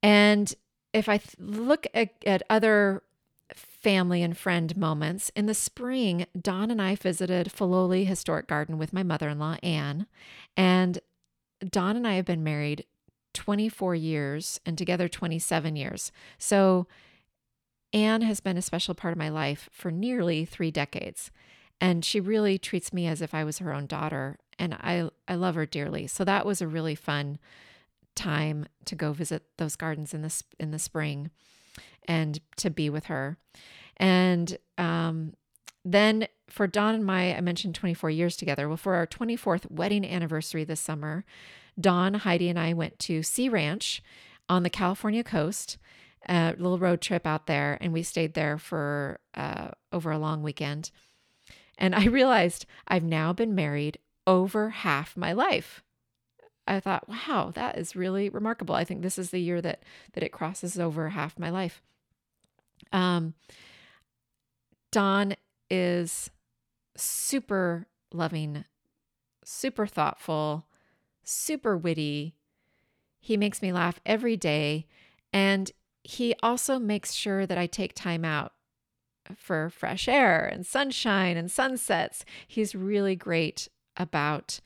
And 0.04 0.54
if 0.94 1.10
I 1.10 1.18
th- 1.18 1.36
look 1.40 1.88
at, 1.94 2.14
at 2.26 2.44
other 2.50 3.02
family 3.86 4.24
and 4.24 4.36
friend 4.36 4.76
moments, 4.76 5.32
in 5.36 5.46
the 5.46 5.54
spring, 5.54 6.26
Don 6.36 6.72
and 6.72 6.82
I 6.82 6.96
visited 6.96 7.54
Filoli 7.56 8.08
Historic 8.08 8.48
Garden 8.48 8.80
with 8.80 8.92
my 8.92 9.04
mother 9.04 9.30
in 9.30 9.38
law, 9.38 9.58
Anne. 9.62 10.08
And 10.58 10.98
Don 11.64 11.96
and 11.96 12.08
I 12.08 12.16
have 12.16 12.26
been 12.26 12.44
married 12.44 12.86
24 13.36 13.94
years 13.94 14.60
and 14.66 14.76
together 14.76 15.08
27 15.08 15.76
years. 15.76 16.12
So 16.40 16.88
Anne 17.94 18.24
has 18.24 18.40
been 18.40 18.58
a 18.58 18.64
special 18.64 18.96
part 18.96 19.12
of 19.12 19.20
my 19.20 19.30
life 19.30 19.70
for 19.72 19.92
nearly 19.92 20.46
three 20.46 20.72
decades. 20.72 21.30
And 21.80 22.04
she 22.04 22.20
really 22.20 22.58
treats 22.58 22.92
me 22.92 23.06
as 23.06 23.22
if 23.22 23.36
I 23.36 23.44
was 23.44 23.60
her 23.60 23.72
own 23.72 23.86
daughter. 23.86 24.40
And 24.58 24.74
I, 24.74 25.12
I 25.28 25.36
love 25.36 25.54
her 25.54 25.68
dearly. 25.68 26.08
So 26.08 26.24
that 26.24 26.44
was 26.44 26.60
a 26.60 26.68
really 26.68 26.96
fun 26.96 27.38
time 28.16 28.66
to 28.86 28.96
go 28.96 29.14
visit 29.14 29.44
those 29.58 29.76
gardens 29.76 30.12
in 30.12 30.24
the 30.24 30.44
in 30.60 30.72
the 30.72 30.80
spring 30.80 31.30
and 32.08 32.40
to 32.58 32.70
be 32.70 32.90
with 32.90 33.06
her. 33.06 33.38
And 33.98 34.58
um, 34.78 35.34
then 35.84 36.28
for 36.50 36.68
Don 36.68 36.96
and 36.96 37.06
my, 37.06 37.36
I 37.36 37.42
mentioned 37.42 37.76
24 37.76 38.10
years 38.10 38.36
together. 38.36 38.68
Well, 38.68 38.78
for 38.78 38.96
our 38.96 39.08
24th 39.08 39.70
wedding 39.72 40.06
anniversary 40.06 40.64
this 40.64 40.80
summer, 40.80 41.26
Don, 41.80 42.16
Heidi, 42.16 42.50
and 42.50 42.60
I 42.60 42.74
went 42.74 43.00
to 43.00 43.24
Sea 43.24 43.50
Ranch 43.50 44.02
on 44.48 44.64
the 44.64 44.70
California 44.70 45.24
coast, 45.24 45.78
a 46.28 46.56
little 46.58 46.80
road 46.80 47.02
trip 47.02 47.28
out 47.28 47.48
there, 47.48 47.78
and 47.82 47.94
we 47.94 48.04
stayed 48.04 48.34
there 48.34 48.58
for 48.58 49.20
uh, 49.36 49.70
over 49.92 50.12
a 50.12 50.18
long 50.18 50.42
weekend. 50.42 50.92
And 51.78 51.94
I 51.94 52.06
realized 52.06 52.66
I've 52.88 53.04
now 53.04 53.34
been 53.34 53.56
married 53.56 54.00
over 54.26 54.70
half 54.70 55.18
my 55.18 55.34
life. 55.34 55.84
I 56.68 56.80
thought, 56.80 57.08
wow, 57.08 57.52
that 57.54 57.78
is 57.78 57.96
really 57.96 58.30
remarkable. 58.30 58.76
I 58.76 58.84
think 58.84 59.02
this 59.02 59.18
is 59.20 59.30
the 59.30 59.40
year 59.40 59.62
that 59.62 59.84
that 60.14 60.24
it 60.24 60.32
crosses 60.32 60.80
over 60.80 61.10
half 61.10 61.38
my 61.38 61.50
life. 61.50 61.82
Um, 62.92 63.34
Don 64.92 65.36
is 65.70 66.30
super 66.96 67.88
loving, 68.12 68.66
super 69.44 69.86
thoughtful, 69.86 70.66
super 71.24 71.78
witty. 71.78 72.36
He 73.20 73.38
makes 73.38 73.62
me 73.62 73.72
laugh 73.72 74.00
every 74.06 74.38
day. 74.38 74.88
And 75.34 75.72
he 76.04 76.36
also 76.42 76.80
makes 76.80 77.14
sure 77.14 77.46
that 77.46 77.58
I 77.58 77.66
take 77.66 77.94
time 77.94 78.24
out 78.24 78.54
for 79.36 79.70
fresh 79.70 80.08
air 80.08 80.46
and 80.46 80.66
sunshine 80.66 81.36
and 81.36 81.52
sunsets. 81.52 82.24
He's 82.48 82.76
really 82.76 83.16
great 83.16 83.68
about 83.98 84.60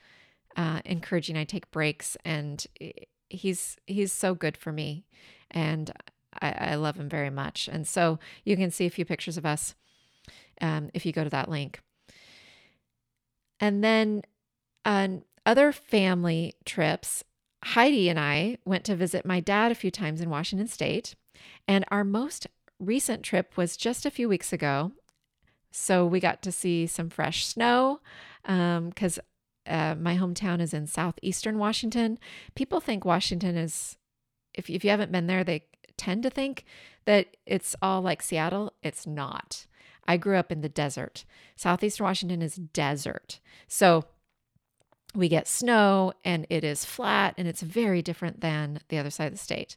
uh, 0.60 0.82
encouraging 0.84 1.38
I 1.38 1.46
take 1.46 1.72
breaks, 1.72 2.18
and 2.26 2.68
he's 3.30 3.78
he's 3.88 4.12
so 4.12 4.36
good 4.36 4.58
for 4.58 4.74
me, 4.74 5.06
and 5.50 5.90
I, 6.42 6.52
I 6.52 6.76
love 6.76 6.98
him 6.98 7.08
very 7.08 7.30
much. 7.30 7.70
And 7.72 7.88
so 7.88 8.20
you 8.44 8.58
can 8.58 8.70
see 8.70 8.86
a 8.86 8.90
few 8.90 9.06
pictures 9.06 9.38
of 9.38 9.46
us 9.46 9.74
um, 10.60 10.90
if 10.94 11.06
you 11.06 11.14
go 11.14 11.24
to 11.24 11.30
that 11.30 11.50
link. 11.50 11.80
And 13.62 13.82
then 13.82 14.24
on 14.84 15.24
other 15.46 15.72
family 15.72 16.56
trips, 16.66 17.24
Heidi 17.64 18.10
and 18.10 18.20
I 18.20 18.58
went 18.66 18.84
to 18.86 18.98
visit 18.98 19.26
my 19.26 19.40
dad 19.40 19.72
a 19.72 19.76
few 19.76 19.92
times 19.92 20.20
in 20.20 20.30
Washington 20.30 20.68
State, 20.68 21.16
and 21.70 21.86
our 21.90 22.04
most 22.04 22.48
recent 22.82 23.24
trip 23.24 23.56
was 23.56 23.78
just 23.78 24.06
a 24.06 24.12
few 24.12 24.28
weeks 24.28 24.52
ago. 24.52 24.92
So 25.72 26.06
we 26.06 26.20
got 26.20 26.42
to 26.42 26.52
see 26.52 26.86
some 26.86 27.10
fresh 27.10 27.46
snow 27.46 28.02
because 28.44 29.20
um, 29.20 29.24
uh, 29.70 29.96
my 29.96 30.18
hometown 30.18 30.60
is 30.60 30.74
in 30.74 30.88
southeastern 30.88 31.58
Washington. 31.58 32.18
People 32.56 32.80
think 32.80 33.06
Washington 33.06 33.56
is, 33.56 33.98
if, 34.54 34.70
if 34.70 34.84
you 34.84 34.90
haven't 34.90 35.12
been 35.12 35.28
there, 35.28 35.44
they 35.44 35.64
tend 35.98 36.24
to 36.24 36.30
think 36.30 36.66
that 37.06 37.38
it's 37.46 37.76
all 37.82 38.02
like 38.02 38.22
Seattle. 38.22 38.74
It's 38.82 39.06
not. 39.06 39.68
I 40.08 40.18
grew 40.18 40.38
up 40.38 40.52
in 40.52 40.62
the 40.62 40.70
desert. 40.70 41.24
Southeastern 41.56 42.06
Washington 42.06 42.42
is 42.42 42.56
desert. 42.56 43.40
So 43.68 44.06
we 45.14 45.30
get 45.30 45.48
snow 45.48 46.14
and 46.26 46.48
it 46.50 46.64
is 46.64 46.86
flat 46.86 47.36
and 47.38 47.48
it's 47.48 47.62
very 47.62 48.02
different 48.02 48.42
than 48.42 48.80
the 48.90 48.98
other 48.98 49.10
side 49.10 49.28
of 49.28 49.34
the 49.34 49.38
state. 49.38 49.76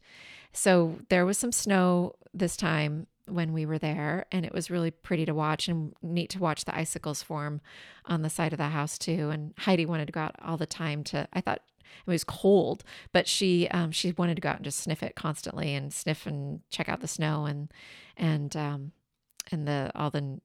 So 0.53 0.99
there 1.09 1.26
was 1.26 1.38
some 1.38 1.53
snow 1.53 2.14
this 2.32 2.57
time 2.57 3.07
when 3.27 3.53
we 3.53 3.64
were 3.64 3.79
there 3.79 4.27
and 4.33 4.45
it 4.45 4.53
was 4.53 4.70
really 4.70 4.91
pretty 4.91 5.25
to 5.25 5.35
watch 5.35 5.68
and 5.68 5.95
neat 6.03 6.31
to 6.31 6.39
watch 6.39 6.64
the 6.64 6.77
icicles 6.77 7.23
form 7.23 7.61
on 8.05 8.23
the 8.23 8.31
side 8.31 8.53
of 8.53 8.59
the 8.59 8.68
house 8.68 8.99
too. 8.99 9.31
And 9.31 9.55
heidi 9.59 9.87
wanted 9.87 10.07
to 10.07 10.12
go 10.12 10.20
out 10.20 10.37
all 10.43 10.57
the 10.57 10.66
time 10.66 11.05
to 11.05 11.29
i 11.33 11.41
thought 11.41 11.62
it 12.07 12.11
was 12.11 12.25
cold 12.25 12.85
but 13.12 13.29
she 13.29 13.68
um, 13.68 13.91
she 13.93 14.12
wanted 14.12 14.35
to 14.35 14.41
go 14.41 14.49
out 14.49 14.57
and 14.57 14.64
just 14.64 14.81
sniff 14.81 15.03
it 15.03 15.14
constantly 15.14 15.75
and 15.75 15.93
sniff 15.93 16.27
and 16.27 16.61
check 16.70 16.89
out 16.89 17.01
the 17.01 17.09
snow 17.09 17.45
and 17.45 17.73
and 18.16 18.57
um 18.57 18.93
and 19.51 19.68
the 19.68 19.91
all 19.95 20.11
the 20.11 20.41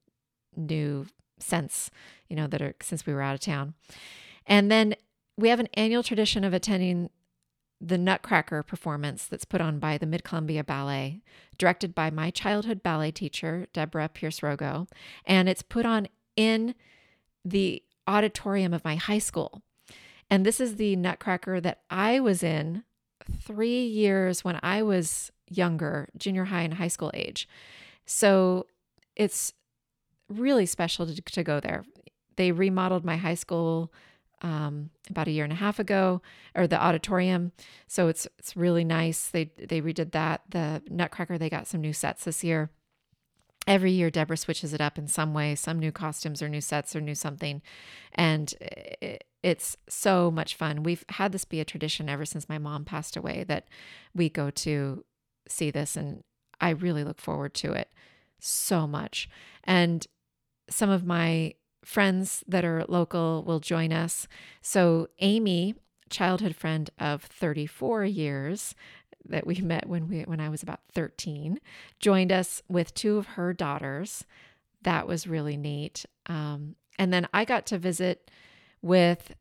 new 0.56 1.06
scents 1.38 1.90
you 2.28 2.36
know 2.36 2.46
that 2.46 2.62
are 2.62 2.74
since 2.82 3.06
we 3.06 3.12
were 3.12 3.22
out 3.22 3.34
of 3.34 3.40
town. 3.40 3.74
And 4.46 4.70
then 4.70 4.94
we 5.36 5.50
have 5.50 5.60
an 5.60 5.68
annual 5.74 6.02
tradition 6.02 6.44
of 6.44 6.52
attending 6.52 7.10
the 7.80 7.98
Nutcracker 7.98 8.62
performance 8.62 9.24
that's 9.24 9.44
put 9.44 9.60
on 9.60 9.78
by 9.78 9.98
the 9.98 10.06
Mid 10.06 10.24
Columbia 10.24 10.64
Ballet, 10.64 11.22
directed 11.58 11.94
by 11.94 12.10
my 12.10 12.30
childhood 12.30 12.82
ballet 12.82 13.12
teacher, 13.12 13.68
Deborah 13.72 14.08
Pierce 14.08 14.40
Rogo, 14.40 14.88
and 15.24 15.48
it's 15.48 15.62
put 15.62 15.86
on 15.86 16.08
in 16.36 16.74
the 17.44 17.82
auditorium 18.06 18.74
of 18.74 18.84
my 18.84 18.96
high 18.96 19.18
school. 19.18 19.62
And 20.30 20.44
this 20.44 20.60
is 20.60 20.76
the 20.76 20.96
Nutcracker 20.96 21.60
that 21.60 21.82
I 21.88 22.20
was 22.20 22.42
in 22.42 22.82
three 23.40 23.84
years 23.84 24.44
when 24.44 24.58
I 24.62 24.82
was 24.82 25.30
younger, 25.48 26.08
junior 26.16 26.46
high 26.46 26.62
and 26.62 26.74
high 26.74 26.88
school 26.88 27.10
age. 27.14 27.48
So 28.06 28.66
it's 29.16 29.52
really 30.28 30.66
special 30.66 31.06
to, 31.06 31.20
to 31.20 31.44
go 31.44 31.60
there. 31.60 31.84
They 32.36 32.52
remodeled 32.52 33.04
my 33.04 33.16
high 33.16 33.34
school 33.34 33.92
um, 34.42 34.90
about 35.10 35.28
a 35.28 35.30
year 35.30 35.44
and 35.44 35.52
a 35.52 35.56
half 35.56 35.78
ago, 35.78 36.22
or 36.54 36.66
the 36.66 36.80
auditorium. 36.82 37.52
So 37.86 38.08
it's 38.08 38.26
it's 38.38 38.56
really 38.56 38.84
nice. 38.84 39.28
They 39.28 39.50
they 39.56 39.80
redid 39.80 40.12
that. 40.12 40.42
The 40.48 40.82
Nutcracker 40.88 41.38
they 41.38 41.50
got 41.50 41.66
some 41.66 41.80
new 41.80 41.92
sets 41.92 42.24
this 42.24 42.44
year. 42.44 42.70
Every 43.66 43.92
year, 43.92 44.10
Deborah 44.10 44.36
switches 44.38 44.72
it 44.72 44.80
up 44.80 44.96
in 44.96 45.08
some 45.08 45.34
way, 45.34 45.54
some 45.54 45.78
new 45.78 45.92
costumes 45.92 46.40
or 46.40 46.48
new 46.48 46.62
sets 46.62 46.96
or 46.96 47.02
new 47.02 47.14
something, 47.14 47.60
and 48.12 48.54
it, 48.60 49.24
it's 49.42 49.76
so 49.88 50.30
much 50.30 50.54
fun. 50.54 50.82
We've 50.82 51.04
had 51.10 51.32
this 51.32 51.44
be 51.44 51.60
a 51.60 51.66
tradition 51.66 52.08
ever 52.08 52.24
since 52.24 52.48
my 52.48 52.58
mom 52.58 52.84
passed 52.84 53.16
away 53.16 53.44
that 53.44 53.68
we 54.14 54.30
go 54.30 54.50
to 54.50 55.04
see 55.48 55.70
this, 55.70 55.96
and 55.96 56.24
I 56.60 56.70
really 56.70 57.04
look 57.04 57.20
forward 57.20 57.52
to 57.54 57.72
it 57.72 57.90
so 58.40 58.86
much. 58.86 59.28
And 59.64 60.06
some 60.70 60.90
of 60.90 61.04
my 61.04 61.54
friends 61.88 62.44
that 62.46 62.66
are 62.66 62.84
local 62.86 63.42
will 63.46 63.60
join 63.60 63.94
us. 63.94 64.28
So, 64.60 65.08
Amy, 65.20 65.74
childhood 66.10 66.54
friend 66.54 66.90
of 66.98 67.22
34 67.22 68.04
years 68.04 68.74
that 69.24 69.46
we 69.46 69.54
met 69.62 69.88
when 69.88 70.06
we 70.06 70.20
when 70.22 70.38
I 70.38 70.50
was 70.50 70.62
about 70.62 70.80
13, 70.92 71.58
joined 71.98 72.30
us 72.30 72.62
with 72.68 72.92
two 72.92 73.16
of 73.16 73.26
her 73.28 73.54
daughters. 73.54 74.26
That 74.82 75.08
was 75.08 75.26
really 75.26 75.56
neat. 75.56 76.04
Um, 76.26 76.76
and 76.98 77.10
then 77.10 77.26
I 77.32 77.46
got 77.46 77.64
to 77.68 77.78
visit 77.78 78.30
with 78.82 79.34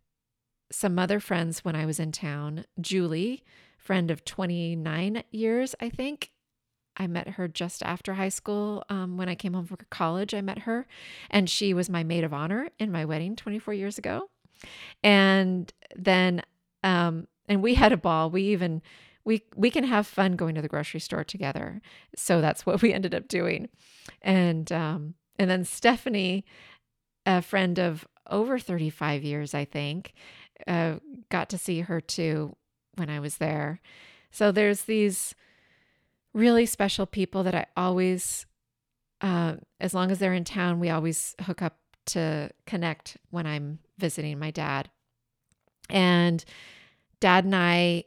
some 0.71 0.97
other 0.97 1.19
friends 1.19 1.65
when 1.65 1.75
I 1.75 1.85
was 1.85 1.99
in 1.99 2.13
town. 2.13 2.63
Julie, 2.79 3.43
friend 3.77 4.09
of 4.09 4.23
29 4.23 5.21
years, 5.31 5.75
I 5.81 5.89
think, 5.89 6.31
I 6.97 7.07
met 7.07 7.29
her 7.29 7.47
just 7.47 7.83
after 7.83 8.15
high 8.15 8.29
school. 8.29 8.83
Um, 8.89 9.17
when 9.17 9.29
I 9.29 9.35
came 9.35 9.53
home 9.53 9.65
from 9.65 9.77
college, 9.89 10.33
I 10.33 10.41
met 10.41 10.59
her, 10.59 10.87
and 11.29 11.49
she 11.49 11.73
was 11.73 11.89
my 11.89 12.03
maid 12.03 12.23
of 12.23 12.33
honor 12.33 12.69
in 12.79 12.91
my 12.91 13.05
wedding 13.05 13.35
24 13.35 13.73
years 13.73 13.97
ago. 13.97 14.29
And 15.03 15.71
then, 15.95 16.41
um, 16.83 17.27
and 17.47 17.61
we 17.61 17.75
had 17.75 17.91
a 17.93 17.97
ball. 17.97 18.29
We 18.29 18.43
even 18.43 18.81
we 19.23 19.43
we 19.55 19.69
can 19.69 19.83
have 19.83 20.07
fun 20.07 20.35
going 20.35 20.55
to 20.55 20.61
the 20.61 20.67
grocery 20.67 20.99
store 20.99 21.23
together. 21.23 21.81
So 22.15 22.41
that's 22.41 22.65
what 22.65 22.81
we 22.81 22.93
ended 22.93 23.13
up 23.13 23.27
doing. 23.27 23.69
And 24.21 24.71
um, 24.71 25.13
and 25.37 25.49
then 25.49 25.65
Stephanie, 25.65 26.45
a 27.25 27.41
friend 27.41 27.77
of 27.77 28.07
over 28.29 28.59
35 28.59 29.23
years, 29.23 29.53
I 29.53 29.65
think, 29.65 30.13
uh, 30.65 30.95
got 31.29 31.49
to 31.49 31.57
see 31.57 31.81
her 31.81 32.01
too 32.01 32.55
when 32.95 33.09
I 33.09 33.19
was 33.19 33.37
there. 33.37 33.79
So 34.31 34.51
there's 34.51 34.83
these 34.83 35.35
really 36.37 36.67
special 36.67 37.07
people 37.07 37.43
that 37.43 37.55
I 37.55 37.65
always, 37.75 38.45
uh, 39.21 39.55
as 39.79 39.93
long 39.93 40.11
as 40.11 40.19
they're 40.19 40.33
in 40.33 40.43
town, 40.43 40.79
we 40.79 40.89
always 40.89 41.35
hook 41.41 41.61
up 41.61 41.77
to 42.05 42.51
connect 42.65 43.17
when 43.31 43.47
I'm 43.47 43.79
visiting 43.97 44.37
my 44.37 44.51
dad. 44.51 44.89
And 45.89 46.45
dad 47.19 47.43
and 47.45 47.55
I 47.55 48.03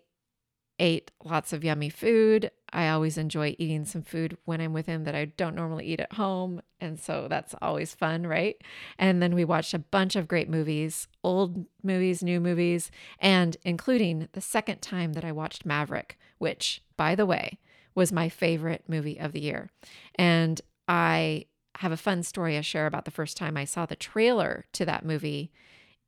ate 0.79 1.11
lots 1.25 1.53
of 1.53 1.65
yummy 1.65 1.91
food. 1.91 2.53
I 2.73 2.89
always 2.89 3.19
enjoy 3.19 3.57
eating 3.59 3.85
some 3.85 4.03
food 4.03 4.39
when 4.45 4.61
I'm 4.61 4.73
with 4.73 4.87
him 4.87 5.05
that 5.05 5.15
I 5.15 5.27
don't 5.27 5.57
normally 5.57 5.87
eat 5.87 6.01
at 6.01 6.13
home. 6.13 6.63
And 6.81 6.99
so 6.99 7.27
that's 7.29 7.55
always 7.61 7.95
fun, 7.95 8.27
right? 8.27 8.57
And 8.97 9.21
then 9.21 9.35
we 9.35 9.45
watched 9.45 9.75
a 9.75 9.79
bunch 9.79 10.15
of 10.15 10.29
great 10.29 10.49
movies, 10.49 11.09
old 11.25 11.67
movies, 11.83 12.23
new 12.23 12.41
movies, 12.41 12.93
and 13.19 13.57
including 13.65 14.29
the 14.33 14.41
second 14.41 14.81
time 14.81 15.15
that 15.15 15.25
I 15.25 15.33
watched 15.33 15.67
Maverick, 15.67 16.17
which, 16.39 16.81
by 16.97 17.15
the 17.15 17.27
way, 17.27 17.59
was 17.95 18.13
my 18.13 18.29
favorite 18.29 18.85
movie 18.89 19.19
of 19.19 19.33
the 19.33 19.41
year. 19.41 19.71
And 20.15 20.61
I 20.89 21.47
have 21.77 21.93
a 21.93 21.97
fun 21.97 22.23
story 22.23 22.57
I 22.57 22.63
share 22.63 22.87
about 22.87 23.05
the 23.05 23.11
first 23.11 23.37
time 23.37 23.57
I 23.57 23.65
saw 23.65 23.87
the 23.87 23.97
trailer 23.97 24.67
to 24.73 24.85
that 24.85 25.05
movie 25.05 25.51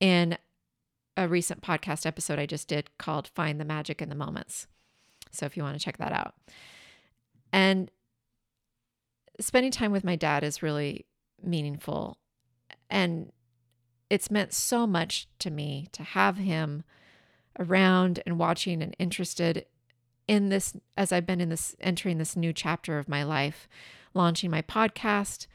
in 0.00 0.36
a 1.16 1.28
recent 1.28 1.62
podcast 1.62 2.06
episode 2.06 2.38
I 2.38 2.46
just 2.46 2.68
did 2.68 2.90
called 2.98 3.28
Find 3.28 3.60
the 3.60 3.64
Magic 3.64 4.02
in 4.02 4.08
the 4.08 4.14
Moments. 4.14 4.66
So 5.30 5.46
if 5.46 5.56
you 5.56 5.62
want 5.62 5.78
to 5.78 5.84
check 5.84 5.98
that 5.98 6.12
out. 6.12 6.34
And 7.52 7.90
spending 9.40 9.72
time 9.72 9.92
with 9.92 10.04
my 10.04 10.16
dad 10.16 10.44
is 10.44 10.62
really 10.62 11.06
meaningful. 11.42 12.18
And 12.90 13.32
it's 14.10 14.30
meant 14.30 14.52
so 14.52 14.86
much 14.86 15.26
to 15.38 15.50
me 15.50 15.88
to 15.92 16.02
have 16.02 16.36
him 16.36 16.84
around 17.58 18.22
and 18.26 18.38
watching 18.38 18.82
and 18.82 18.96
interested 18.98 19.66
in 20.32 20.48
this 20.48 20.74
as 20.96 21.12
I've 21.12 21.26
been 21.26 21.42
in 21.42 21.50
this 21.50 21.76
entering 21.78 22.16
this 22.16 22.36
new 22.36 22.54
chapter 22.54 22.98
of 22.98 23.06
my 23.06 23.22
life, 23.22 23.68
launching 24.14 24.50
my 24.50 24.62
podcast, 24.62 25.46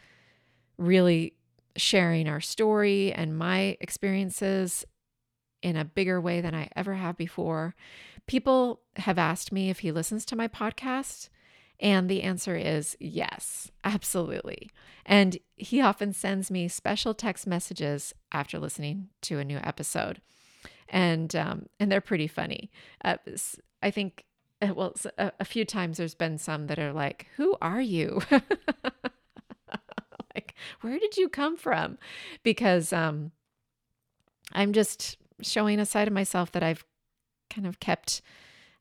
really 0.78 1.34
sharing 1.76 2.30
our 2.30 2.40
story 2.40 3.12
and 3.12 3.36
my 3.36 3.76
experiences 3.82 4.86
in 5.64 5.76
a 5.76 5.84
bigger 5.84 6.22
way 6.22 6.42
than 6.42 6.54
I 6.54 6.70
ever 6.76 6.94
have 6.94 7.18
before. 7.18 7.74
People 8.28 8.82
have 8.98 9.18
asked 9.18 9.52
me 9.52 9.72
if 9.72 9.80
he 9.80 9.92
listens 9.92 10.26
to 10.26 10.36
my 10.36 10.48
podcast, 10.48 11.30
and 11.80 12.08
the 12.08 12.22
answer 12.22 12.56
is 12.56 12.96
yes, 13.00 13.72
absolutely. 13.84 14.70
And 15.08 15.40
he 15.56 15.82
often 15.82 16.14
sends 16.14 16.52
me 16.52 16.68
special 16.68 17.16
text 17.16 17.48
messages 17.48 18.14
after 18.32 18.60
listening 18.60 19.10
to 19.24 19.40
a 19.40 19.44
new 19.44 19.58
episode. 19.58 20.22
And 20.88 21.36
um, 21.36 21.66
and 21.80 21.92
they're 21.92 22.00
pretty 22.00 22.28
funny. 22.28 22.70
Uh, 23.04 23.18
I 23.82 23.90
think 23.90 24.27
well, 24.62 24.94
a, 25.18 25.32
a 25.40 25.46
few 25.46 25.66
times 25.66 25.98
there's 25.98 26.16
been 26.16 26.38
some 26.38 26.68
that 26.68 26.80
are 26.80 26.94
like, 26.94 27.28
Who 27.38 27.56
are 27.62 27.82
you? 27.82 28.22
like, 30.36 30.56
where 30.82 31.00
did 31.00 31.18
you 31.18 31.30
come 31.30 31.58
from? 31.58 31.98
Because 32.44 32.92
um, 32.92 33.32
I'm 34.54 34.74
just 34.74 35.18
showing 35.42 35.80
a 35.80 35.86
side 35.86 36.08
of 36.08 36.14
myself 36.14 36.52
that 36.54 36.64
I've 36.64 36.86
kind 37.50 37.68
of 37.68 37.80
kept 37.80 38.22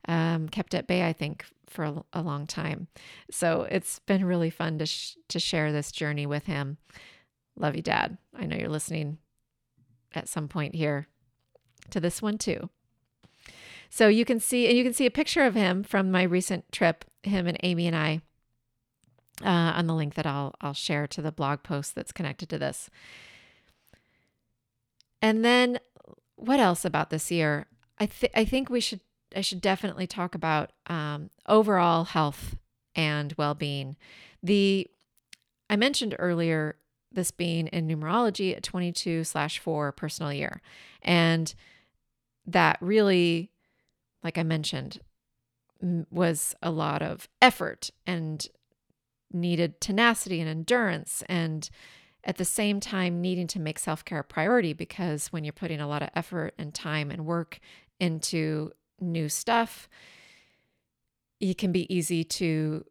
um, 0.09 0.49
kept 0.49 0.75
at 0.75 0.87
bay, 0.87 1.07
I 1.07 1.13
think, 1.13 1.45
for 1.69 1.85
a, 1.85 2.05
a, 2.13 2.23
long 2.23 2.47
time. 2.47 2.87
So 3.29 3.67
it's 3.69 3.99
been 3.99 4.25
really 4.25 4.51
fun 4.51 4.79
to 4.79 4.87
sh- 4.87 5.17
to 5.29 5.41
share 5.41 5.73
this 5.73 5.91
journey 5.91 6.27
with 6.27 6.47
him. 6.47 6.79
Love 7.57 7.75
you, 7.75 7.83
Dad. 7.83 8.17
I 8.35 8.47
know 8.47 8.57
you're 8.57 8.69
listening 8.69 9.19
at 10.15 10.29
some 10.29 10.47
point 10.47 10.75
here 10.75 11.09
to 11.91 12.01
this 12.01 12.23
one 12.23 12.39
too. 12.39 12.71
So 13.91 14.09
you 14.09 14.25
can 14.25 14.41
see, 14.41 14.69
and 14.69 14.77
you 14.77 14.85
can 14.85 14.93
see 14.93 15.07
a 15.07 15.11
picture 15.11 15.43
of 15.45 15.55
him 15.55 15.83
from 15.83 16.11
my 16.11 16.23
recent 16.23 16.71
trip, 16.73 17.05
him 17.23 17.47
and 17.47 17.59
Amy 17.63 17.87
and 17.87 17.97
I, 17.97 18.21
uh, 19.45 19.49
on 19.77 19.87
the 19.87 19.95
link 19.95 20.15
that 20.15 20.27
I'll 20.27 20.55
I'll 20.61 20.75
share 20.75 21.07
to 21.09 21.23
the 21.23 21.33
blog 21.33 21.63
post 21.63 21.95
that's 21.95 22.13
connected 22.13 22.49
to 22.51 22.59
this. 22.59 22.89
And 25.21 25.45
then, 25.45 25.79
what 26.37 26.61
else 26.61 26.85
about 26.85 27.11
this 27.11 27.31
year? 27.31 27.67
I 27.99 28.07
think 28.07 28.33
I 28.35 28.45
think 28.45 28.71
we 28.71 28.81
should 28.81 29.01
I 29.35 29.41
should 29.41 29.61
definitely 29.61 30.07
talk 30.07 30.35
about 30.35 30.73
um, 30.87 31.31
overall 31.47 32.05
health 32.05 32.57
and 32.95 33.35
well 33.37 33.55
being. 33.55 33.97
The 34.43 34.89
I 35.69 35.77
mentioned 35.77 36.15
earlier 36.19 36.77
this 37.13 37.31
being 37.31 37.67
in 37.69 37.89
numerology 37.89 38.57
a 38.57 38.61
22 38.61 39.25
slash 39.25 39.59
4 39.59 39.93
personal 39.93 40.33
year. 40.33 40.61
And 41.03 41.53
that 42.47 42.79
really 42.81 43.51
like 44.27 44.39
I 44.39 44.43
mentioned, 44.43 44.99
was 46.11 46.53
a 46.61 46.73
lot 46.73 47.01
of 47.01 47.29
effort 47.41 47.91
and 48.09 48.45
needed 49.33 49.81
tenacity 49.81 50.41
and 50.41 50.51
endurance 50.51 51.23
and 51.29 51.71
at 52.25 52.37
the 52.37 52.45
same 52.45 52.81
time 52.81 53.21
needing 53.21 53.47
to 53.47 53.61
make 53.61 53.79
self-care 53.79 54.19
a 54.19 54.25
priority 54.25 54.73
because 54.73 55.29
when 55.29 55.45
you're 55.45 55.53
putting 55.53 55.81
a 55.81 55.87
lot 55.87 56.03
of 56.03 56.11
effort 56.17 56.55
and 56.59 56.75
time 56.75 57.13
and 57.13 57.25
work 57.25 57.61
into 58.01 58.73
new 59.01 59.29
stuff 59.29 59.89
it 61.39 61.57
can 61.57 61.71
be 61.71 61.95
easy 61.95 62.25
to 62.25 62.85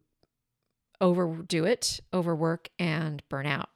overdo 1.02 1.66
it 1.66 2.00
overwork 2.14 2.70
and 2.78 3.22
burn 3.28 3.44
out. 3.44 3.68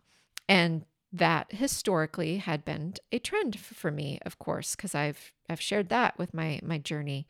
And 0.49 0.87
that 1.13 1.53
historically 1.53 2.39
had 2.39 2.65
been 2.65 2.95
a 3.11 3.19
trend 3.19 3.59
for 3.59 3.91
me, 3.91 4.19
of 4.23 4.39
course, 4.39 4.77
because 4.77 4.95
I've 4.95 5.33
I've 5.49 5.61
shared 5.61 5.89
that 5.89 6.19
with 6.19 6.33
my 6.33 6.61
my 6.63 6.79
journey 6.79 7.27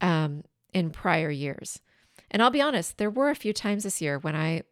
um, 0.00 0.44
in 0.72 0.90
prior 0.90 1.30
years. 1.30 1.80
And 2.30 2.42
I'll 2.42 2.50
be 2.50 2.60
honest, 2.60 2.98
there 2.98 3.10
were 3.10 3.30
a 3.30 3.34
few 3.34 3.52
times 3.52 3.84
this 3.84 4.02
year 4.02 4.18
when 4.18 4.36
I 4.36 4.62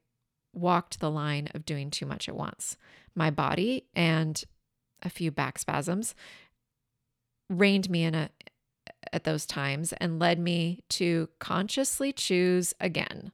walked 0.53 1.01
the 1.01 1.11
line 1.11 1.49
of 1.55 1.65
doing 1.65 1.91
too 1.91 2.07
much 2.07 2.29
at 2.29 2.37
once. 2.37 2.77
My 3.15 3.31
body 3.31 3.85
and 3.95 4.43
a 5.03 5.11
few 5.11 5.31
back 5.31 5.59
spasms 5.59 6.15
reined 7.49 7.89
me 7.89 8.05
in 8.05 8.15
a 8.15 8.31
at 9.13 9.25
those 9.25 9.47
times 9.47 9.93
and 9.95 10.19
led 10.19 10.39
me 10.39 10.83
to 10.89 11.29
consciously 11.39 12.13
choose 12.13 12.75
again. 12.81 13.33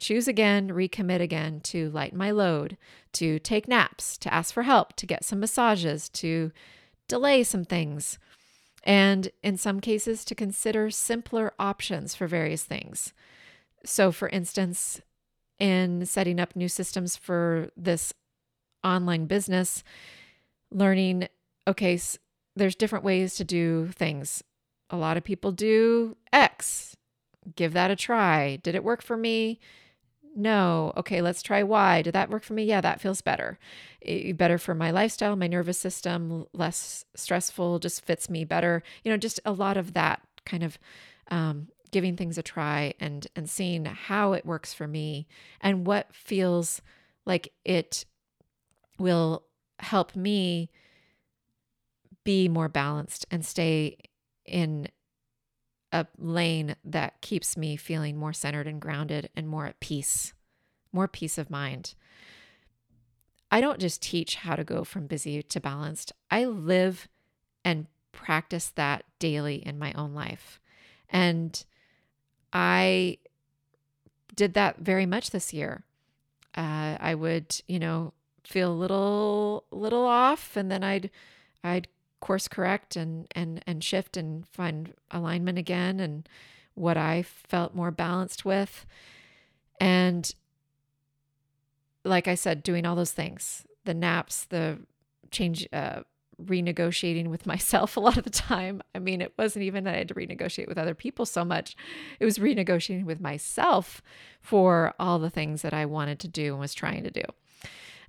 Choose 0.00 0.26
again, 0.26 0.70
recommit 0.70 1.20
again 1.20 1.60
to 1.60 1.90
lighten 1.90 2.16
my 2.16 2.30
load, 2.30 2.78
to 3.12 3.38
take 3.38 3.68
naps, 3.68 4.16
to 4.18 4.32
ask 4.32 4.52
for 4.52 4.62
help, 4.62 4.96
to 4.96 5.06
get 5.06 5.26
some 5.26 5.40
massages, 5.40 6.08
to 6.08 6.52
delay 7.06 7.44
some 7.44 7.66
things, 7.66 8.18
and 8.82 9.30
in 9.42 9.58
some 9.58 9.78
cases, 9.78 10.24
to 10.24 10.34
consider 10.34 10.90
simpler 10.90 11.52
options 11.58 12.14
for 12.14 12.26
various 12.26 12.64
things. 12.64 13.12
So, 13.84 14.10
for 14.10 14.30
instance, 14.30 15.02
in 15.58 16.06
setting 16.06 16.40
up 16.40 16.56
new 16.56 16.68
systems 16.68 17.14
for 17.14 17.68
this 17.76 18.14
online 18.82 19.26
business, 19.26 19.84
learning, 20.70 21.28
okay, 21.68 22.00
there's 22.56 22.74
different 22.74 23.04
ways 23.04 23.34
to 23.34 23.44
do 23.44 23.88
things. 23.88 24.42
A 24.88 24.96
lot 24.96 25.18
of 25.18 25.24
people 25.24 25.52
do 25.52 26.16
X. 26.32 26.96
Give 27.54 27.74
that 27.74 27.90
a 27.90 27.96
try. 27.96 28.56
Did 28.56 28.74
it 28.74 28.84
work 28.84 29.02
for 29.02 29.18
me? 29.18 29.60
No. 30.36 30.92
Okay, 30.96 31.20
let's 31.22 31.42
try 31.42 31.62
Y. 31.62 32.02
Did 32.02 32.14
that 32.14 32.30
work 32.30 32.44
for 32.44 32.54
me? 32.54 32.64
Yeah, 32.64 32.80
that 32.80 33.00
feels 33.00 33.20
better. 33.20 33.58
It, 34.00 34.36
better 34.36 34.58
for 34.58 34.74
my 34.74 34.90
lifestyle, 34.90 35.36
my 35.36 35.48
nervous 35.48 35.78
system, 35.78 36.46
less 36.52 37.04
stressful, 37.14 37.80
just 37.80 38.04
fits 38.04 38.30
me 38.30 38.44
better. 38.44 38.82
You 39.04 39.10
know, 39.10 39.16
just 39.16 39.40
a 39.44 39.52
lot 39.52 39.76
of 39.76 39.94
that 39.94 40.22
kind 40.46 40.62
of 40.62 40.78
um, 41.30 41.68
giving 41.90 42.16
things 42.16 42.38
a 42.38 42.42
try 42.42 42.94
and 43.00 43.26
and 43.34 43.50
seeing 43.50 43.84
how 43.84 44.32
it 44.32 44.46
works 44.46 44.72
for 44.72 44.86
me 44.86 45.26
and 45.60 45.86
what 45.86 46.14
feels 46.14 46.80
like 47.26 47.52
it 47.64 48.04
will 48.98 49.44
help 49.80 50.14
me 50.14 50.70
be 52.24 52.48
more 52.48 52.68
balanced 52.68 53.26
and 53.30 53.44
stay 53.44 53.96
in 54.44 54.86
a 55.92 56.06
lane 56.18 56.76
that 56.84 57.20
keeps 57.20 57.56
me 57.56 57.76
feeling 57.76 58.16
more 58.16 58.32
centered 58.32 58.66
and 58.66 58.80
grounded 58.80 59.28
and 59.34 59.48
more 59.48 59.66
at 59.66 59.80
peace, 59.80 60.32
more 60.92 61.08
peace 61.08 61.38
of 61.38 61.50
mind. 61.50 61.94
I 63.50 63.60
don't 63.60 63.80
just 63.80 64.00
teach 64.00 64.36
how 64.36 64.54
to 64.54 64.64
go 64.64 64.84
from 64.84 65.06
busy 65.06 65.42
to 65.42 65.60
balanced, 65.60 66.12
I 66.30 66.44
live 66.44 67.08
and 67.64 67.86
practice 68.12 68.70
that 68.76 69.04
daily 69.18 69.56
in 69.56 69.78
my 69.78 69.92
own 69.94 70.14
life. 70.14 70.60
And 71.08 71.64
I 72.52 73.18
did 74.34 74.54
that 74.54 74.78
very 74.78 75.06
much 75.06 75.30
this 75.30 75.52
year. 75.52 75.84
Uh, 76.56 76.96
I 77.00 77.14
would, 77.14 77.60
you 77.66 77.78
know, 77.78 78.12
feel 78.44 78.72
a 78.72 78.74
little 78.74 79.64
little 79.70 80.04
off, 80.04 80.56
and 80.56 80.70
then 80.70 80.82
I'd 80.82 81.10
I'd 81.62 81.88
course 82.20 82.48
correct 82.48 82.96
and 82.96 83.26
and 83.34 83.62
and 83.66 83.82
shift 83.82 84.16
and 84.16 84.46
find 84.48 84.94
alignment 85.10 85.58
again 85.58 86.00
and 86.00 86.28
what 86.74 86.96
I 86.96 87.22
felt 87.22 87.74
more 87.74 87.90
balanced 87.90 88.44
with. 88.44 88.86
And 89.80 90.32
like 92.04 92.28
I 92.28 92.34
said, 92.34 92.62
doing 92.62 92.86
all 92.86 92.96
those 92.96 93.12
things, 93.12 93.64
the 93.84 93.94
naps, 93.94 94.44
the 94.46 94.78
change, 95.30 95.68
uh, 95.72 96.00
renegotiating 96.42 97.28
with 97.28 97.46
myself 97.52 97.96
a 97.96 98.00
lot 98.00 98.16
of 98.16 98.24
the 98.24 98.30
time. 98.30 98.82
I 98.94 98.98
mean, 98.98 99.20
it 99.20 99.34
wasn't 99.38 99.64
even 99.64 99.84
that 99.84 99.94
I 99.94 99.98
had 99.98 100.08
to 100.08 100.14
renegotiate 100.14 100.68
with 100.68 100.78
other 100.78 100.94
people 100.94 101.26
so 101.26 101.44
much, 101.44 101.76
it 102.18 102.24
was 102.24 102.38
renegotiating 102.38 103.04
with 103.04 103.20
myself 103.20 104.02
for 104.40 104.94
all 104.98 105.18
the 105.18 105.30
things 105.30 105.62
that 105.62 105.74
I 105.74 105.86
wanted 105.86 106.18
to 106.20 106.28
do 106.28 106.52
and 106.52 106.60
was 106.60 106.74
trying 106.74 107.04
to 107.04 107.10
do. 107.10 107.22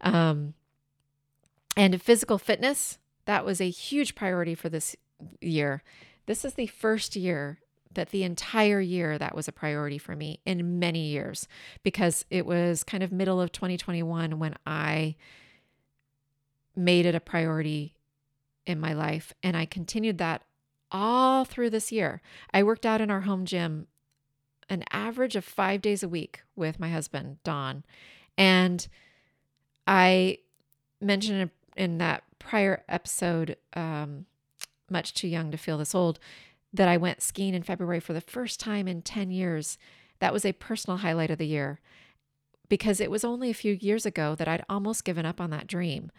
Um, 0.01 0.53
and 1.77 2.01
physical 2.01 2.37
fitness, 2.37 2.99
that 3.25 3.45
was 3.45 3.61
a 3.61 3.69
huge 3.69 4.15
priority 4.15 4.55
for 4.55 4.69
this 4.69 4.95
year. 5.39 5.83
This 6.25 6.45
is 6.45 6.53
the 6.53 6.67
first 6.67 7.15
year 7.15 7.59
that 7.93 8.09
the 8.09 8.23
entire 8.23 8.79
year 8.79 9.17
that 9.17 9.35
was 9.35 9.47
a 9.47 9.51
priority 9.51 9.97
for 9.97 10.15
me 10.15 10.39
in 10.45 10.79
many 10.79 11.07
years 11.07 11.47
because 11.83 12.25
it 12.29 12.45
was 12.45 12.83
kind 12.83 13.03
of 13.03 13.11
middle 13.11 13.41
of 13.41 13.51
2021 13.51 14.39
when 14.39 14.55
I 14.65 15.15
made 16.75 17.05
it 17.05 17.15
a 17.15 17.19
priority 17.19 17.93
in 18.65 18.79
my 18.79 18.93
life 18.93 19.33
and 19.43 19.57
I 19.57 19.65
continued 19.65 20.19
that 20.19 20.43
all 20.89 21.43
through 21.43 21.69
this 21.69 21.91
year. 21.91 22.21
I 22.53 22.63
worked 22.63 22.85
out 22.85 23.01
in 23.01 23.11
our 23.11 23.21
home 23.21 23.45
gym 23.45 23.87
an 24.69 24.85
average 24.91 25.35
of 25.35 25.43
5 25.43 25.81
days 25.81 26.01
a 26.01 26.09
week 26.09 26.43
with 26.55 26.79
my 26.79 26.89
husband, 26.89 27.37
Don. 27.43 27.83
And 28.37 28.87
I 29.85 30.37
mentioned 31.01 31.49
in 31.75 31.97
that 31.97 32.23
prior 32.41 32.83
episode, 32.89 33.57
um, 33.73 34.25
Much 34.89 35.13
Too 35.13 35.27
Young 35.27 35.51
to 35.51 35.57
Feel 35.57 35.77
This 35.77 35.95
Old, 35.95 36.19
that 36.73 36.87
I 36.87 36.97
went 36.97 37.21
skiing 37.21 37.53
in 37.53 37.63
February 37.63 37.99
for 37.99 38.13
the 38.13 38.21
first 38.21 38.59
time 38.59 38.87
in 38.87 39.01
10 39.01 39.31
years. 39.31 39.77
That 40.19 40.33
was 40.33 40.45
a 40.45 40.53
personal 40.53 40.97
highlight 40.97 41.31
of 41.31 41.37
the 41.37 41.47
year 41.47 41.79
because 42.69 42.99
it 42.99 43.11
was 43.11 43.23
only 43.23 43.49
a 43.49 43.55
few 43.55 43.77
years 43.79 44.05
ago 44.05 44.35
that 44.35 44.47
I'd 44.47 44.65
almost 44.69 45.03
given 45.03 45.25
up 45.25 45.41
on 45.41 45.49
that 45.49 45.67
dream. 45.67 46.11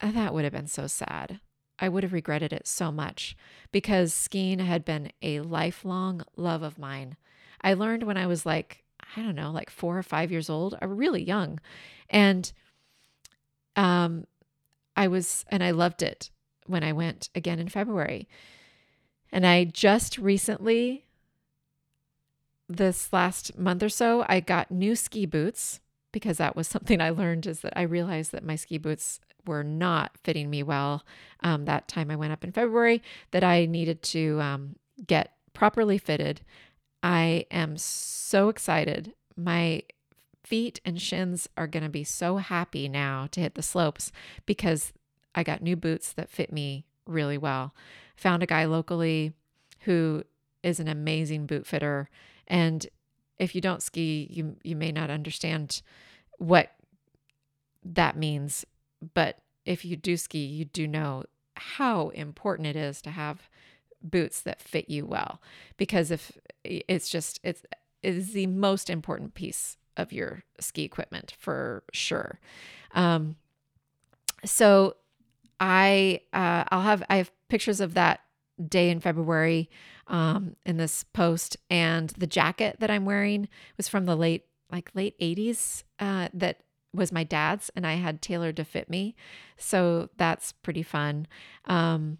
And 0.00 0.16
that 0.16 0.32
would 0.32 0.44
have 0.44 0.52
been 0.52 0.68
so 0.68 0.86
sad. 0.86 1.40
I 1.78 1.88
would 1.88 2.02
have 2.02 2.12
regretted 2.12 2.52
it 2.52 2.66
so 2.66 2.90
much 2.90 3.36
because 3.72 4.14
skiing 4.14 4.60
had 4.60 4.84
been 4.84 5.12
a 5.22 5.40
lifelong 5.40 6.22
love 6.36 6.62
of 6.62 6.78
mine. 6.78 7.16
I 7.60 7.74
learned 7.74 8.04
when 8.04 8.16
I 8.16 8.26
was 8.26 8.46
like, 8.46 8.84
I 9.16 9.22
don't 9.22 9.34
know, 9.34 9.50
like 9.50 9.70
four 9.70 9.98
or 9.98 10.02
five 10.02 10.30
years 10.30 10.48
old, 10.48 10.76
or 10.80 10.88
really 10.88 11.22
young. 11.22 11.58
And 12.08 12.50
um, 13.74 14.26
I 14.96 15.08
was, 15.08 15.44
and 15.48 15.62
I 15.62 15.70
loved 15.70 16.02
it 16.02 16.30
when 16.66 16.82
I 16.82 16.92
went 16.92 17.28
again 17.34 17.58
in 17.58 17.68
February. 17.68 18.28
And 19.30 19.46
I 19.46 19.64
just 19.64 20.18
recently, 20.18 21.04
this 22.68 23.12
last 23.12 23.58
month 23.58 23.82
or 23.82 23.88
so, 23.88 24.24
I 24.28 24.40
got 24.40 24.70
new 24.70 24.96
ski 24.96 25.26
boots 25.26 25.80
because 26.12 26.38
that 26.38 26.56
was 26.56 26.66
something 26.68 27.00
I 27.00 27.10
learned 27.10 27.46
is 27.46 27.60
that 27.60 27.74
I 27.76 27.82
realized 27.82 28.32
that 28.32 28.44
my 28.44 28.56
ski 28.56 28.78
boots 28.78 29.20
were 29.46 29.62
not 29.62 30.16
fitting 30.24 30.50
me 30.50 30.62
well. 30.62 31.04
Um, 31.40 31.66
that 31.66 31.88
time 31.88 32.10
I 32.10 32.16
went 32.16 32.32
up 32.32 32.42
in 32.42 32.52
February, 32.52 33.02
that 33.30 33.44
I 33.44 33.66
needed 33.66 34.02
to 34.04 34.40
um, 34.40 34.76
get 35.06 35.34
properly 35.52 35.98
fitted. 35.98 36.40
I 37.02 37.46
am 37.50 37.76
so 37.76 38.48
excited. 38.48 39.14
My 39.36 39.82
feet 40.46 40.80
and 40.84 41.02
shins 41.02 41.48
are 41.56 41.66
going 41.66 41.82
to 41.82 41.88
be 41.88 42.04
so 42.04 42.36
happy 42.36 42.88
now 42.88 43.26
to 43.32 43.40
hit 43.40 43.56
the 43.56 43.62
slopes 43.62 44.12
because 44.46 44.92
I 45.34 45.42
got 45.42 45.60
new 45.60 45.74
boots 45.74 46.12
that 46.12 46.30
fit 46.30 46.52
me 46.52 46.86
really 47.04 47.36
well. 47.36 47.74
Found 48.16 48.44
a 48.44 48.46
guy 48.46 48.64
locally 48.64 49.32
who 49.80 50.22
is 50.62 50.78
an 50.78 50.86
amazing 50.86 51.46
boot 51.46 51.66
fitter 51.66 52.08
and 52.46 52.86
if 53.38 53.54
you 53.54 53.60
don't 53.60 53.82
ski, 53.82 54.28
you 54.30 54.56
you 54.62 54.76
may 54.76 54.92
not 54.92 55.10
understand 55.10 55.82
what 56.38 56.70
that 57.84 58.16
means, 58.16 58.64
but 59.14 59.38
if 59.66 59.84
you 59.84 59.96
do 59.96 60.16
ski, 60.16 60.38
you 60.46 60.64
do 60.64 60.86
know 60.86 61.24
how 61.56 62.08
important 62.10 62.68
it 62.68 62.76
is 62.76 63.02
to 63.02 63.10
have 63.10 63.50
boots 64.02 64.40
that 64.42 64.60
fit 64.60 64.88
you 64.88 65.04
well 65.04 65.42
because 65.76 66.10
if 66.10 66.38
it's 66.64 67.08
just 67.08 67.40
it's 67.42 67.62
it 68.02 68.14
is 68.14 68.32
the 68.32 68.46
most 68.46 68.88
important 68.88 69.34
piece 69.34 69.76
of 69.96 70.12
your 70.12 70.42
ski 70.60 70.84
equipment 70.84 71.34
for 71.38 71.82
sure. 71.92 72.40
Um, 72.94 73.36
so 74.44 74.96
I 75.60 76.20
uh, 76.32 76.64
I'll 76.70 76.82
have 76.82 77.02
I 77.08 77.16
have 77.16 77.30
pictures 77.48 77.80
of 77.80 77.94
that 77.94 78.20
day 78.68 78.90
in 78.90 79.00
February 79.00 79.70
um, 80.06 80.56
in 80.64 80.76
this 80.76 81.04
post, 81.04 81.56
and 81.70 82.10
the 82.10 82.26
jacket 82.26 82.76
that 82.80 82.90
I'm 82.90 83.04
wearing 83.04 83.48
was 83.76 83.88
from 83.88 84.06
the 84.06 84.16
late 84.16 84.44
like 84.70 84.90
late 84.94 85.18
80s 85.20 85.84
uh, 86.00 86.28
that 86.34 86.60
was 86.92 87.12
my 87.12 87.24
dad's, 87.24 87.70
and 87.76 87.86
I 87.86 87.94
had 87.94 88.22
tailored 88.22 88.56
to 88.56 88.64
fit 88.64 88.88
me. 88.88 89.14
So 89.56 90.08
that's 90.16 90.52
pretty 90.52 90.82
fun. 90.82 91.26
Um, 91.66 92.18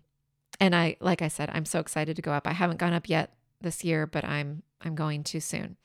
and 0.61 0.75
I 0.75 0.97
like 1.01 1.23
I 1.23 1.29
said, 1.29 1.51
I'm 1.53 1.65
so 1.65 1.81
excited 1.81 2.17
to 2.17 2.23
go 2.23 2.33
up. 2.33 2.47
I 2.47 2.53
haven't 2.53 2.79
gone 2.79 2.93
up 2.93 3.09
yet 3.09 3.35
this 3.61 3.85
year, 3.85 4.07
but 4.07 4.25
I'm 4.25 4.63
I'm 4.81 4.95
going 4.95 5.25
too 5.25 5.41
soon. 5.41 5.77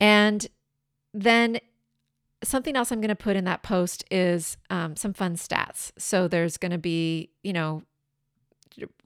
And 0.00 0.46
then 1.12 1.60
something 2.42 2.76
else 2.76 2.92
I'm 2.92 3.00
going 3.00 3.08
to 3.08 3.16
put 3.16 3.36
in 3.36 3.44
that 3.44 3.62
post 3.62 4.04
is 4.10 4.56
um, 4.70 4.96
some 4.96 5.12
fun 5.12 5.36
stats. 5.36 5.92
So 5.98 6.28
there's 6.28 6.56
going 6.56 6.72
to 6.72 6.78
be, 6.78 7.30
you 7.42 7.52
know, 7.52 7.82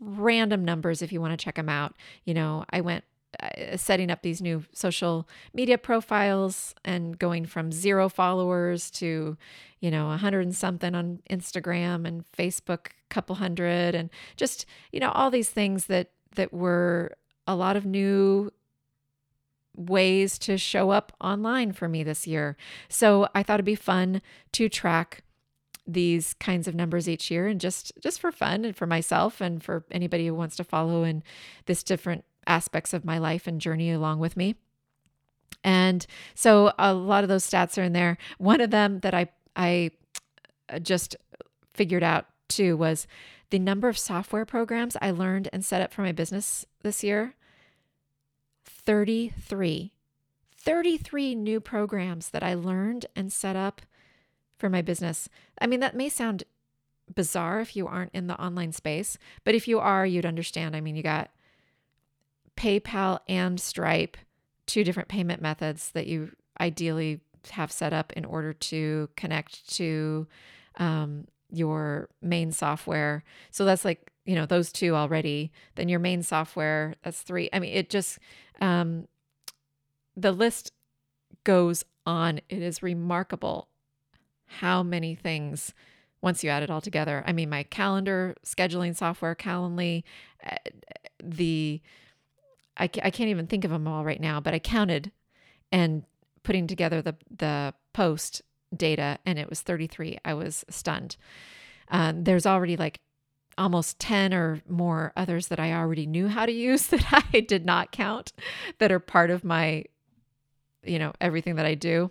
random 0.01 0.65
numbers 0.65 1.03
if 1.03 1.13
you 1.13 1.21
want 1.21 1.39
to 1.39 1.43
check 1.43 1.55
them 1.55 1.69
out. 1.69 1.95
You 2.25 2.35
know, 2.35 2.65
I 2.71 2.81
went 2.81 3.05
uh, 3.43 3.77
setting 3.77 4.11
up 4.11 4.23
these 4.23 4.43
new 4.43 4.65
social 4.73 5.27
media 5.55 5.79
profiles 5.79 6.75
and 6.85 7.19
going 7.19 7.47
from 7.47 7.73
zero 7.73 8.09
followers 8.09 8.91
to, 8.91 9.39
you 9.81 9.91
know, 9.91 10.11
a 10.11 10.19
hundred 10.19 10.43
and 10.43 10.55
something 10.55 10.95
on 10.95 11.21
Instagram 11.31 12.07
and 12.07 12.25
Facebook, 12.33 12.89
couple 13.09 13.37
hundred, 13.37 13.95
and 13.95 14.11
just, 14.37 14.67
you 14.91 15.01
know, 15.01 15.11
all 15.13 15.31
these 15.31 15.49
things 15.49 15.87
that 15.87 16.11
that 16.35 16.53
were 16.53 17.17
a 17.47 17.55
lot 17.55 17.77
of 17.77 17.87
new 17.87 18.51
ways 19.75 20.39
to 20.39 20.59
show 20.59 20.91
up 20.91 21.13
online 21.21 21.73
for 21.73 21.89
me 21.89 22.03
this 22.03 22.27
year. 22.27 22.57
So 22.89 23.29
I 23.35 23.43
thought 23.43 23.55
it'd 23.55 23.65
be 23.65 23.75
fun 23.75 24.23
to 24.53 24.69
track 24.69 25.23
these 25.87 26.35
kinds 26.35 26.69
of 26.69 26.75
numbers 26.75 27.09
each 27.09 27.31
year 27.31 27.49
and 27.49 27.61
just 27.61 27.93
just 28.01 28.21
for 28.21 28.31
fun 28.31 28.65
and 28.65 28.77
for 28.77 28.87
myself 28.87 29.41
and 29.41 29.63
for 29.63 29.85
anybody 29.91 30.27
who 30.27 30.35
wants 30.35 30.55
to 30.57 30.65
follow 30.65 31.03
in 31.03 31.23
this 31.67 31.83
different 31.83 32.25
aspects 32.47 32.93
of 32.93 33.05
my 33.05 33.19
life 33.19 33.47
and 33.47 33.61
journey 33.61 33.91
along 33.91 34.19
with 34.19 34.37
me. 34.37 34.55
And 35.65 36.07
so 36.35 36.73
a 36.79 36.93
lot 36.95 37.25
of 37.25 37.29
those 37.29 37.49
stats 37.49 37.79
are 37.79 37.83
in 37.83 37.93
there. 37.93 38.19
One 38.39 38.61
of 38.61 38.71
them 38.71 39.01
that 39.01 39.15
I 39.15 39.29
I 39.57 39.91
uh, 40.69 40.79
just 40.79 41.17
figured 41.75 42.03
out 42.03 42.27
too 42.49 42.77
was 42.77 43.07
the 43.51 43.59
number 43.59 43.89
of 43.89 43.99
software 43.99 44.45
programs 44.45 44.97
I 45.03 45.11
learned 45.11 45.49
and 45.53 45.65
set 45.65 45.83
up 45.83 45.93
for 45.93 46.03
my 46.03 46.13
business 46.13 46.65
this 46.83 47.03
year. 47.05 47.35
33. 48.85 49.93
33 50.57 51.35
new 51.35 51.61
programs 51.61 52.31
that 52.31 52.43
I 52.43 52.55
learned 52.55 53.07
and 53.17 53.33
set 53.33 53.57
up 53.57 53.83
for 54.59 54.69
my 54.69 54.81
business. 54.81 55.29
I 55.61 55.67
mean, 55.67 55.81
that 55.81 55.97
may 55.97 56.09
sound 56.09 56.45
bizarre 57.13 57.61
if 57.61 57.75
you 57.75 57.87
aren't 57.87 58.15
in 58.15 58.29
the 58.29 58.41
online 58.41 58.73
space, 58.73 59.19
but 59.45 59.55
if 59.57 59.67
you 59.67 59.81
are, 59.81 60.07
you'd 60.07 60.27
understand. 60.27 60.77
I 60.77 60.81
mean, 60.81 60.95
you 60.95 61.03
got 61.03 61.31
PayPal 62.57 63.19
and 63.29 63.61
Stripe, 63.61 64.17
two 64.67 64.85
different 64.85 65.09
payment 65.09 65.43
methods 65.43 65.91
that 65.91 66.07
you 66.07 66.31
ideally 66.61 67.21
have 67.51 67.73
set 67.73 67.93
up 67.93 68.13
in 68.13 68.25
order 68.25 68.53
to 68.53 69.09
connect 69.17 69.69
to 69.75 70.29
um, 70.77 71.27
your 71.51 72.09
main 72.21 72.53
software. 72.53 73.25
So 73.51 73.65
that's 73.65 73.85
like, 73.85 74.12
you 74.25 74.35
know, 74.35 74.47
those 74.47 74.73
two 74.73 74.95
already. 74.95 75.53
Then 75.75 75.89
your 75.89 75.99
main 76.01 76.23
software, 76.23 76.95
that's 77.03 77.23
three. 77.23 77.49
I 77.53 77.59
mean, 77.59 77.73
it 77.75 77.91
just, 77.91 78.19
um, 78.61 79.09
the 80.17 80.33
list 80.33 80.73
goes 81.45 81.85
on. 82.07 82.39
It 82.49 82.63
is 82.63 82.83
remarkable 82.83 83.69
how 84.47 84.83
many 84.83 85.15
things 85.15 85.73
once 86.21 86.45
you 86.45 86.51
add 86.51 86.63
it 86.63 86.71
all 86.71 86.81
together. 86.81 87.25
I 87.27 87.33
mean, 87.33 87.51
my 87.51 87.65
calendar 87.65 88.37
scheduling 88.45 88.97
software, 88.97 89.35
Calendly, 89.35 90.05
uh, 90.45 90.57
the 91.23 91.81
I, 92.77 92.85
I 92.85 93.11
can't 93.11 93.29
even 93.29 93.47
think 93.47 93.65
of 93.65 93.71
them 93.71 93.87
all 93.87 94.05
right 94.05 94.21
now, 94.21 94.41
but 94.41 94.55
I 94.55 94.59
counted 94.59 95.13
and 95.71 96.05
putting 96.43 96.67
together 96.67 97.03
the 97.03 97.17
the 97.31 97.75
post 97.93 98.43
data, 98.75 99.19
and 99.27 99.39
it 99.39 99.51
was 99.51 99.61
33. 99.61 100.19
I 100.25 100.35
was 100.35 100.65
stunned. 100.71 101.17
Um, 101.89 102.25
there's 102.25 102.47
already 102.47 102.77
like 102.77 103.01
almost 103.59 103.99
10 103.99 104.33
or 104.35 104.63
more 104.69 105.13
others 105.17 105.49
that 105.49 105.61
I 105.61 105.73
already 105.73 106.07
knew 106.07 106.29
how 106.29 106.47
to 106.47 106.53
use 106.53 106.87
that 106.89 107.25
I 107.33 107.41
did 107.41 107.65
not 107.65 107.93
count 107.93 108.33
that 108.79 108.93
are 108.93 109.01
part 109.01 109.31
of 109.31 109.45
my, 109.45 109.85
you 110.83 110.99
know, 110.99 111.13
everything 111.21 111.57
that 111.57 111.67
I 111.67 111.75
do 111.75 112.11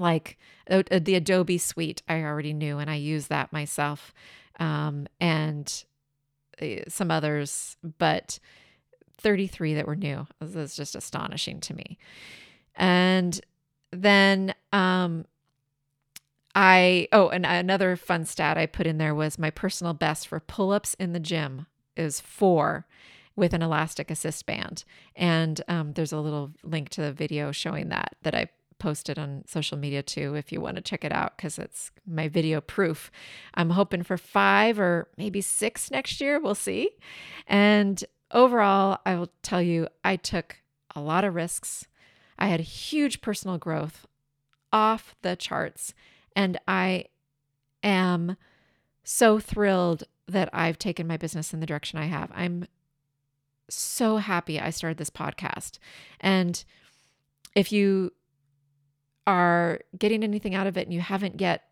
like 0.00 0.38
uh, 0.68 0.82
the 0.90 1.14
Adobe 1.14 1.58
Suite, 1.58 2.02
I 2.08 2.22
already 2.22 2.52
knew, 2.52 2.78
and 2.78 2.90
I 2.90 2.96
use 2.96 3.28
that 3.28 3.52
myself, 3.52 4.12
um, 4.58 5.06
and 5.20 5.84
uh, 6.60 6.66
some 6.88 7.10
others, 7.10 7.76
but 7.98 8.38
33 9.18 9.74
that 9.74 9.86
were 9.86 9.96
new. 9.96 10.26
This 10.40 10.56
is 10.56 10.76
just 10.76 10.96
astonishing 10.96 11.60
to 11.60 11.74
me. 11.74 11.98
And 12.74 13.38
then 13.92 14.54
um, 14.72 15.26
I, 16.54 17.08
oh, 17.12 17.28
and 17.28 17.46
another 17.46 17.96
fun 17.96 18.24
stat 18.24 18.58
I 18.58 18.66
put 18.66 18.86
in 18.86 18.98
there 18.98 19.14
was 19.14 19.38
my 19.38 19.50
personal 19.50 19.94
best 19.94 20.26
for 20.26 20.40
pull 20.40 20.72
ups 20.72 20.94
in 20.94 21.12
the 21.12 21.20
gym 21.20 21.66
is 21.96 22.20
four 22.20 22.86
with 23.36 23.54
an 23.54 23.62
elastic 23.62 24.10
assist 24.10 24.46
band. 24.46 24.84
And 25.14 25.60
um, 25.68 25.92
there's 25.92 26.12
a 26.12 26.20
little 26.20 26.52
link 26.62 26.88
to 26.90 27.02
the 27.02 27.12
video 27.12 27.52
showing 27.52 27.88
that 27.88 28.16
that 28.22 28.34
I 28.34 28.48
posted 28.78 29.18
on 29.18 29.44
social 29.46 29.76
media 29.76 30.02
too 30.02 30.34
if 30.34 30.50
you 30.50 30.60
want 30.60 30.74
to 30.76 30.82
check 30.82 31.04
it 31.04 31.12
out 31.12 31.36
because 31.36 31.58
it's 31.58 31.92
my 32.06 32.28
video 32.28 32.60
proof. 32.60 33.10
I'm 33.54 33.70
hoping 33.70 34.02
for 34.02 34.16
five 34.16 34.80
or 34.80 35.08
maybe 35.16 35.40
six 35.40 35.90
next 35.90 36.20
year. 36.20 36.40
We'll 36.40 36.54
see. 36.54 36.90
And 37.46 38.02
overall, 38.32 38.98
I 39.06 39.14
will 39.14 39.30
tell 39.42 39.62
you, 39.62 39.86
I 40.02 40.16
took 40.16 40.56
a 40.96 41.00
lot 41.00 41.24
of 41.24 41.34
risks. 41.34 41.86
I 42.38 42.46
had 42.48 42.60
huge 42.60 43.20
personal 43.20 43.58
growth 43.58 44.06
off 44.72 45.14
the 45.22 45.36
charts. 45.36 45.94
And 46.40 46.58
I 46.66 47.04
am 47.82 48.38
so 49.04 49.38
thrilled 49.38 50.04
that 50.26 50.48
I've 50.54 50.78
taken 50.78 51.06
my 51.06 51.18
business 51.18 51.52
in 51.52 51.60
the 51.60 51.66
direction 51.66 51.98
I 51.98 52.06
have. 52.06 52.32
I'm 52.34 52.66
so 53.68 54.16
happy 54.16 54.58
I 54.58 54.70
started 54.70 54.96
this 54.96 55.10
podcast. 55.10 55.78
And 56.18 56.64
if 57.54 57.70
you 57.70 58.12
are 59.26 59.80
getting 59.98 60.24
anything 60.24 60.54
out 60.54 60.66
of 60.66 60.78
it 60.78 60.86
and 60.86 60.94
you 60.94 61.02
haven't 61.02 61.42
yet 61.42 61.64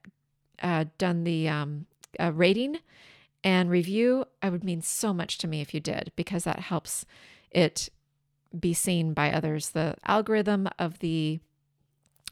uh, 0.62 0.84
done 0.98 1.24
the 1.24 1.48
um, 1.48 1.86
uh, 2.20 2.32
rating 2.34 2.76
and 3.42 3.70
review, 3.70 4.26
I 4.42 4.50
would 4.50 4.64
mean 4.64 4.82
so 4.82 5.14
much 5.14 5.38
to 5.38 5.48
me 5.48 5.62
if 5.62 5.72
you 5.72 5.80
did, 5.80 6.12
because 6.14 6.44
that 6.44 6.60
helps 6.60 7.06
it 7.50 7.88
be 8.60 8.74
seen 8.74 9.14
by 9.14 9.32
others. 9.32 9.70
The 9.70 9.94
algorithm 10.04 10.68
of 10.78 10.98
the 10.98 11.40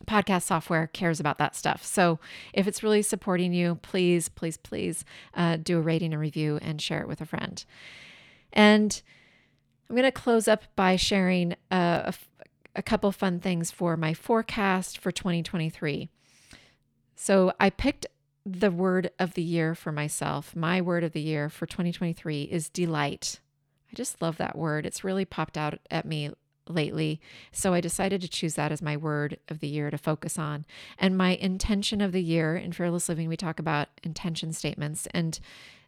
podcast 0.05 0.43
software 0.43 0.87
cares 0.87 1.21
about 1.21 1.39
that 1.39 1.57
stuff. 1.57 1.85
So 1.85 2.19
if 2.53 2.67
it's 2.67 2.83
really 2.83 3.03
supporting 3.03 3.53
you, 3.53 3.77
please, 3.77 4.29
please, 4.29 4.57
please 4.57 5.05
uh, 5.35 5.57
do 5.57 5.79
a 5.79 5.81
rating 5.81 6.13
and 6.13 6.21
review 6.21 6.59
and 6.61 6.81
share 6.81 7.01
it 7.01 7.09
with 7.09 7.21
a 7.21 7.27
friend. 7.27 7.65
And 8.53 9.01
I'm 9.89 9.97
going 9.97 10.05
to 10.05 10.13
close 10.13 10.49
up 10.49 10.65
by 10.75 10.97
sharing 10.97 11.55
a, 11.71 12.13
a 12.75 12.83
couple 12.83 13.11
fun 13.13 13.41
things 13.41 13.71
for 13.71 13.97
my 13.97 14.15
forecast 14.15 14.99
for 14.99 15.11
2023. 15.11 16.09
So 17.15 17.53
I 17.59 17.71
picked 17.71 18.07
the 18.45 18.71
word 18.71 19.11
of 19.19 19.35
the 19.35 19.43
year 19.43 19.75
for 19.75 19.91
myself. 19.91 20.55
My 20.55 20.81
word 20.81 21.03
of 21.03 21.13
the 21.13 21.21
year 21.21 21.49
for 21.49 21.67
2023 21.67 22.43
is 22.43 22.69
delight. 22.69 23.41
I 23.91 23.97
just 23.97 24.21
love 24.21 24.37
that 24.37 24.57
word. 24.57 24.87
It's 24.87 25.03
really 25.03 25.25
popped 25.25 25.57
out 25.57 25.79
at 25.91 26.05
me 26.05 26.31
lately. 26.69 27.21
So 27.53 27.75
I 27.75 27.81
decided 27.81 28.21
to 28.23 28.29
choose 28.29 28.55
that 28.55 28.73
as 28.73 28.83
my 28.83 28.97
word 28.97 29.39
of 29.49 29.61
the 29.61 29.69
year 29.69 29.91
to 29.91 29.99
focus 29.99 30.39
on. 30.39 30.65
And 30.99 31.17
my 31.17 31.37
intention 31.37 32.01
of 32.01 32.13
the 32.13 32.23
year 32.23 32.57
in 32.57 32.73
Fearless 32.73 33.09
Living, 33.09 33.29
we 33.29 33.37
talk 33.37 33.59
about 33.59 33.89
intention 34.03 34.53
statements. 34.53 35.07
And 35.13 35.39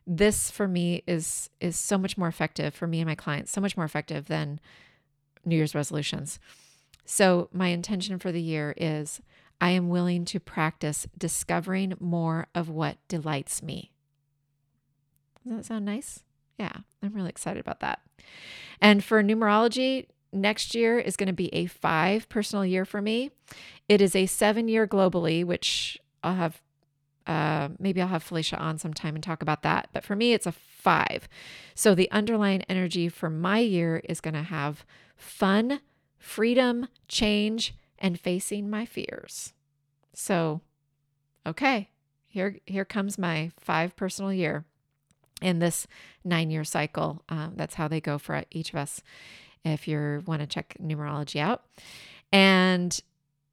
this 0.06 0.50
for 0.50 0.66
me 0.66 1.02
is 1.06 1.50
is 1.60 1.76
so 1.76 1.98
much 1.98 2.16
more 2.16 2.28
effective 2.28 2.74
for 2.74 2.86
me 2.86 3.00
and 3.00 3.08
my 3.08 3.14
clients, 3.14 3.52
so 3.52 3.60
much 3.60 3.76
more 3.76 3.84
effective 3.84 4.26
than 4.26 4.58
New 5.44 5.56
Year's 5.56 5.74
resolutions. 5.74 6.38
So, 7.04 7.48
my 7.52 7.68
intention 7.68 8.18
for 8.18 8.32
the 8.32 8.40
year 8.40 8.74
is 8.76 9.20
I 9.60 9.70
am 9.70 9.88
willing 9.88 10.24
to 10.26 10.40
practice 10.40 11.06
discovering 11.16 11.94
more 12.00 12.46
of 12.54 12.68
what 12.68 12.96
delights 13.08 13.62
me. 13.62 13.92
Does 15.46 15.56
that 15.56 15.64
sound 15.64 15.84
nice? 15.84 16.22
Yeah, 16.58 16.72
I'm 17.02 17.12
really 17.12 17.30
excited 17.30 17.60
about 17.60 17.80
that. 17.80 18.00
And 18.80 19.02
for 19.02 19.22
numerology, 19.22 20.06
next 20.32 20.74
year 20.74 20.98
is 20.98 21.16
going 21.16 21.28
to 21.28 21.32
be 21.32 21.52
a 21.54 21.66
five 21.66 22.28
personal 22.28 22.64
year 22.64 22.84
for 22.84 23.00
me. 23.00 23.30
It 23.88 24.00
is 24.00 24.14
a 24.14 24.26
seven 24.26 24.68
year 24.68 24.86
globally, 24.86 25.44
which 25.44 25.98
I'll 26.22 26.34
have, 26.34 26.60
uh, 27.26 27.68
maybe 27.78 28.00
I'll 28.00 28.08
have 28.08 28.22
Felicia 28.22 28.56
on 28.58 28.78
sometime 28.78 29.14
and 29.14 29.24
talk 29.24 29.42
about 29.42 29.62
that. 29.62 29.88
But 29.92 30.04
for 30.04 30.16
me, 30.16 30.32
it's 30.32 30.46
a 30.46 30.52
five. 30.52 31.28
So 31.74 31.94
the 31.94 32.10
underlying 32.10 32.62
energy 32.62 33.08
for 33.08 33.30
my 33.30 33.58
year 33.58 34.02
is 34.04 34.20
going 34.20 34.34
to 34.34 34.42
have 34.42 34.84
fun, 35.16 35.80
freedom, 36.18 36.88
change, 37.08 37.74
and 37.98 38.18
facing 38.18 38.70
my 38.70 38.84
fears. 38.84 39.52
So, 40.14 40.60
okay, 41.46 41.90
here 42.26 42.56
here 42.66 42.84
comes 42.84 43.18
my 43.18 43.50
five 43.58 43.96
personal 43.96 44.32
year 44.32 44.64
in 45.40 45.58
this 45.58 45.86
nine 46.24 46.50
year 46.50 46.64
cycle. 46.64 47.22
Um, 47.28 47.54
that's 47.56 47.74
how 47.74 47.88
they 47.88 48.00
go 48.00 48.18
for 48.18 48.44
each 48.50 48.70
of 48.70 48.76
us. 48.76 49.02
If 49.64 49.88
you 49.88 50.22
want 50.26 50.40
to 50.40 50.46
check 50.46 50.76
numerology 50.80 51.40
out, 51.40 51.64
and 52.32 52.98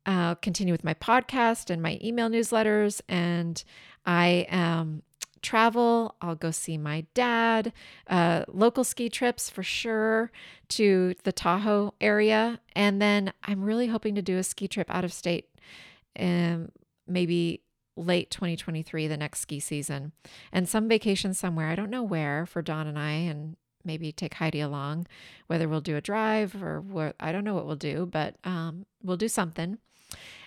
I'll 0.06 0.36
continue 0.36 0.74
with 0.74 0.84
my 0.84 0.94
podcast 0.94 1.70
and 1.70 1.82
my 1.82 2.00
email 2.04 2.30
newsletters, 2.30 3.02
and 3.10 3.64
I 4.06 4.46
am 4.50 5.02
travel. 5.46 6.16
I'll 6.22 6.36
go 6.36 6.52
see 6.52 6.78
my 6.78 7.06
dad. 7.14 7.72
Uh, 8.08 8.44
local 8.48 8.84
ski 8.84 9.10
trips 9.10 9.50
for 9.50 9.64
sure 9.64 10.32
to 10.70 11.14
the 11.24 11.32
Tahoe 11.32 11.94
area. 12.02 12.60
And 12.76 13.02
then 13.02 13.32
I'm 13.44 13.64
really 13.64 13.88
hoping 13.88 14.16
to 14.16 14.22
do 14.22 14.38
a 14.38 14.44
ski 14.44 14.68
trip 14.68 14.90
out 14.90 15.06
of 15.06 15.14
state, 15.14 15.48
um, 16.20 16.70
maybe 17.08 17.62
late 17.96 18.32
2023, 18.32 19.08
the 19.08 19.18
next 19.18 19.40
ski 19.40 19.60
season, 19.60 20.12
and 20.52 20.68
some 20.68 20.90
vacation 20.90 21.34
somewhere. 21.34 21.70
I 21.70 21.76
don't 21.76 21.92
know 21.92 22.04
where 22.04 22.46
for 22.46 22.62
Don 22.62 22.88
and 22.88 23.00
I, 23.00 23.12
and 23.12 23.56
maybe 23.86 24.12
take 24.12 24.36
Heidi 24.36 24.60
along, 24.60 25.08
whether 25.48 25.68
we'll 25.68 25.82
do 25.82 25.96
a 25.96 26.02
drive 26.02 26.62
or 26.62 26.82
what, 26.82 27.16
I 27.20 27.32
don't 27.32 27.44
know 27.44 27.56
what 27.56 27.66
we'll 27.66 27.76
do, 27.76 28.06
but 28.06 28.36
um, 28.44 28.86
we'll 29.04 29.18
do 29.18 29.28
something. 29.28 29.78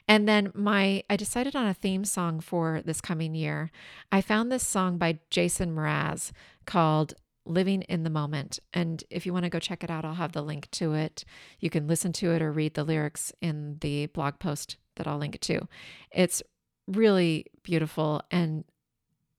And 0.07 0.27
then 0.27 0.51
my 0.55 1.05
I 1.11 1.17
decided 1.17 1.55
on 1.55 1.67
a 1.67 1.75
theme 1.75 2.05
song 2.05 2.41
for 2.41 2.81
this 2.85 3.01
coming 3.01 3.35
year. 3.35 3.71
I 4.11 4.23
found 4.23 4.51
this 4.51 4.67
song 4.67 4.97
by 4.97 5.19
Jason 5.31 5.75
Mraz 5.75 6.33
called 6.65 7.13
Living 7.45 7.83
in 7.83 8.05
the 8.05 8.11
Moment. 8.11 8.59
And 8.73 9.05
if 9.11 9.27
you 9.27 9.35
want 9.35 9.45
to 9.45 9.51
go 9.51 9.59
check 9.59 9.85
it 9.85 9.91
out, 9.91 10.07
I'll 10.07 10.15
have 10.15 10.33
the 10.33 10.43
link 10.43 10.71
to 10.73 10.95
it. 10.95 11.25
You 11.61 11.69
can 11.69 11.87
listen 11.87 12.13
to 12.15 12.33
it 12.33 12.41
or 12.41 12.51
read 12.51 12.75
the 12.75 12.85
lyrics 12.85 13.33
in 13.43 13.79
the 13.81 14.07
blog 14.07 14.39
post 14.39 14.77
that 14.97 15.07
I'll 15.07 15.19
link 15.19 15.41
to. 15.41 15.69
It's 16.11 16.43
really 16.87 17.47
beautiful. 17.63 18.23
And 18.31 18.65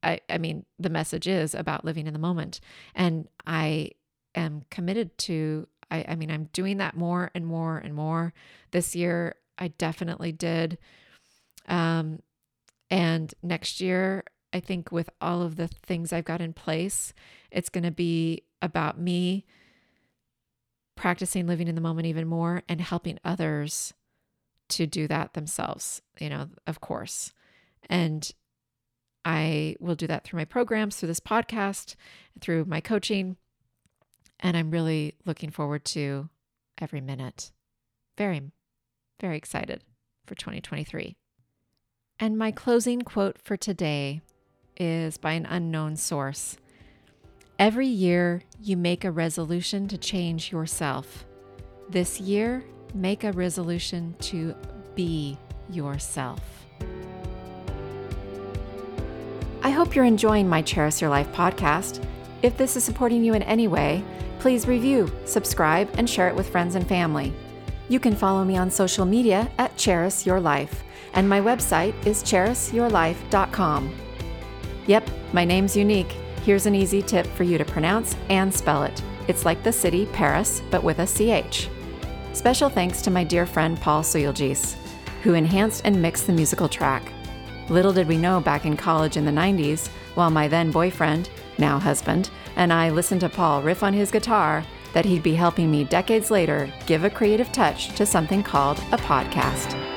I, 0.04 0.22
I 0.30 0.38
mean, 0.38 0.66
the 0.78 0.89
message 0.89 1.28
is 1.28 1.54
about 1.54 1.86
living 1.86 2.08
in 2.08 2.14
the 2.14 2.20
moment. 2.20 2.60
And 2.95 3.28
I 3.45 3.91
am 4.36 4.64
committed 4.70 5.18
to, 5.20 5.68
I, 5.91 6.06
I 6.10 6.16
mean, 6.16 6.32
I'm 6.32 6.50
doing 6.54 6.78
that 6.78 6.95
more 6.95 7.32
and 7.34 7.45
more 7.45 7.78
and 7.78 7.93
more. 7.93 8.34
This 8.72 8.95
year, 8.95 9.36
I 9.58 9.70
definitely 9.70 10.32
did. 10.32 10.78
Um, 11.68 12.22
and 12.89 13.34
next 13.43 13.82
year, 13.82 14.24
I 14.54 14.60
think 14.60 14.91
with 14.91 15.10
all 15.22 15.41
of 15.41 15.58
the 15.58 15.68
things 15.68 16.12
I've 16.12 16.26
got 16.26 16.41
in 16.41 16.54
place, 16.54 17.14
it's 17.52 17.70
going 17.70 17.84
to 17.84 17.91
be 17.91 18.43
about 18.62 19.00
me 19.00 19.45
practicing 20.95 21.47
living 21.47 21.68
in 21.68 21.76
the 21.76 21.82
moment 21.82 22.08
even 22.08 22.28
more 22.28 22.64
and 22.68 22.82
helping 22.82 23.20
others 23.24 23.93
to 24.70 24.86
do 24.86 25.08
that 25.08 25.34
themselves, 25.34 26.02
you 26.20 26.30
know, 26.30 26.50
of 26.68 26.82
course. 26.82 27.32
And 27.89 28.30
I 29.26 29.76
will 29.80 29.96
do 29.96 30.08
that 30.08 30.24
through 30.24 30.38
my 30.38 30.46
programs, 30.46 30.96
through 30.96 31.08
this 31.08 31.20
podcast, 31.20 31.96
through 32.40 32.66
my 32.66 32.82
coaching. 32.82 33.38
And 34.40 34.56
I'm 34.56 34.72
really 34.72 35.16
looking 35.26 35.52
forward 35.52 35.86
to 35.86 36.30
every 36.80 37.02
minute. 37.02 37.52
Very, 38.18 38.42
very 39.20 39.38
excited 39.38 39.84
for 40.26 40.36
2023. 40.36 41.16
And 42.20 42.38
my 42.38 42.52
closing 42.52 43.02
quote 43.02 43.38
for 43.42 43.58
today 43.58 44.22
is 44.78 45.18
by 45.18 45.34
an 45.34 45.46
unknown 45.46 45.96
source. 45.96 46.58
Every 47.58 47.88
year, 47.88 48.44
you 48.62 48.78
make 48.78 49.04
a 49.04 49.12
resolution 49.12 49.88
to 49.90 49.98
change 49.98 50.52
yourself. 50.52 51.26
This 51.90 52.22
year, 52.22 52.64
make 52.94 53.24
a 53.24 53.34
resolution 53.34 54.16
to 54.20 54.56
be 54.96 55.38
yourself. 55.70 56.59
I 59.62 59.72
hope 59.72 59.93
you're 59.93 60.05
enjoying 60.05 60.47
my 60.47 60.62
Cherish 60.62 61.01
Your 61.01 61.10
Life 61.10 61.30
podcast. 61.34 62.01
If 62.41 62.55
this 62.55 62.78
is 62.78 62.84
supporting 62.86 63.26
you 63.26 63.34
in 63.34 63.43
any 63.43 63.68
way, 63.68 64.05
please 64.39 64.70
review, 64.70 65.12
subscribe, 65.26 65.89
and 65.97 66.10
share 66.10 66.30
it 66.30 66.36
with 66.36 66.49
friends 66.49 66.76
and 66.76 66.88
family. 66.88 67.34
You 67.89 67.99
can 67.99 68.16
follow 68.16 68.45
me 68.45 68.55
on 68.55 68.72
social 68.72 69.05
media 69.05 69.51
at 69.57 69.76
Cherish 69.76 70.26
Your 70.26 70.39
Life, 70.39 70.86
and 71.14 71.28
my 71.28 71.41
website 71.41 71.93
is 72.07 72.24
cherishyourlife.com. 72.24 73.93
Yep, 74.88 75.10
my 75.34 75.43
name's 75.43 75.76
unique. 75.76 76.16
Here's 76.45 76.66
an 76.66 76.74
easy 76.74 77.01
tip 77.01 77.28
for 77.28 77.43
you 77.43 77.57
to 77.57 77.66
pronounce 77.66 78.16
and 78.30 78.53
spell 78.53 78.84
it. 78.84 79.03
It's 79.28 79.43
like 79.43 79.62
the 79.64 79.74
city 79.74 80.05
Paris, 80.14 80.62
but 80.72 80.86
with 80.86 80.99
a 80.99 81.05
CH. 81.05 81.68
Special 82.32 82.70
thanks 82.70 83.01
to 83.01 83.12
my 83.12 83.26
dear 83.26 83.45
friend 83.45 83.78
Paul 83.82 84.03
Suyelgis, 84.03 84.76
who 85.24 85.34
enhanced 85.34 85.82
and 85.84 86.01
mixed 86.01 86.28
the 86.28 86.34
musical 86.34 86.70
track. 86.70 87.12
Little 87.70 87.94
did 87.94 88.08
we 88.08 88.18
know 88.18 88.40
back 88.40 88.66
in 88.66 88.76
college 88.76 89.16
in 89.16 89.26
the 89.26 89.32
90s, 89.32 89.90
while 90.16 90.32
my 90.32 90.48
then 90.48 90.72
boyfriend, 90.72 91.30
now 91.58 91.78
husband, 91.78 92.30
and 92.56 92.74
I 92.74 92.90
listened 92.90 93.22
to 93.22 93.30
Paul 93.30 93.62
riff 93.62 93.84
on 93.84 93.94
his 93.94 94.12
guitar, 94.12 94.66
that 94.94 95.06
he'd 95.06 95.24
be 95.24 95.36
helping 95.36 95.70
me 95.70 95.84
decades 95.84 96.32
later 96.32 96.72
give 96.88 97.04
a 97.04 97.10
creative 97.10 97.52
touch 97.52 97.96
to 97.96 98.06
something 98.06 98.42
called 98.42 98.80
a 98.92 98.98
podcast. 98.98 99.89